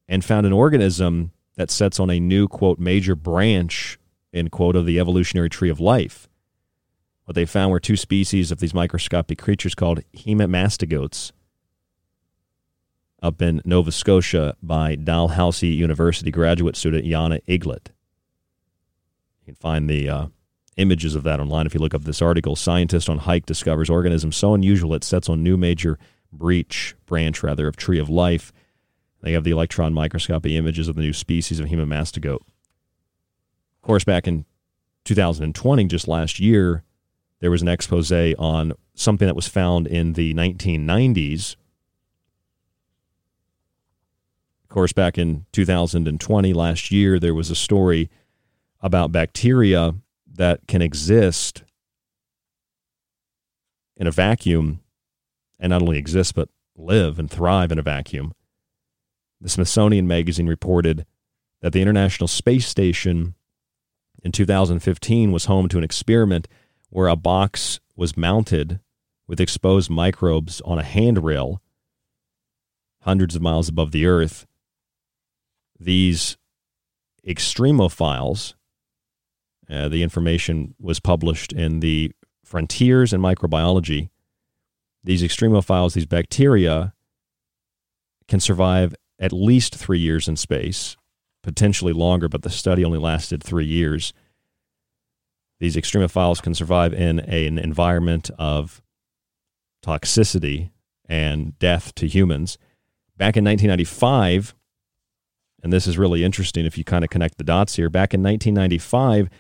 [0.07, 3.99] and found an organism that sets on a new, quote, major branch,
[4.35, 6.29] end quote, of the evolutionary tree of life.
[7.25, 11.33] What they found were two species of these microscopic creatures called hemimastigotes
[13.23, 17.93] up in Nova Scotia by Dalhousie University graduate student Yana Eglit.
[19.47, 20.27] You can find the uh,
[20.77, 22.57] images of that online if you look up this article.
[22.57, 26.01] Scientist on hike discovers organism so unusual it sets on new major
[26.33, 28.53] breach branch rather of tree of life.
[29.23, 32.41] They have the electron microscopy images of the new species of hemimastigote.
[32.41, 34.47] Of course, back in
[35.05, 36.83] 2020, just last year,
[37.39, 41.55] there was an expose on something that was found in the 1990s.
[44.65, 48.11] Of course, back in 2020, last year, there was a story
[48.81, 49.95] about bacteria
[50.35, 51.65] that can exist
[53.97, 54.81] in a vacuum
[55.59, 58.33] and not only exist, but live and thrive in a vacuum.
[59.41, 61.07] The Smithsonian Magazine reported
[61.63, 63.35] that the International Space Station
[64.23, 66.49] in 2015 was home to an experiment
[66.91, 68.81] where a box was mounted
[69.27, 71.63] with exposed microbes on a handrail
[73.03, 74.47] hundreds of miles above the Earth.
[75.79, 76.37] These
[77.27, 78.55] extremophiles,
[79.69, 82.13] uh, the information was published in the
[82.45, 84.11] Frontiers in Microbiology.
[85.03, 86.95] These extremophiles, these bacteria,
[88.29, 90.97] can survive at least three years in space,
[91.43, 94.13] potentially longer, but the study only lasted three years.
[95.59, 98.83] These extremophiles can survive in a, an environment of
[99.85, 100.71] toxicity
[101.09, 102.59] and death to humans.
[103.17, 104.55] Back in 1995,
[105.63, 108.23] and this is really interesting if you kind of connect the dots here, back in
[108.23, 109.31] 1995,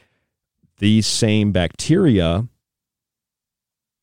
[0.78, 2.46] these same bacteria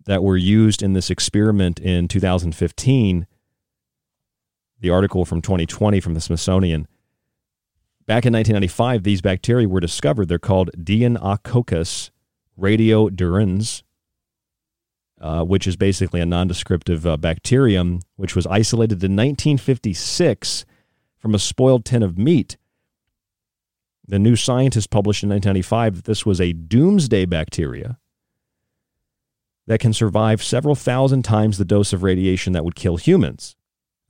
[0.06, 3.28] that were used in this experiment in 2015
[4.84, 6.88] the article from 2020 from the Smithsonian.
[8.06, 10.28] Back in 1995, these bacteria were discovered.
[10.28, 12.12] They're called Deinococcus
[12.60, 13.82] radiodurans,
[15.22, 20.66] uh, which is basically a nondescriptive uh, bacterium, which was isolated in 1956
[21.18, 22.58] from a spoiled tin of meat.
[24.06, 27.98] The New Scientist published in 1995 that this was a doomsday bacteria
[29.66, 33.56] that can survive several thousand times the dose of radiation that would kill humans.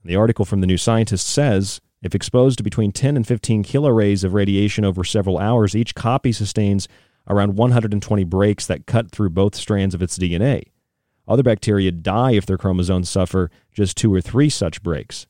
[0.04, 4.24] The article from the New Scientist says if exposed to between 10 and 15 kilograys
[4.24, 6.86] of radiation over several hours, each copy sustains
[7.26, 10.64] around 120 breaks that cut through both strands of its DNA.
[11.26, 15.26] Other bacteria die if their chromosomes suffer just two or three such breaks.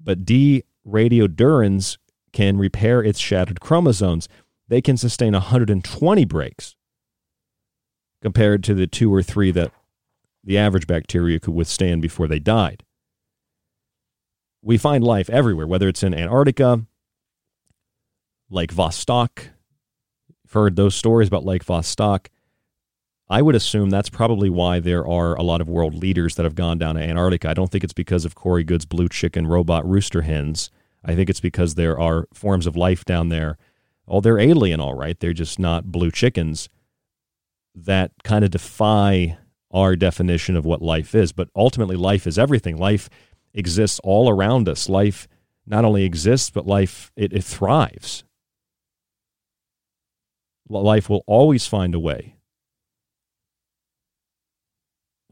[0.00, 1.98] But D radiodurans
[2.32, 4.28] can repair its shattered chromosomes.
[4.68, 6.76] They can sustain 120 breaks
[8.22, 9.70] compared to the two or three that
[10.42, 12.82] the average bacteria could withstand before they died
[14.66, 16.84] we find life everywhere, whether it's in Antarctica,
[18.50, 19.50] Lake Vostok.
[20.28, 22.26] You've heard those stories about Lake Vostok.
[23.28, 26.56] I would assume that's probably why there are a lot of world leaders that have
[26.56, 27.48] gone down to Antarctica.
[27.48, 30.72] I don't think it's because of Corey Goode's blue chicken robot rooster hens.
[31.04, 33.58] I think it's because there are forms of life down there.
[34.08, 35.18] Oh, they're alien, all right.
[35.18, 36.68] They're just not blue chickens
[37.74, 39.38] that kind of defy
[39.70, 41.32] our definition of what life is.
[41.32, 42.76] But ultimately, life is everything.
[42.76, 43.10] Life
[43.52, 44.88] exists all around us.
[44.88, 45.28] Life
[45.66, 48.24] not only exists, but life it, it thrives.
[50.68, 52.36] Life will always find a way.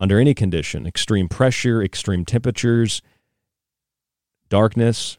[0.01, 3.01] Under any condition, extreme pressure, extreme temperatures,
[4.49, 5.19] darkness.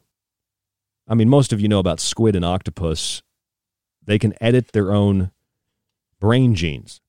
[1.07, 3.21] I mean, most of you know about squid and octopus.
[4.03, 5.31] They can edit their own
[6.19, 7.01] brain genes.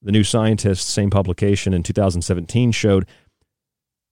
[0.00, 3.06] The New Scientist, same publication in 2017, showed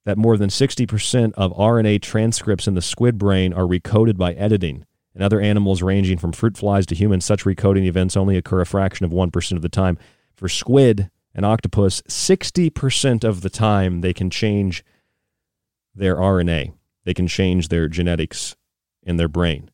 [0.04, 4.86] that more than 60% of RNA transcripts in the squid brain are recoded by editing.
[5.14, 8.66] In other animals, ranging from fruit flies to humans, such recoding events only occur a
[8.66, 9.98] fraction of 1% of the time.
[10.34, 14.84] For squid and octopus, 60% of the time they can change
[15.94, 16.72] their RNA,
[17.04, 18.56] they can change their genetics
[19.02, 19.70] in their brain.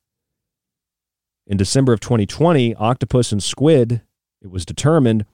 [1.46, 4.02] In December of 2020, octopus and squid,
[4.42, 5.24] it was determined,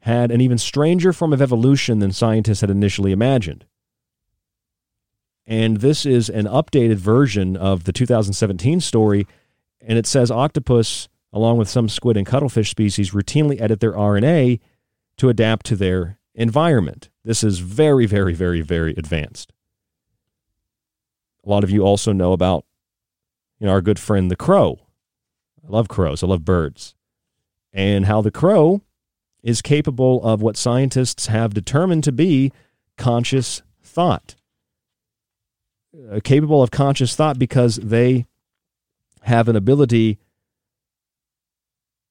[0.00, 3.64] had an even stranger form of evolution than scientists had initially imagined.
[5.46, 9.26] And this is an updated version of the 2017 story.
[9.80, 14.58] And it says octopus, along with some squid and cuttlefish species, routinely edit their RNA
[15.18, 17.10] to adapt to their environment.
[17.24, 19.52] This is very, very, very, very advanced.
[21.44, 22.64] A lot of you also know about
[23.58, 24.80] you know, our good friend the crow.
[25.66, 26.94] I love crows, I love birds.
[27.72, 28.82] And how the crow
[29.42, 32.52] is capable of what scientists have determined to be
[32.96, 34.34] conscious thought.
[36.10, 38.26] Uh, capable of conscious thought because they
[39.22, 40.18] have an ability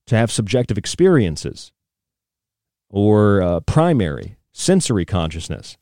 [0.07, 1.72] to have subjective experiences
[2.89, 5.77] or uh, primary sensory consciousness,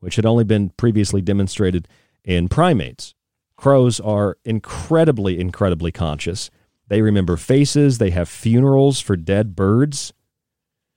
[0.00, 1.86] which had only been previously demonstrated
[2.24, 3.14] in primates.
[3.56, 6.50] Crows are incredibly, incredibly conscious.
[6.88, 10.12] They remember faces, they have funerals for dead birds,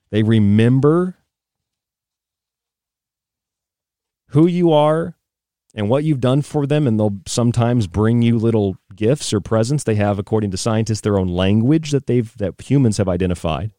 [0.09, 1.15] they remember
[4.29, 5.15] who you are,
[5.77, 9.83] and what you've done for them, and they'll sometimes bring you little gifts or presents.
[9.83, 13.71] They have, according to scientists, their own language that they've that humans have identified.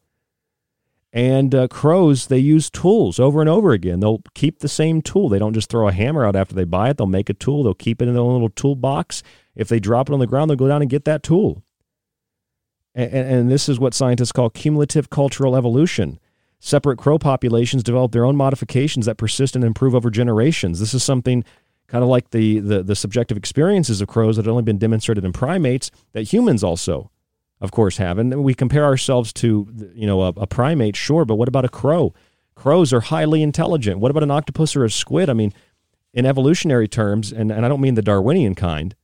[1.11, 3.99] And uh, crows, they use tools over and over again.
[3.99, 5.27] They'll keep the same tool.
[5.27, 6.97] They don't just throw a hammer out after they buy it.
[6.97, 7.63] They'll make a tool.
[7.63, 9.23] They'll keep it in their own little toolbox.
[9.55, 11.63] If they drop it on the ground, they'll go down and get that tool.
[12.93, 16.19] And, and this is what scientists call cumulative cultural evolution.
[16.59, 20.79] Separate crow populations develop their own modifications that persist and improve over generations.
[20.79, 21.43] This is something
[21.87, 25.25] kind of like the, the, the subjective experiences of crows that have only been demonstrated
[25.25, 27.09] in primates that humans also
[27.61, 28.17] of course, have.
[28.17, 31.69] And we compare ourselves to, you know, a, a, primate, sure, but what about a
[31.69, 32.13] crow?
[32.55, 33.99] Crows are highly intelligent.
[33.99, 35.29] What about an octopus or a squid?
[35.29, 35.53] I mean,
[36.13, 38.95] in evolutionary terms, and, and I don't mean the Darwinian kind,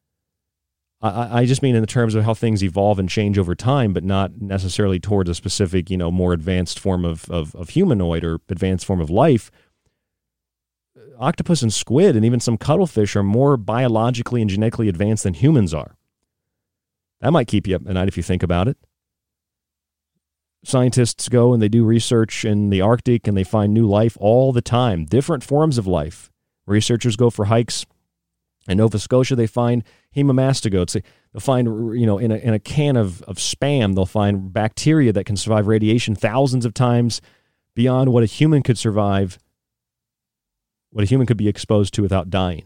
[1.02, 3.94] I, I just mean in the terms of how things evolve and change over time,
[3.94, 8.24] but not necessarily towards a specific, you know, more advanced form of, of, of humanoid
[8.24, 9.52] or advanced form of life.
[11.20, 15.74] Octopus and squid and even some cuttlefish are more biologically and genetically advanced than humans
[15.74, 15.96] are.
[17.22, 18.78] That might keep you up at night if you think about it.
[20.64, 24.52] Scientists go and they do research in the Arctic and they find new life all
[24.52, 26.32] the time, different forms of life.
[26.66, 27.86] Researchers go for hikes
[28.68, 29.36] in Nova Scotia.
[29.36, 29.84] They find
[30.16, 30.94] hemastogates.
[30.94, 31.68] They, will find,
[32.00, 35.38] you know, in a, in a can of, of spam, they'll find bacteria that can
[35.38, 37.22] survive radiation thousands of times
[37.76, 39.38] beyond what a human could survive,
[40.92, 42.64] what a human could be exposed to without dying.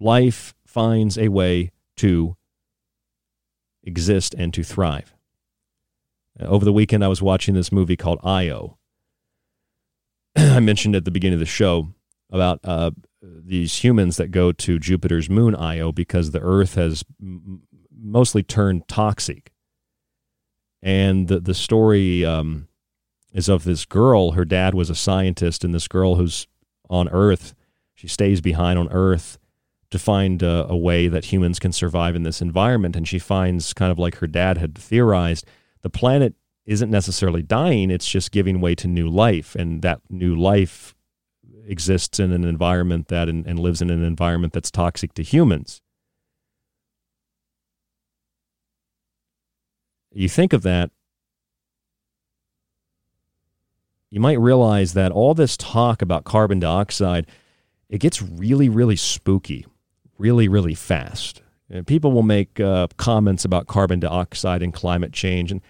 [0.00, 2.36] Life finds a way to
[3.88, 5.14] exist and to thrive.
[6.40, 8.78] Uh, over the weekend, I was watching this movie called Io.
[10.36, 11.88] I mentioned at the beginning of the show
[12.30, 12.92] about uh,
[13.22, 18.86] these humans that go to Jupiter's moon Io because the Earth has m- mostly turned
[18.86, 19.50] toxic.
[20.82, 22.68] And the, the story um,
[23.32, 24.32] is of this girl.
[24.32, 26.46] Her dad was a scientist, and this girl who's
[26.88, 27.54] on Earth,
[27.94, 29.38] she stays behind on Earth
[29.90, 32.94] to find a, a, way that humans can survive in this environment.
[32.94, 35.46] And she finds, kind of like her dad had theorized,
[35.82, 36.34] the planet
[36.66, 39.54] isn't necessarily dying, it's just giving way to new life.
[39.54, 40.94] And that new life
[41.66, 45.80] exists in an environment that and, and lives in an environment that's toxic to humans.
[50.12, 50.90] You think of that,
[54.10, 57.26] you might realize that all this talk about carbon dioxide,
[57.88, 59.66] it gets really, really spooky
[60.18, 61.42] really, really fast.
[61.70, 65.52] And people will make uh, comments about carbon dioxide and climate change.
[65.52, 65.60] And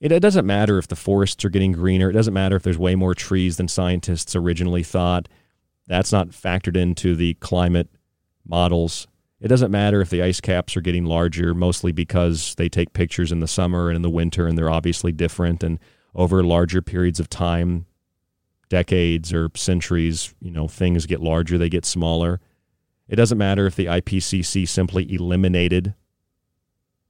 [0.00, 2.10] it, it doesn't matter if the forests are getting greener.
[2.10, 5.28] It doesn't matter if there's way more trees than scientists originally thought.
[5.86, 7.88] That's not factored into the climate
[8.46, 9.06] models.
[9.40, 13.30] It doesn't matter if the ice caps are getting larger, mostly because they take pictures
[13.30, 15.62] in the summer and in the winter, and they're obviously different.
[15.62, 15.78] And
[16.14, 17.86] over larger periods of time,
[18.68, 22.40] decades or centuries, you know, things get larger, they get smaller.
[23.08, 25.94] It doesn't matter if the IPCC simply eliminated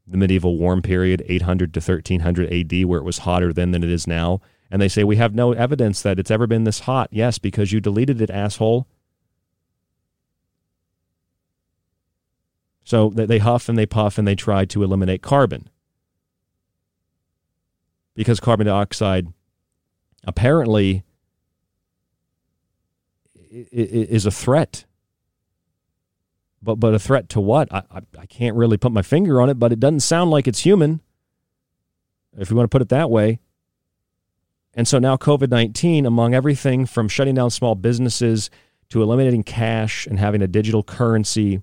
[0.06, 3.90] the medieval warm period, 800 to 1300 AD, where it was hotter then than it
[3.90, 4.40] is now.
[4.70, 7.08] And they say, we have no evidence that it's ever been this hot.
[7.10, 8.86] Yes, because you deleted it, asshole.
[12.84, 15.68] So they huff and they puff and they try to eliminate carbon.
[18.14, 19.28] Because carbon dioxide
[20.24, 21.04] apparently
[23.50, 24.84] is a threat
[26.68, 27.72] but but a threat to what?
[27.72, 30.46] I, I, I can't really put my finger on it, but it doesn't sound like
[30.46, 31.00] it's human,
[32.36, 33.40] if you want to put it that way.
[34.74, 38.50] And so now COVID 19, among everything from shutting down small businesses
[38.90, 41.62] to eliminating cash and having a digital currency,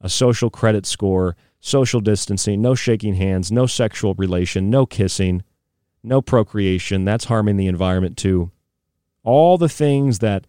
[0.00, 5.42] a social credit score, social distancing, no shaking hands, no sexual relation, no kissing,
[6.04, 8.52] no procreation, that's harming the environment too.
[9.24, 10.46] All the things that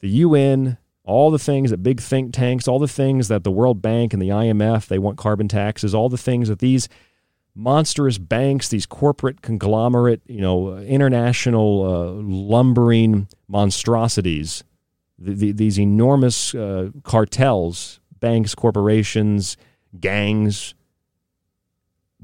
[0.00, 0.76] the UN
[1.10, 4.22] all the things that big think tanks, all the things that the World Bank and
[4.22, 6.88] the IMF, they want carbon taxes, all the things that these
[7.54, 14.62] monstrous banks, these corporate conglomerate, you know, international uh, lumbering monstrosities,
[15.18, 19.56] the, the, these enormous uh, cartels, banks, corporations,
[19.98, 20.74] gangs,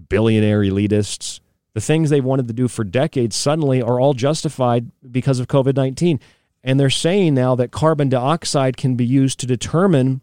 [0.09, 1.41] billionaire elitists,
[1.75, 5.75] the things they've wanted to do for decades suddenly are all justified because of COVID
[5.75, 6.21] 19.
[6.67, 10.21] And they're saying now that carbon dioxide can be used to determine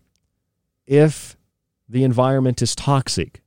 [0.85, 1.37] if
[1.87, 3.41] the environment is toxic.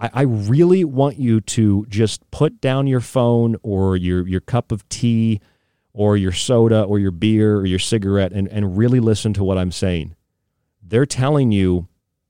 [0.00, 4.72] I, I really want you to just put down your phone or your, your cup
[4.72, 5.42] of tea
[5.92, 9.58] or your soda or your beer or your cigarette and, and really listen to what
[9.58, 10.16] I'm saying.
[10.82, 11.88] They're telling you,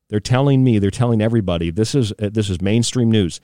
[0.08, 3.40] they're telling me, they're telling everybody, this is, uh, this is mainstream news.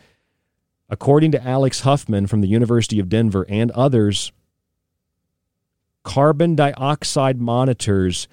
[0.89, 4.33] According to Alex Huffman from the University of Denver and others,
[6.03, 8.29] carbon dioxide monitors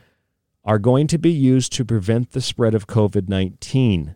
[0.64, 4.16] are going to be used to prevent the spread of COVID 19.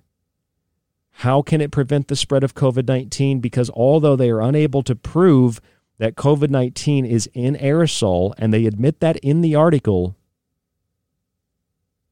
[1.17, 3.39] How can it prevent the spread of COVID 19?
[3.39, 5.61] Because although they are unable to prove
[5.99, 10.15] that COVID 19 is in aerosol, and they admit that in the article,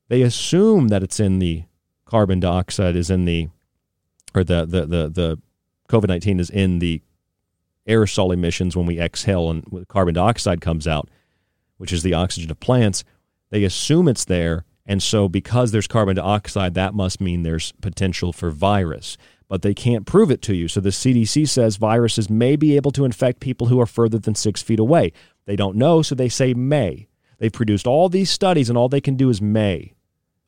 [0.07, 1.63] they assume that it's in the
[2.05, 3.49] carbon dioxide, is in the,
[4.35, 5.39] or the, the, the, the
[5.89, 7.01] COVID 19 is in the
[7.87, 11.09] aerosol emissions when we exhale and carbon dioxide comes out,
[11.81, 13.03] which is the oxygen of plants.
[13.49, 14.65] They assume it's there.
[14.85, 19.17] And so, because there's carbon dioxide, that must mean there's potential for virus.
[19.47, 20.67] But they can't prove it to you.
[20.67, 24.35] So, the CDC says viruses may be able to infect people who are further than
[24.35, 25.11] six feet away.
[25.45, 27.07] They don't know, so they say may.
[27.39, 29.95] They've produced all these studies, and all they can do is may.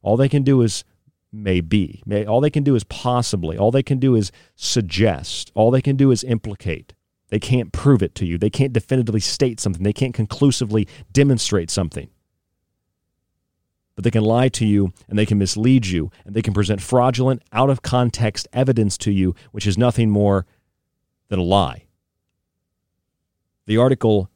[0.04, 0.84] All they can do is
[1.32, 2.04] maybe.
[2.06, 3.58] May, all they can do is possibly.
[3.58, 5.52] All they can do is suggest.
[5.56, 6.94] All they can do is implicate.
[7.34, 8.38] They can't prove it to you.
[8.38, 9.82] They can't definitively state something.
[9.82, 12.10] They can't conclusively demonstrate something
[13.96, 16.82] but they can lie to you and they can mislead you and they can present
[16.82, 20.46] fraudulent, out of context evidence to you, which is nothing more
[21.30, 21.86] than a lie.
[23.66, 24.30] The article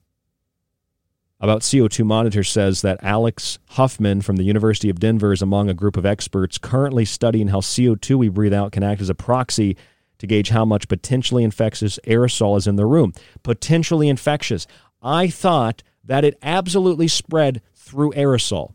[1.40, 5.76] about CO2 Monitor says that Alex Huffman from the University of Denver is among a
[5.76, 9.78] group of experts currently studying how CO2 we breathe out can act as a proxy
[10.19, 13.14] to gauge how much potentially infectious aerosol is in the room.
[13.44, 14.68] Potentially infectious.
[15.02, 18.73] I thought that it absolutely spread through aerosol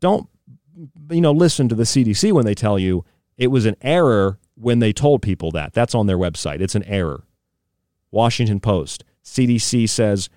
[0.00, 0.28] don't
[1.10, 3.04] you know listen to the CDC when they tell you
[3.36, 5.72] it was an error when they told people that.
[5.72, 6.60] That's on their website.
[6.60, 7.24] It's an error.
[8.10, 9.04] Washington Post.
[9.24, 10.28] CDC says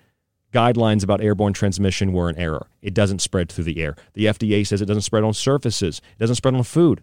[0.52, 2.68] guidelines about airborne transmission were an error.
[2.82, 3.96] It doesn't spread through the air.
[4.12, 6.00] The FDA says it doesn't spread on surfaces.
[6.16, 7.02] It doesn't spread on food.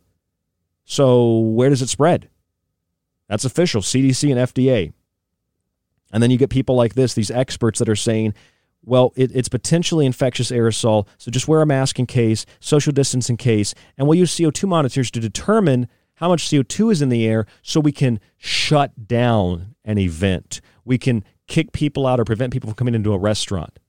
[0.89, 2.29] So where does it spread?
[3.27, 4.91] That's official, CDC and FDA.
[6.11, 8.33] And then you get people like this, these experts that are saying
[8.81, 13.29] well, it, it's potentially infectious aerosol, so just wear a mask in case, social distance
[13.29, 17.27] in case, and we'll use CO2 monitors to determine how much CO2 is in the
[17.27, 20.61] air so we can shut down an event.
[20.85, 23.79] We can kick people out or prevent people from coming into a restaurant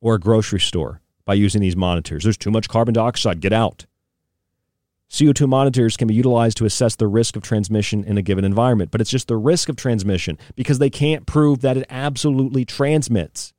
[0.00, 2.24] or a grocery store by using these monitors.
[2.24, 3.86] There's too much carbon dioxide, get out.
[5.10, 8.90] CO2 monitors can be utilized to assess the risk of transmission in a given environment,
[8.90, 13.54] but it's just the risk of transmission because they can't prove that it absolutely transmits.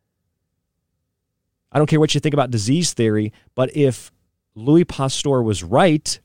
[1.72, 4.12] I don't care what you think about disease theory, but if
[4.56, 6.20] Louis Pasteur was right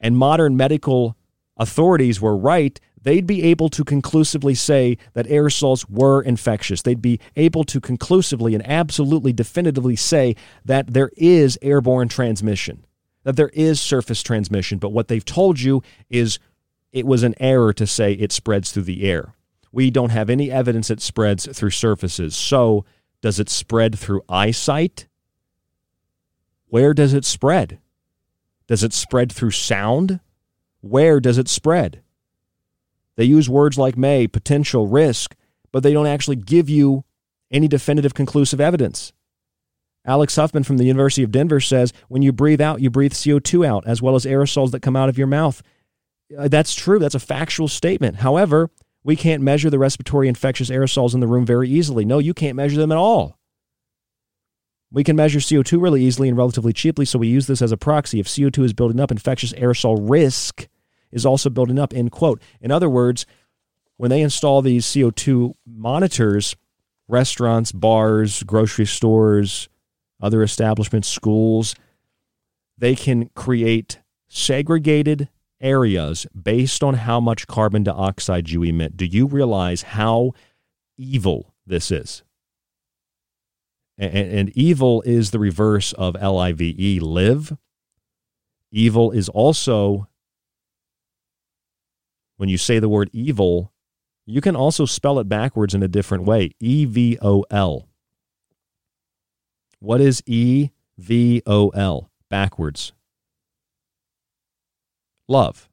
[0.00, 1.16] and modern medical
[1.56, 6.82] authorities were right, they'd be able to conclusively say that aerosols were infectious.
[6.82, 12.85] They'd be able to conclusively and absolutely definitively say that there is airborne transmission,
[13.26, 14.78] that there is surface transmission.
[14.78, 16.38] But what they've told you is
[16.92, 19.34] it was an error to say it spreads through the air.
[19.72, 22.36] We don't have any evidence it spreads through surfaces.
[22.36, 22.84] So
[23.22, 25.08] does it spread through eyesight?
[26.68, 27.80] Where does it spread?
[28.68, 30.20] Does it spread through sound?
[30.80, 32.02] Where does it spread?
[33.16, 35.34] They use words like may, potential, risk,
[35.72, 37.02] but they don't actually give you
[37.50, 39.12] any definitive conclusive evidence.
[40.06, 43.66] Alex Huffman from the University of Denver says when you breathe out, you breathe CO2
[43.66, 45.62] out, as well as aerosols that come out of your mouth.
[46.36, 46.98] Uh, that's true.
[46.98, 48.16] That's a factual statement.
[48.16, 48.70] However,
[49.02, 52.04] we can't measure the respiratory infectious aerosols in the room very easily.
[52.04, 53.38] No, you can't measure them at all.
[54.90, 57.76] We can measure CO2 really easily and relatively cheaply, so we use this as a
[57.76, 58.20] proxy.
[58.20, 60.68] If CO2 is building up, infectious aerosol risk
[61.10, 62.40] is also building up, end quote.
[62.60, 63.26] In other words,
[63.96, 66.56] when they install these CO2 monitors,
[67.08, 69.68] restaurants, bars, grocery stores,
[70.20, 71.74] other establishments, schools,
[72.78, 75.28] they can create segregated
[75.60, 78.96] areas based on how much carbon dioxide you emit.
[78.96, 80.32] Do you realize how
[80.98, 82.22] evil this is?
[83.98, 87.56] And, and evil is the reverse of L I V E, live.
[88.70, 90.08] Evil is also,
[92.36, 93.72] when you say the word evil,
[94.26, 97.88] you can also spell it backwards in a different way E V O L.
[99.86, 102.92] What is E V O L backwards?
[105.28, 105.68] love.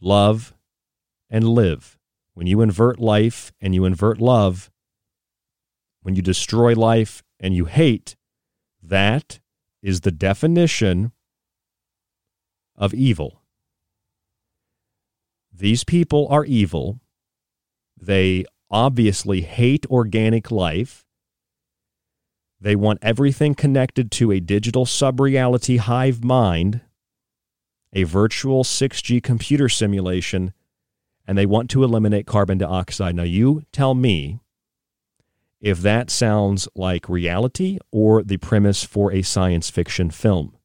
[0.00, 0.54] Love
[1.28, 1.98] and live.
[2.34, 4.70] When you invert life and you invert love,
[6.02, 8.14] when you destroy life and you hate,
[8.80, 9.40] that
[9.82, 11.10] is the definition
[12.76, 13.42] of evil.
[15.52, 17.00] These people are evil.
[18.00, 21.04] They obviously hate organic life.
[22.62, 26.80] They want everything connected to a digital sub reality hive mind
[27.92, 30.54] a virtual 6G computer simulation
[31.26, 33.16] and they want to eliminate carbon dioxide.
[33.16, 34.38] Now, you tell me
[35.60, 40.56] if that sounds like reality or the premise for a science fiction film.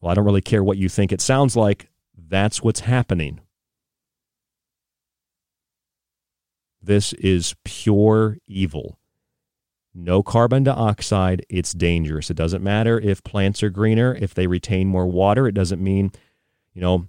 [0.00, 1.88] Well, I don't really care what you think it sounds like.
[2.16, 3.40] That's what's happening.
[6.82, 8.98] This is pure evil.
[9.94, 12.28] No carbon dioxide, it's dangerous.
[12.28, 15.46] It doesn't matter if plants are greener, if they retain more water.
[15.46, 16.10] It doesn't mean,
[16.72, 17.06] you know,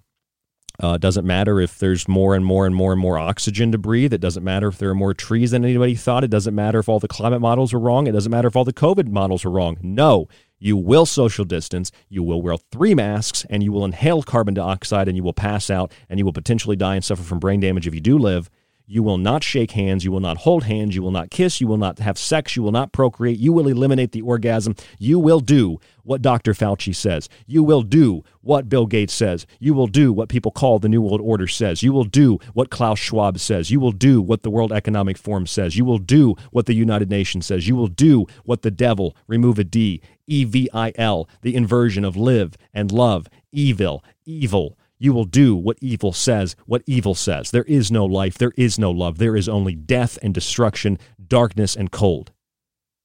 [0.83, 3.77] uh, it doesn't matter if there's more and more and more and more oxygen to
[3.77, 4.13] breathe.
[4.13, 6.23] It doesn't matter if there are more trees than anybody thought.
[6.23, 8.07] It doesn't matter if all the climate models are wrong.
[8.07, 9.77] It doesn't matter if all the COVID models are wrong.
[9.81, 10.27] No,
[10.59, 11.91] you will social distance.
[12.09, 15.69] You will wear three masks and you will inhale carbon dioxide and you will pass
[15.69, 18.49] out and you will potentially die and suffer from brain damage if you do live.
[18.87, 20.05] You will not shake hands.
[20.05, 20.95] You will not hold hands.
[20.95, 21.59] You will not kiss.
[21.59, 22.55] You will not have sex.
[22.55, 23.39] You will not procreate.
[23.39, 24.75] You will eliminate the orgasm.
[24.99, 26.53] You will do what Dr.
[26.53, 27.27] Fauci says.
[27.47, 29.47] You will do what Bill Gates says.
[29.59, 31.81] You will do what people call the New World Order says.
[31.81, 33.71] You will do what Klaus Schwab says.
[33.71, 35.75] You will do what the World Economic Forum says.
[35.75, 37.67] You will do what the United Nations says.
[37.67, 42.05] You will do what the devil, remove a D, E V I L, the inversion
[42.05, 47.51] of live and love, evil, evil you will do what evil says, what evil says.
[47.51, 50.97] There is no life, there is no love, there is only death and destruction,
[51.27, 52.31] darkness and cold.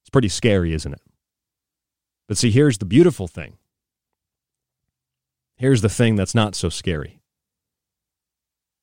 [0.03, 1.03] It's pretty scary, isn't it?
[2.29, 3.59] But see, here's the beautiful thing.
[5.57, 7.21] Here's the thing that's not so scary.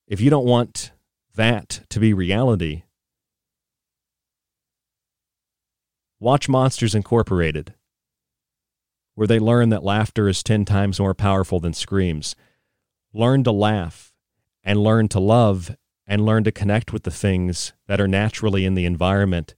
[0.07, 0.91] If you don't want
[1.35, 2.83] that to be reality,
[6.19, 7.73] watch Monsters Incorporated,
[9.15, 12.35] where they learn that laughter is 10 times more powerful than screams
[13.13, 14.13] learn to laugh
[14.63, 15.75] and learn to love
[16.05, 19.55] and learn to connect with the things that are naturally in the environment.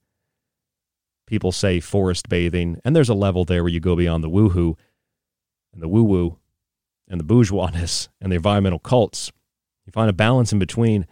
[1.27, 4.75] People say forest bathing, and there's a level there where you go beyond the woohoo
[5.73, 6.37] and the woo woo
[7.07, 9.31] and the bourgeoisness and the environmental cults.
[9.85, 11.07] You find a balance in between.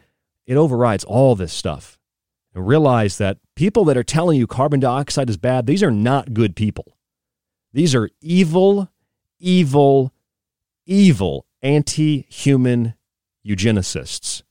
[0.45, 1.97] It overrides all this stuff.
[2.53, 6.33] And realize that people that are telling you carbon dioxide is bad, these are not
[6.33, 6.97] good people.
[7.73, 8.91] These are evil,
[9.39, 10.13] evil,
[10.85, 12.95] evil anti human
[13.45, 14.43] eugenicists.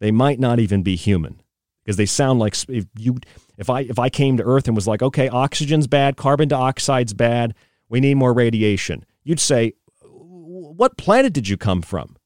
[0.00, 1.42] They might not even be human
[1.84, 3.18] because they sound like if you
[3.58, 7.12] if I if I came to Earth and was like, okay, oxygen's bad, carbon dioxide's
[7.12, 7.54] bad,
[7.88, 9.04] we need more radiation.
[9.24, 12.16] You'd say, what planet did you come from?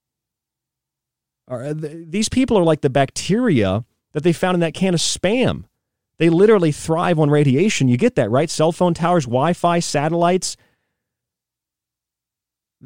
[1.49, 5.65] Uh, these people are like the bacteria that they found in that can of spam.
[6.19, 7.89] They literally thrive on radiation.
[7.89, 8.49] You get that, right?
[8.49, 10.57] Cell phone towers, Wi Fi, satellites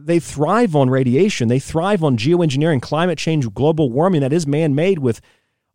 [0.05, 1.49] they thrive on radiation.
[1.49, 5.21] They thrive on geoengineering, climate change, global warming that is man made with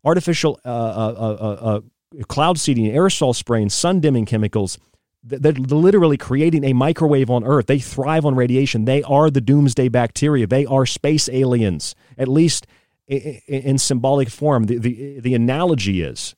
[0.03, 4.77] artificial uh, uh, uh, uh, cloud seeding, aerosol spraying, sun dimming chemicals.
[5.23, 7.67] They're literally creating a microwave on Earth.
[7.67, 8.83] They thrive on radiation.
[8.83, 10.47] They are the doomsday bacteria.
[10.47, 12.67] They are space aliens, at least
[13.07, 14.65] in symbolic form.
[14.65, 16.35] The, the, the analogy is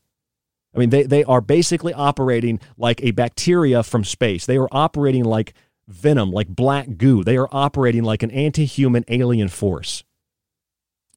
[0.76, 4.46] I mean, they, they are basically operating like a bacteria from space.
[4.46, 5.54] They are operating like
[5.88, 7.24] venom, like black goo.
[7.24, 10.04] They are operating like an anti human alien force.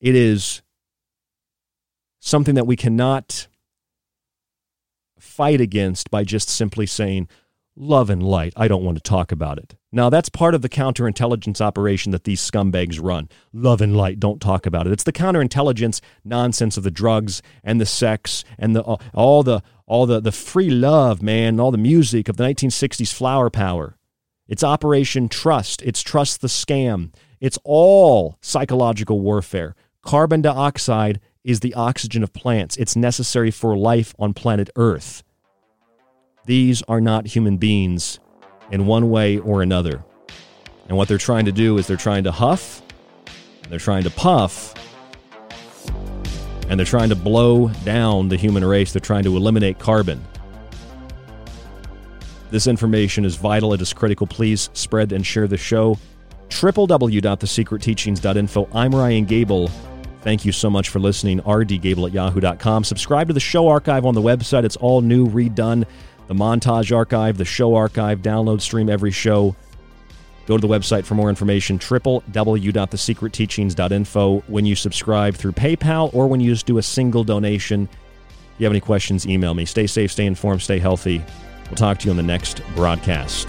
[0.01, 0.63] It is
[2.21, 3.49] something that we cannot
[5.19, 7.29] fight against by just simply saying,
[7.79, 8.53] love and light.
[8.57, 9.77] I don't want to talk about it.
[9.91, 13.29] Now, that's part of the counterintelligence operation that these scumbags run.
[13.53, 14.93] Love and light, don't talk about it.
[14.93, 19.63] It's the counterintelligence nonsense of the drugs and the sex and the uh, all the
[19.87, 23.98] all the the free love, man, all the music of the 1960s flower power.
[24.49, 25.83] It's Operation Trust.
[25.83, 27.13] It's Trust the Scam.
[27.39, 29.77] It's all psychological warfare.
[30.01, 32.79] Carbon dioxide is the oxygen of plants.
[32.79, 35.23] It's necessary for life on planet Earth.
[36.47, 38.21] These are not human beings
[38.71, 40.03] in one way or another.
[40.89, 42.81] And what they're trying to do is they're trying to huff,
[43.69, 44.73] they're trying to puff,
[46.71, 48.95] and they're trying to blow down the human race.
[48.95, 50.25] They're trying to eliminate carbon.
[52.51, 53.73] This information is vital.
[53.75, 54.27] It is critical.
[54.27, 55.97] Please spread and share the show.
[56.49, 58.69] www.thesecretteachings.info.
[58.73, 59.71] I'm Ryan Gable.
[60.23, 61.41] Thank you so much for listening.
[61.43, 62.83] rdgable at yahoo.com.
[62.85, 64.65] Subscribe to the show archive on the website.
[64.65, 65.87] It's all new, redone.
[66.27, 69.57] The montage archive, the show archive, download, stream every show.
[70.47, 74.39] Go to the website for more information, www.thesecretteachings.info.
[74.47, 77.91] When you subscribe through PayPal or when you just do a single donation, if
[78.59, 79.67] you have any questions, email me.
[79.67, 81.23] Stay safe, stay informed, stay healthy.
[81.69, 83.49] We'll talk to you on the next broadcast.